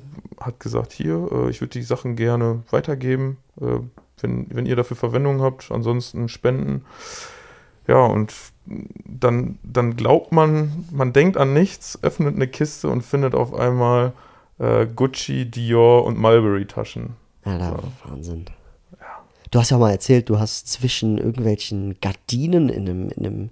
hat 0.40 0.58
gesagt: 0.58 0.92
Hier, 0.92 1.28
äh, 1.30 1.50
ich 1.50 1.60
würde 1.60 1.72
die 1.72 1.82
Sachen 1.82 2.16
gerne 2.16 2.62
weitergeben, 2.70 3.36
äh, 3.60 3.80
wenn, 4.22 4.46
wenn 4.48 4.64
ihr 4.64 4.76
dafür 4.76 4.96
Verwendung 4.96 5.42
habt. 5.42 5.70
Ansonsten 5.70 6.30
spenden. 6.30 6.86
Ja, 7.86 8.06
und 8.06 8.32
dann, 9.04 9.58
dann 9.62 9.96
glaubt 9.96 10.32
man, 10.32 10.86
man 10.92 11.12
denkt 11.12 11.36
an 11.36 11.52
nichts, 11.52 11.98
öffnet 12.02 12.36
eine 12.36 12.46
Kiste 12.48 12.88
und 12.88 13.02
findet 13.02 13.34
auf 13.34 13.52
einmal 13.54 14.12
äh, 14.58 14.86
Gucci, 14.86 15.50
Dior 15.50 16.04
und 16.04 16.18
Mulberry-Taschen. 16.18 17.10
Alter, 17.44 17.80
So. 18.04 18.10
Wahnsinn. 18.10 18.44
Du 19.50 19.58
hast 19.58 19.70
ja 19.70 19.76
auch 19.78 19.80
mal 19.80 19.90
erzählt, 19.90 20.28
du 20.28 20.38
hast 20.38 20.68
zwischen 20.68 21.18
irgendwelchen 21.18 21.96
Gardinen 22.00 22.68
in 22.68 22.88
einem, 22.88 23.08
in 23.10 23.26
einem 23.26 23.50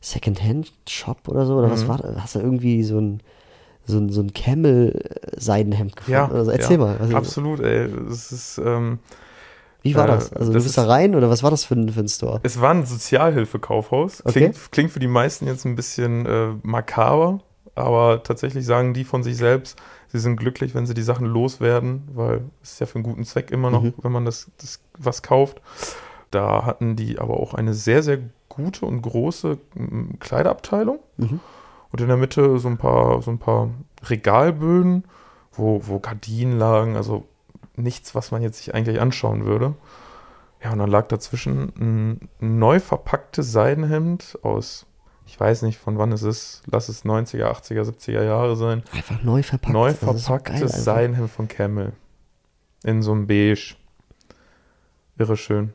Secondhand-Shop 0.00 1.26
oder 1.28 1.44
so, 1.46 1.56
oder 1.56 1.66
Mhm. 1.68 1.72
was 1.72 1.88
war 1.88 1.98
das? 1.98 2.16
Hast 2.22 2.34
du 2.36 2.40
irgendwie 2.40 2.82
so 2.84 3.00
ein, 3.00 3.20
so 3.84 3.98
ein, 3.98 4.10
so 4.10 4.20
ein 4.20 4.32
Camel-Seidenhemd 4.32 5.96
gefunden? 5.96 6.12
Ja, 6.12 6.30
oder 6.30 6.44
so? 6.44 6.50
Erzähl 6.50 6.78
ja, 6.78 6.84
mal. 6.84 6.96
Also, 6.98 7.16
Absolut, 7.16 7.60
ey. 7.60 7.88
Es 8.10 8.30
ist, 8.32 8.58
ähm, 8.64 8.98
Wie 9.84 9.94
war 9.94 10.06
das? 10.08 10.32
Also 10.32 10.50
du 10.50 10.54
das 10.54 10.64
bist 10.64 10.76
da 10.78 10.86
rein 10.86 11.14
oder 11.14 11.30
was 11.30 11.42
war 11.42 11.50
das 11.50 11.64
für 11.64 11.74
ein, 11.74 11.88
für 11.90 12.00
ein 12.00 12.08
Store? 12.08 12.40
es 12.42 12.60
war 12.60 12.70
ein 12.72 12.84
Sozialhilfekaufhaus. 12.86 14.20
Okay. 14.24 14.32
Klingt, 14.32 14.72
klingt 14.72 14.90
für 14.90 14.98
die 14.98 15.06
meisten 15.06 15.46
jetzt 15.46 15.64
ein 15.64 15.76
bisschen 15.76 16.26
äh, 16.26 16.48
makaber, 16.62 17.40
aber 17.74 18.22
tatsächlich 18.22 18.64
sagen 18.66 18.94
die 18.94 19.04
von 19.04 19.22
sich 19.22 19.36
selbst, 19.36 19.78
sie 20.08 20.18
sind 20.18 20.36
glücklich, 20.36 20.74
wenn 20.74 20.86
sie 20.86 20.94
die 20.94 21.02
Sachen 21.02 21.26
loswerden, 21.26 22.08
weil 22.14 22.42
es 22.62 22.72
ist 22.72 22.80
ja 22.80 22.86
für 22.86 22.96
einen 22.96 23.04
guten 23.04 23.24
Zweck 23.24 23.50
immer 23.50 23.70
noch, 23.70 23.82
Mhm. 23.82 23.94
wenn 24.02 24.12
man 24.12 24.24
das, 24.24 24.50
das 24.58 24.80
was 24.98 25.22
kauft. 25.22 25.60
Da 26.30 26.64
hatten 26.64 26.96
die 26.96 27.18
aber 27.18 27.34
auch 27.38 27.54
eine 27.54 27.74
sehr, 27.74 28.02
sehr 28.02 28.18
gute 28.48 28.86
und 28.86 29.02
große 29.02 29.58
Kleiderabteilung. 30.20 30.98
Mhm. 31.16 31.40
Und 31.92 32.00
in 32.00 32.08
der 32.08 32.16
Mitte 32.16 32.58
so 32.58 32.68
ein 32.68 32.76
paar, 32.78 33.22
so 33.22 33.30
ein 33.30 33.38
paar 33.38 33.70
Regalböden, 34.04 35.04
wo, 35.52 35.80
wo 35.86 36.00
Gardinen 36.00 36.58
lagen, 36.58 36.96
also 36.96 37.24
nichts, 37.76 38.14
was 38.14 38.30
man 38.30 38.42
jetzt 38.42 38.58
sich 38.58 38.74
eigentlich 38.74 39.00
anschauen 39.00 39.44
würde. 39.44 39.74
Ja, 40.62 40.72
und 40.72 40.78
dann 40.78 40.90
lag 40.90 41.08
dazwischen 41.08 41.72
ein 41.78 42.28
neu 42.40 42.80
verpacktes 42.80 43.52
Seidenhemd 43.52 44.38
aus, 44.42 44.86
ich 45.26 45.38
weiß 45.38 45.62
nicht 45.62 45.78
von 45.78 45.98
wann 45.98 46.12
es 46.12 46.22
ist, 46.22 46.62
lass 46.66 46.88
es 46.88 47.04
90er, 47.04 47.46
80er, 47.46 47.82
70er 47.82 48.22
Jahre 48.24 48.56
sein. 48.56 48.82
Einfach 48.92 49.22
neu 49.22 49.42
verpackt. 49.42 49.72
neu 49.72 49.90
ist 49.90 50.00
so 50.00 50.06
geil 50.06 50.18
verpacktes 50.18 50.62
einfach. 50.62 50.78
Seidenhemd 50.78 51.30
von 51.30 51.48
Camel. 51.48 51.92
In 52.82 53.02
so 53.02 53.12
einem 53.12 53.26
Beige. 53.26 53.76
Irre 55.16 55.36
schön. 55.36 55.72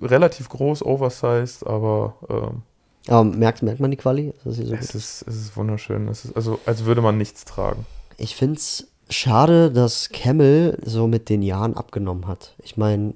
Relativ 0.00 0.48
groß, 0.48 0.82
oversized, 0.82 1.66
aber 1.66 2.16
ähm, 2.28 2.62
Aber 3.06 3.24
merkt, 3.24 3.62
merkt 3.62 3.80
man 3.80 3.90
die 3.90 3.96
Quali? 3.96 4.32
Sie 4.44 4.64
so 4.64 4.74
es, 4.74 4.80
ist? 4.80 4.94
ist, 4.94 5.28
es 5.28 5.36
ist 5.36 5.56
wunderschön. 5.56 6.08
Es 6.08 6.24
ist 6.24 6.34
also, 6.34 6.58
als 6.66 6.84
würde 6.84 7.02
man 7.02 7.18
nichts 7.18 7.44
tragen. 7.44 7.86
Ich 8.16 8.34
finde 8.34 8.56
es 8.56 8.88
schade, 9.10 9.70
dass 9.70 10.10
Camel 10.10 10.78
so 10.84 11.06
mit 11.06 11.28
den 11.28 11.42
Jahren 11.42 11.76
abgenommen 11.76 12.26
hat. 12.26 12.54
Ich 12.62 12.76
meine, 12.76 13.14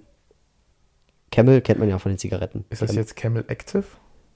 Camel 1.30 1.60
kennt 1.60 1.80
man 1.80 1.88
ja 1.88 1.98
von 1.98 2.12
den 2.12 2.18
Zigaretten. 2.18 2.64
Ist 2.70 2.82
das 2.82 2.94
jetzt 2.94 3.16
Camel 3.16 3.44
Active? 3.48 3.84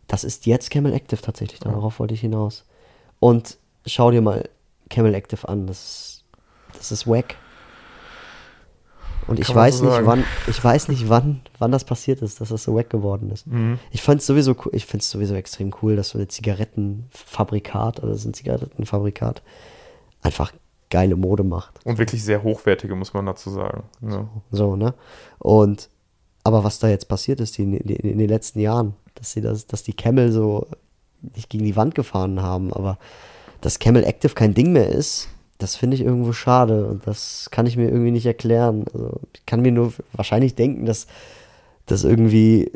Das 0.07 0.25
ist 0.25 0.47
jetzt 0.47 0.71
Camel 0.71 0.93
Active 0.93 1.21
tatsächlich, 1.21 1.61
darauf 1.61 1.99
wollte 1.99 2.15
ich 2.15 2.21
hinaus. 2.21 2.65
Und 3.19 3.59
schau 3.87 4.11
dir 4.11 4.23
mal 4.23 4.49
Camel 4.89 5.15
Active 5.15 5.49
an, 5.49 5.67
das 5.67 5.79
ist, 5.79 6.25
das 6.75 6.93
ist 6.93 7.07
wack. 7.07 7.37
Und 9.27 9.41
ich 9.41 9.49
Kann 9.49 9.57
weiß 9.57 9.79
so 9.79 9.85
nicht, 9.85 9.95
sagen. 9.95 10.07
wann, 10.07 10.25
ich 10.47 10.63
weiß 10.63 10.89
nicht, 10.89 11.09
wann, 11.09 11.41
wann 11.59 11.73
das 11.73 11.85
passiert 11.85 12.23
ist, 12.23 12.41
dass 12.41 12.51
das 12.51 12.63
so 12.63 12.77
wack 12.77 12.91
geworden 12.91 13.31
ist. 13.33 13.47
Mhm. 13.49 13.81
Ich 13.91 14.03
fand 14.03 14.21
es 14.21 14.27
sowieso, 14.27 14.55
ich 14.73 14.87
finde 14.87 15.05
sowieso 15.05 15.35
extrem 15.35 15.75
cool, 15.83 15.97
dass 15.97 16.11
so 16.11 16.19
ein 16.19 16.29
Zigarettenfabrikat, 16.29 18.03
oder 18.03 18.15
so 18.15 18.29
ein 18.29 18.35
Zigarettenfabrikat, 18.35 19.43
einfach 20.23 20.53
geile 20.91 21.17
Mode 21.17 21.45
macht. 21.45 21.85
Und 21.85 21.99
wirklich 21.99 22.25
sehr 22.25 22.43
hochwertige, 22.43 22.95
muss 22.95 23.15
man 23.15 23.27
dazu 23.27 23.51
sagen. 23.51 23.85
Ja. 24.03 24.29
So, 24.51 24.77
ne? 24.77 24.95
Und 25.39 25.89
aber 26.45 26.63
was 26.63 26.79
da 26.79 26.89
jetzt 26.89 27.09
passiert 27.09 27.41
ist 27.41 27.59
die, 27.59 27.65
in, 27.65 27.75
in, 27.75 28.19
den 28.19 28.29
letzten 28.29 28.61
Jahren, 28.61 28.95
dass 29.17 29.33
sie 29.33 29.41
das, 29.41 29.67
dass 29.67 29.83
die 29.83 29.95
Camel 29.95 30.31
so 30.31 30.69
nicht 31.35 31.51
gegen 31.51 31.65
die 31.65 31.75
Wand 31.75 31.97
gefahren 31.97 32.41
haben, 32.41 32.73
aber 32.73 32.99
dass 33.61 33.81
Camel 33.81 34.05
Active 34.05 34.35
kein 34.35 34.55
Ding 34.55 34.73
mehr 34.73 34.89
ist, 34.89 35.29
das 35.59 35.75
finde 35.75 35.97
ich 35.97 36.03
irgendwo 36.03 36.33
schade 36.33 36.87
und 36.87 37.07
das 37.07 37.49
kann 37.51 37.67
ich 37.67 37.77
mir 37.77 37.89
irgendwie 37.89 38.13
nicht 38.13 38.27
erklären. 38.27 38.85
Also 38.93 39.21
ich 39.35 39.45
kann 39.45 39.63
mir 39.63 39.73
nur 39.73 39.93
wahrscheinlich 40.13 40.55
denken, 40.55 40.87
dass 40.87 41.09
dass 41.87 42.05
irgendwie 42.05 42.73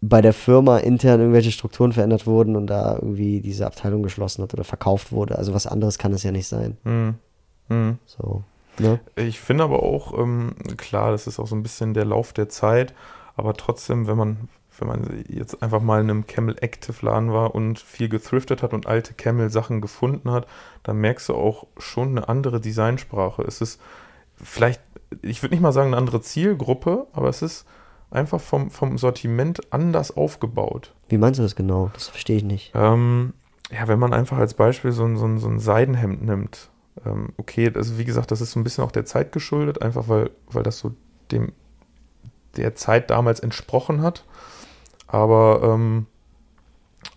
bei 0.00 0.22
der 0.22 0.32
Firma 0.32 0.78
intern 0.78 1.20
irgendwelche 1.20 1.52
Strukturen 1.52 1.92
verändert 1.92 2.26
wurden 2.26 2.56
und 2.56 2.66
da 2.66 2.94
irgendwie 2.94 3.40
diese 3.40 3.66
Abteilung 3.66 4.02
geschlossen 4.02 4.42
hat 4.42 4.54
oder 4.54 4.64
verkauft 4.64 5.12
wurde. 5.12 5.36
Also 5.36 5.52
was 5.52 5.66
anderes 5.66 5.98
kann 5.98 6.12
es 6.12 6.22
ja 6.22 6.32
nicht 6.32 6.46
sein. 6.48 6.78
Mhm. 6.84 7.14
Mhm. 7.68 7.98
So, 8.06 8.42
ne? 8.78 9.00
Ich 9.16 9.40
finde 9.40 9.64
aber 9.64 9.82
auch, 9.82 10.18
ähm, 10.18 10.54
klar, 10.76 11.12
das 11.12 11.26
ist 11.26 11.38
auch 11.38 11.46
so 11.46 11.54
ein 11.54 11.62
bisschen 11.62 11.92
der 11.92 12.06
Lauf 12.06 12.32
der 12.32 12.48
Zeit, 12.48 12.94
aber 13.36 13.54
trotzdem, 13.54 14.06
wenn 14.06 14.16
man, 14.16 14.48
wenn 14.78 14.88
man 14.88 15.24
jetzt 15.28 15.62
einfach 15.62 15.82
mal 15.82 16.00
in 16.00 16.08
einem 16.08 16.26
Camel 16.26 16.56
Active 16.60 17.04
Laden 17.04 17.32
war 17.32 17.54
und 17.54 17.78
viel 17.78 18.08
gethriftet 18.08 18.62
hat 18.62 18.72
und 18.72 18.86
alte 18.86 19.12
Camel 19.12 19.50
Sachen 19.50 19.82
gefunden 19.82 20.30
hat, 20.30 20.46
dann 20.82 20.96
merkst 20.96 21.28
du 21.28 21.34
auch 21.34 21.66
schon 21.76 22.10
eine 22.10 22.28
andere 22.28 22.58
Designsprache. 22.58 23.42
Es 23.42 23.60
ist 23.60 23.80
vielleicht, 24.42 24.80
ich 25.20 25.42
würde 25.42 25.54
nicht 25.54 25.62
mal 25.62 25.72
sagen 25.72 25.88
eine 25.88 25.98
andere 25.98 26.22
Zielgruppe, 26.22 27.06
aber 27.12 27.28
es 27.28 27.42
ist 27.42 27.66
einfach 28.10 28.40
vom, 28.40 28.70
vom 28.70 28.98
Sortiment 28.98 29.72
anders 29.72 30.16
aufgebaut. 30.16 30.94
Wie 31.08 31.18
meinst 31.18 31.38
du 31.38 31.42
das 31.42 31.56
genau? 31.56 31.90
Das 31.94 32.08
verstehe 32.08 32.38
ich 32.38 32.44
nicht. 32.44 32.72
Ähm, 32.74 33.34
ja, 33.70 33.86
wenn 33.88 33.98
man 33.98 34.12
einfach 34.12 34.38
als 34.38 34.54
Beispiel 34.54 34.92
so 34.92 35.04
ein, 35.04 35.16
so 35.16 35.26
ein, 35.26 35.38
so 35.38 35.48
ein 35.48 35.58
Seidenhemd 35.58 36.22
nimmt. 36.22 36.70
Ähm, 37.06 37.30
okay, 37.36 37.70
also 37.74 37.98
wie 37.98 38.04
gesagt, 38.04 38.30
das 38.30 38.40
ist 38.40 38.52
so 38.52 38.60
ein 38.60 38.64
bisschen 38.64 38.84
auch 38.84 38.92
der 38.92 39.04
Zeit 39.04 39.32
geschuldet, 39.32 39.80
einfach 39.82 40.08
weil, 40.08 40.30
weil 40.50 40.62
das 40.62 40.78
so 40.78 40.92
dem 41.30 41.52
der 42.56 42.74
Zeit 42.74 43.10
damals 43.10 43.40
entsprochen 43.40 44.02
hat. 44.02 44.24
Aber, 45.06 45.60
ähm, 45.62 46.06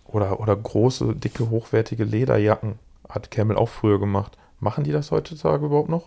oder, 0.04 0.38
oder 0.38 0.54
große, 0.54 1.16
dicke, 1.16 1.50
hochwertige 1.50 2.04
Lederjacken. 2.04 2.78
hat 3.08 3.32
Camel 3.32 3.56
auch 3.56 3.68
früher 3.68 3.98
gemacht. 3.98 4.38
Machen 4.60 4.84
die 4.84 4.92
das 4.92 5.10
heutzutage 5.10 5.66
überhaupt 5.66 5.88
noch? 5.88 6.06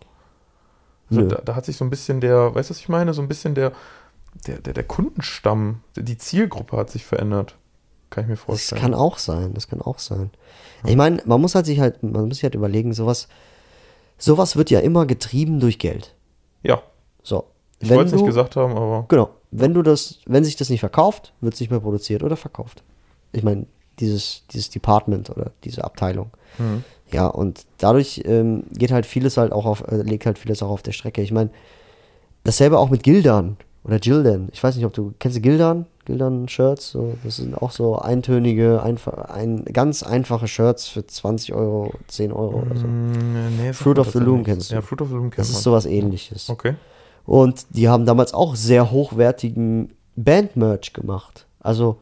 Also 1.09 1.23
da, 1.23 1.41
da 1.43 1.55
hat 1.55 1.65
sich 1.65 1.77
so 1.77 1.85
ein 1.85 1.89
bisschen 1.89 2.19
der, 2.19 2.53
weißt 2.55 2.69
du, 2.69 2.73
was 2.73 2.79
ich 2.79 2.89
meine? 2.89 3.13
So 3.13 3.21
ein 3.21 3.27
bisschen 3.27 3.55
der, 3.55 3.71
der, 4.45 4.59
der, 4.59 4.73
der 4.73 4.83
Kundenstamm, 4.83 5.81
die 5.95 6.17
Zielgruppe 6.17 6.77
hat 6.77 6.89
sich 6.89 7.05
verändert. 7.05 7.55
Kann 8.09 8.23
ich 8.23 8.27
mir 8.29 8.35
Das 8.35 8.43
vorstellen. 8.43 8.81
kann 8.81 8.93
auch 8.93 9.17
sein, 9.17 9.53
das 9.53 9.67
kann 9.67 9.81
auch 9.81 9.99
sein. 9.99 10.29
Ich 10.85 10.95
meine, 10.95 11.21
man 11.25 11.41
muss 11.41 11.55
halt 11.55 11.65
sich 11.65 11.79
halt, 11.79 12.03
man 12.03 12.27
muss 12.27 12.37
sich 12.37 12.43
halt 12.43 12.55
überlegen, 12.55 12.93
sowas, 12.93 13.27
sowas 14.17 14.55
wird 14.55 14.69
ja 14.69 14.79
immer 14.79 15.05
getrieben 15.05 15.59
durch 15.59 15.79
Geld. 15.79 16.13
ja, 16.63 16.81
So. 17.23 17.45
ich 17.79 17.89
wollte 17.89 18.05
es 18.05 18.11
nicht 18.13 18.25
gesagt 18.25 18.55
haben, 18.55 18.77
aber 18.77 19.05
Genau. 19.09 19.29
Wenn 19.51 19.73
du 19.73 19.81
das, 19.81 20.19
wenn 20.25 20.43
sich 20.43 20.55
das 20.57 20.69
nicht 20.69 20.81
verkauft, 20.81 21.33
wird 21.41 21.53
es 21.53 21.59
nicht 21.61 21.69
mehr 21.69 21.79
produziert 21.79 22.21
oder 22.23 22.35
verkauft. 22.35 22.83
Ich 23.31 23.43
meine, 23.43 23.65
dieses, 23.99 24.43
dieses 24.51 24.69
Department 24.69 25.29
oder 25.29 25.51
diese 25.63 25.83
Abteilung. 25.83 26.31
Mhm. 26.57 26.83
Ja, 27.11 27.27
und 27.27 27.65
dadurch 27.77 28.21
ähm, 28.25 28.63
geht 28.71 28.91
halt 28.91 29.05
vieles 29.05 29.37
halt 29.37 29.51
auch 29.53 29.65
auf, 29.65 29.87
äh, 29.87 29.97
legt 30.01 30.25
halt 30.25 30.37
vieles 30.37 30.61
auch 30.61 30.69
auf 30.69 30.81
der 30.83 30.91
Strecke. 30.91 31.21
Ich 31.21 31.31
meine, 31.31 31.49
dasselbe 32.43 32.77
auch 32.77 32.89
mit 32.89 33.03
Gildan 33.03 33.55
oder 33.87 33.99
Gildan. 33.99 34.49
Ich 34.51 34.63
weiß 34.63 34.75
nicht, 34.75 34.85
ob 34.85 34.93
du, 34.93 35.13
kennst 35.19 35.37
du 35.37 35.41
Gildan? 35.41 35.85
Gildan-Shirts? 36.05 36.91
So, 36.91 37.13
das 37.23 37.37
sind 37.37 37.55
auch 37.61 37.71
so 37.71 37.97
eintönige, 37.99 38.81
einfach, 38.81 39.29
ein, 39.29 39.65
ganz 39.65 40.03
einfache 40.03 40.47
Shirts 40.47 40.87
für 40.87 41.05
20 41.05 41.53
Euro, 41.53 41.93
10 42.07 42.31
Euro 42.31 42.59
oder 42.61 42.75
so. 42.77 42.87
Mm, 42.87 43.57
nee, 43.57 43.73
Fruit 43.73 43.99
of 43.99 44.11
the 44.11 44.19
Loom 44.19 44.43
kennst 44.43 44.71
du. 44.71 44.75
Ja, 44.75 44.81
Fruit 44.81 45.01
of 45.01 45.09
the 45.09 45.15
Loom 45.15 45.29
kennt 45.29 45.39
Das 45.39 45.49
man. 45.49 45.57
ist 45.57 45.63
sowas 45.63 45.85
ähnliches. 45.85 46.49
Okay. 46.49 46.75
Und 47.25 47.65
die 47.71 47.89
haben 47.89 48.05
damals 48.05 48.33
auch 48.33 48.55
sehr 48.55 48.91
hochwertigen 48.91 49.93
Band-Merch 50.15 50.93
gemacht. 50.93 51.45
Also 51.59 51.97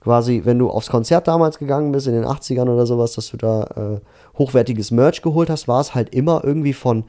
quasi, 0.00 0.42
wenn 0.44 0.58
du 0.58 0.70
aufs 0.70 0.88
Konzert 0.88 1.28
damals 1.28 1.58
gegangen 1.58 1.92
bist, 1.92 2.06
in 2.06 2.14
den 2.14 2.24
80ern 2.24 2.68
oder 2.68 2.86
sowas, 2.86 3.12
dass 3.12 3.28
du 3.30 3.36
da 3.36 3.64
äh, 3.76 4.00
hochwertiges 4.38 4.90
Merch 4.90 5.20
geholt 5.20 5.50
hast, 5.50 5.68
war 5.68 5.80
es 5.80 5.94
halt 5.94 6.14
immer 6.14 6.42
irgendwie 6.44 6.72
von 6.72 7.04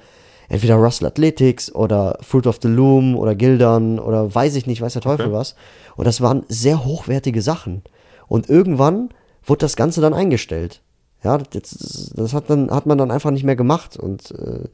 entweder 0.52 0.76
Russell 0.76 1.08
Athletics 1.08 1.74
oder 1.74 2.18
Fruit 2.22 2.46
of 2.46 2.60
the 2.62 2.68
Loom 2.68 3.16
oder 3.16 3.36
Gildan 3.36 4.00
oder 4.00 4.34
weiß 4.36 4.56
ich 4.56 4.68
nicht, 4.68 4.82
weiß 4.82 4.94
der 4.94 5.02
Teufel 5.02 5.28
Okay. 5.28 5.34
was. 5.36 5.56
Und 5.96 6.06
das 6.06 6.20
waren 6.20 6.44
sehr 6.50 6.84
hochwertige 6.84 7.42
Sachen. 7.42 7.84
Und 8.28 8.50
irgendwann 8.50 9.10
wurde 9.46 9.60
das 9.60 9.78
Ganze 9.78 10.02
dann 10.02 10.14
eingestellt. 10.14 10.82
Ja, 11.24 11.38
das, 11.38 12.12
das 12.16 12.34
hat, 12.34 12.50
dann, 12.50 12.70
hat 12.70 12.86
man 12.86 12.98
dann 12.98 13.12
einfach 13.12 13.32
nicht 13.32 13.46
mehr 13.46 13.56
gemacht. 13.56 13.96
Und 13.96 14.32
äh, 14.32 14.68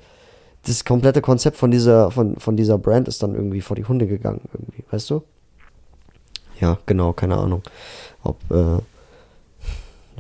das 0.65 0.84
komplette 0.84 1.21
Konzept 1.21 1.57
von 1.57 1.69
dieser, 1.69 2.09
von, 2.09 2.38
von 2.38 2.57
dieser 2.57 2.80
Brand 2.80 3.07
ist 3.07 3.21
dann 3.21 3.36
irgendwie 3.36 3.61
vor 3.61 3.75
die 3.75 3.86
Hunde 3.86 4.07
gegangen, 4.07 4.41
irgendwie, 4.53 4.84
weißt 4.89 5.11
du? 5.11 5.21
Ja, 6.59 6.80
genau, 6.88 7.13
keine 7.13 7.38
Ahnung. 7.38 7.61
Ob, 8.23 8.38
äh, 8.49 8.80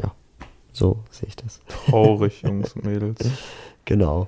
ja, 0.03 0.11
so 0.71 0.99
sehe 1.09 1.29
ich 1.29 1.35
das. 1.35 1.61
Traurig, 1.67 2.41
Jungs 2.43 2.73
und 2.73 2.85
Mädels. 2.85 3.17
Genau. 3.85 4.27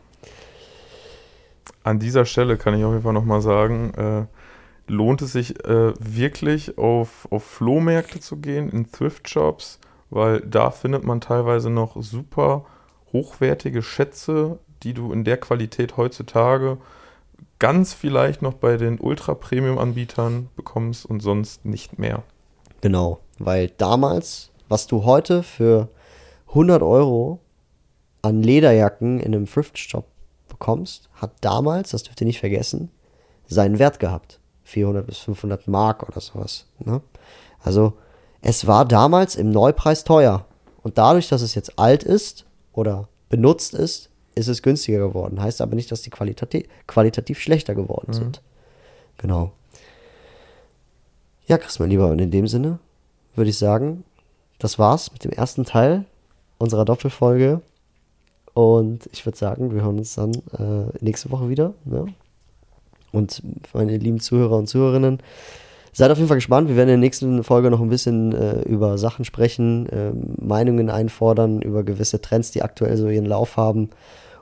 An 1.90 1.98
dieser 1.98 2.26
Stelle 2.26 2.56
kann 2.56 2.76
ich 2.76 2.86
auf 2.86 2.92
jeden 2.92 3.02
Fall 3.02 3.14
nochmal 3.14 3.42
sagen, 3.42 3.96
äh, 3.96 4.92
lohnt 4.92 5.24
es 5.24 5.32
sich 5.32 5.66
äh, 5.66 5.92
wirklich 6.00 6.78
auf, 6.78 7.28
auf 7.32 7.44
Flohmärkte 7.44 8.20
zu 8.20 8.38
gehen, 8.38 8.70
in 8.70 8.92
Thrift-Shops, 8.92 9.80
weil 10.12 10.42
da 10.42 10.70
findet 10.70 11.04
man 11.04 11.20
teilweise 11.20 11.72
noch 11.72 11.96
super 12.00 12.64
hochwertige 13.12 13.82
Schätze, 13.82 14.60
die 14.84 14.94
du 14.94 15.12
in 15.12 15.24
der 15.24 15.38
Qualität 15.38 15.98
heutzutage 15.98 16.78
ganz 17.58 17.96
vielleicht 17.96 18.44
noch 18.44 18.54
bei 18.54 18.78
den 18.78 19.00
Ultra-Premium-Anbietern 19.00 20.50
bekommst 20.56 21.08
und 21.08 21.22
sonst 21.22 21.66
nicht 21.66 21.98
mehr. 21.98 22.22
Genau, 22.82 23.20
weil 23.40 23.72
damals, 23.80 24.52
was 24.68 24.86
du 24.86 25.06
heute 25.06 25.42
für 25.42 25.90
100 26.50 26.84
Euro 26.84 27.40
an 28.22 28.44
Lederjacken 28.44 29.20
in 29.20 29.34
einem 29.34 29.48
Thrift-Shop 29.48 30.06
bekommst, 30.60 31.10
hat 31.14 31.32
damals, 31.42 31.92
das 31.92 32.04
dürft 32.04 32.22
ihr 32.22 32.28
nicht 32.28 32.40
vergessen, 32.40 32.92
seinen 33.48 33.80
Wert 33.80 34.00
gehabt. 34.00 34.40
400 34.64 35.08
bis 35.08 35.18
500 35.20 35.68
Mark 35.68 36.08
oder 36.08 36.22
sowas. 36.22 36.66
Ne? 36.80 37.02
Also 37.60 37.94
es 38.42 38.68
war 38.68 38.86
damals 38.86 39.36
im 39.36 39.50
Neupreis 39.50 40.04
teuer. 40.04 40.46
Und 40.84 40.98
dadurch, 40.98 41.28
dass 41.28 41.42
es 41.42 41.56
jetzt 41.56 41.80
alt 41.80 42.04
ist 42.04 42.46
oder 42.74 43.08
benutzt 43.30 43.74
ist, 43.74 44.10
ist 44.36 44.48
es 44.48 44.62
günstiger 44.62 45.00
geworden. 45.00 45.42
Heißt 45.42 45.62
aber 45.62 45.76
nicht, 45.76 45.92
dass 45.92 46.04
die 46.04 46.10
qualitativ, 46.10 46.68
qualitativ 46.88 47.40
schlechter 47.40 47.74
geworden 47.76 48.14
sind. 48.14 48.42
Genau. 49.18 49.52
Ja, 51.48 51.58
Chris, 51.58 51.80
mein 51.80 51.90
Lieber, 51.90 52.08
und 52.08 52.20
in 52.20 52.32
dem 52.32 52.48
Sinne 52.48 52.80
würde 53.36 53.50
ich 53.50 53.58
sagen, 53.58 54.04
das 54.60 54.78
war's 54.78 55.12
mit 55.12 55.24
dem 55.24 55.32
ersten 55.32 55.66
Teil 55.66 56.06
unserer 56.60 56.86
Doppelfolge. 56.86 57.62
Und 58.60 59.10
ich 59.14 59.26
würde 59.26 59.38
sagen, 59.38 59.74
wir 59.74 59.84
hören 59.84 60.00
uns 60.00 60.16
dann 60.16 60.34
äh, 60.34 60.92
nächste 61.00 61.32
Woche 61.32 61.48
wieder. 61.48 61.76
Ne? 61.86 62.08
Und 63.14 63.42
meine 63.74 63.96
lieben 63.96 64.20
Zuhörer 64.20 64.58
und 64.58 64.68
Zuhörerinnen, 64.68 65.20
seid 65.94 66.12
auf 66.12 66.18
jeden 66.18 66.28
Fall 66.28 66.36
gespannt. 66.36 66.68
Wir 66.68 66.76
werden 66.76 66.90
in 66.90 67.00
der 67.00 67.08
nächsten 67.08 67.42
Folge 67.46 67.72
noch 67.72 67.80
ein 67.80 67.88
bisschen 67.88 68.34
äh, 68.34 68.64
über 68.64 68.98
Sachen 68.98 69.24
sprechen, 69.24 69.88
ähm, 69.94 70.36
Meinungen 70.42 70.90
einfordern 70.90 71.62
über 71.62 71.84
gewisse 71.84 72.20
Trends, 72.20 72.52
die 72.52 72.62
aktuell 72.62 72.98
so 72.98 73.08
ihren 73.08 73.26
Lauf 73.26 73.56
haben. 73.56 73.92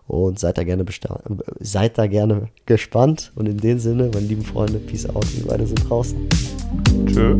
Und 0.07 0.39
seid 0.39 0.57
da 0.57 0.63
gerne 0.63 0.81
äh, 0.81 1.33
seid 1.59 1.99
da 1.99 2.07
gerne 2.07 2.47
gespannt. 2.65 3.31
Und 3.35 3.47
in 3.47 3.57
dem 3.57 3.77
Sinne, 3.77 4.09
meine 4.11 4.25
lieben 4.25 4.43
Freunde, 4.43 4.79
Peace 4.79 5.07
out. 5.07 5.27
Wir 5.37 5.45
beide 5.45 5.67
sind 5.67 5.87
draußen. 5.87 6.27
Tschö. 7.05 7.37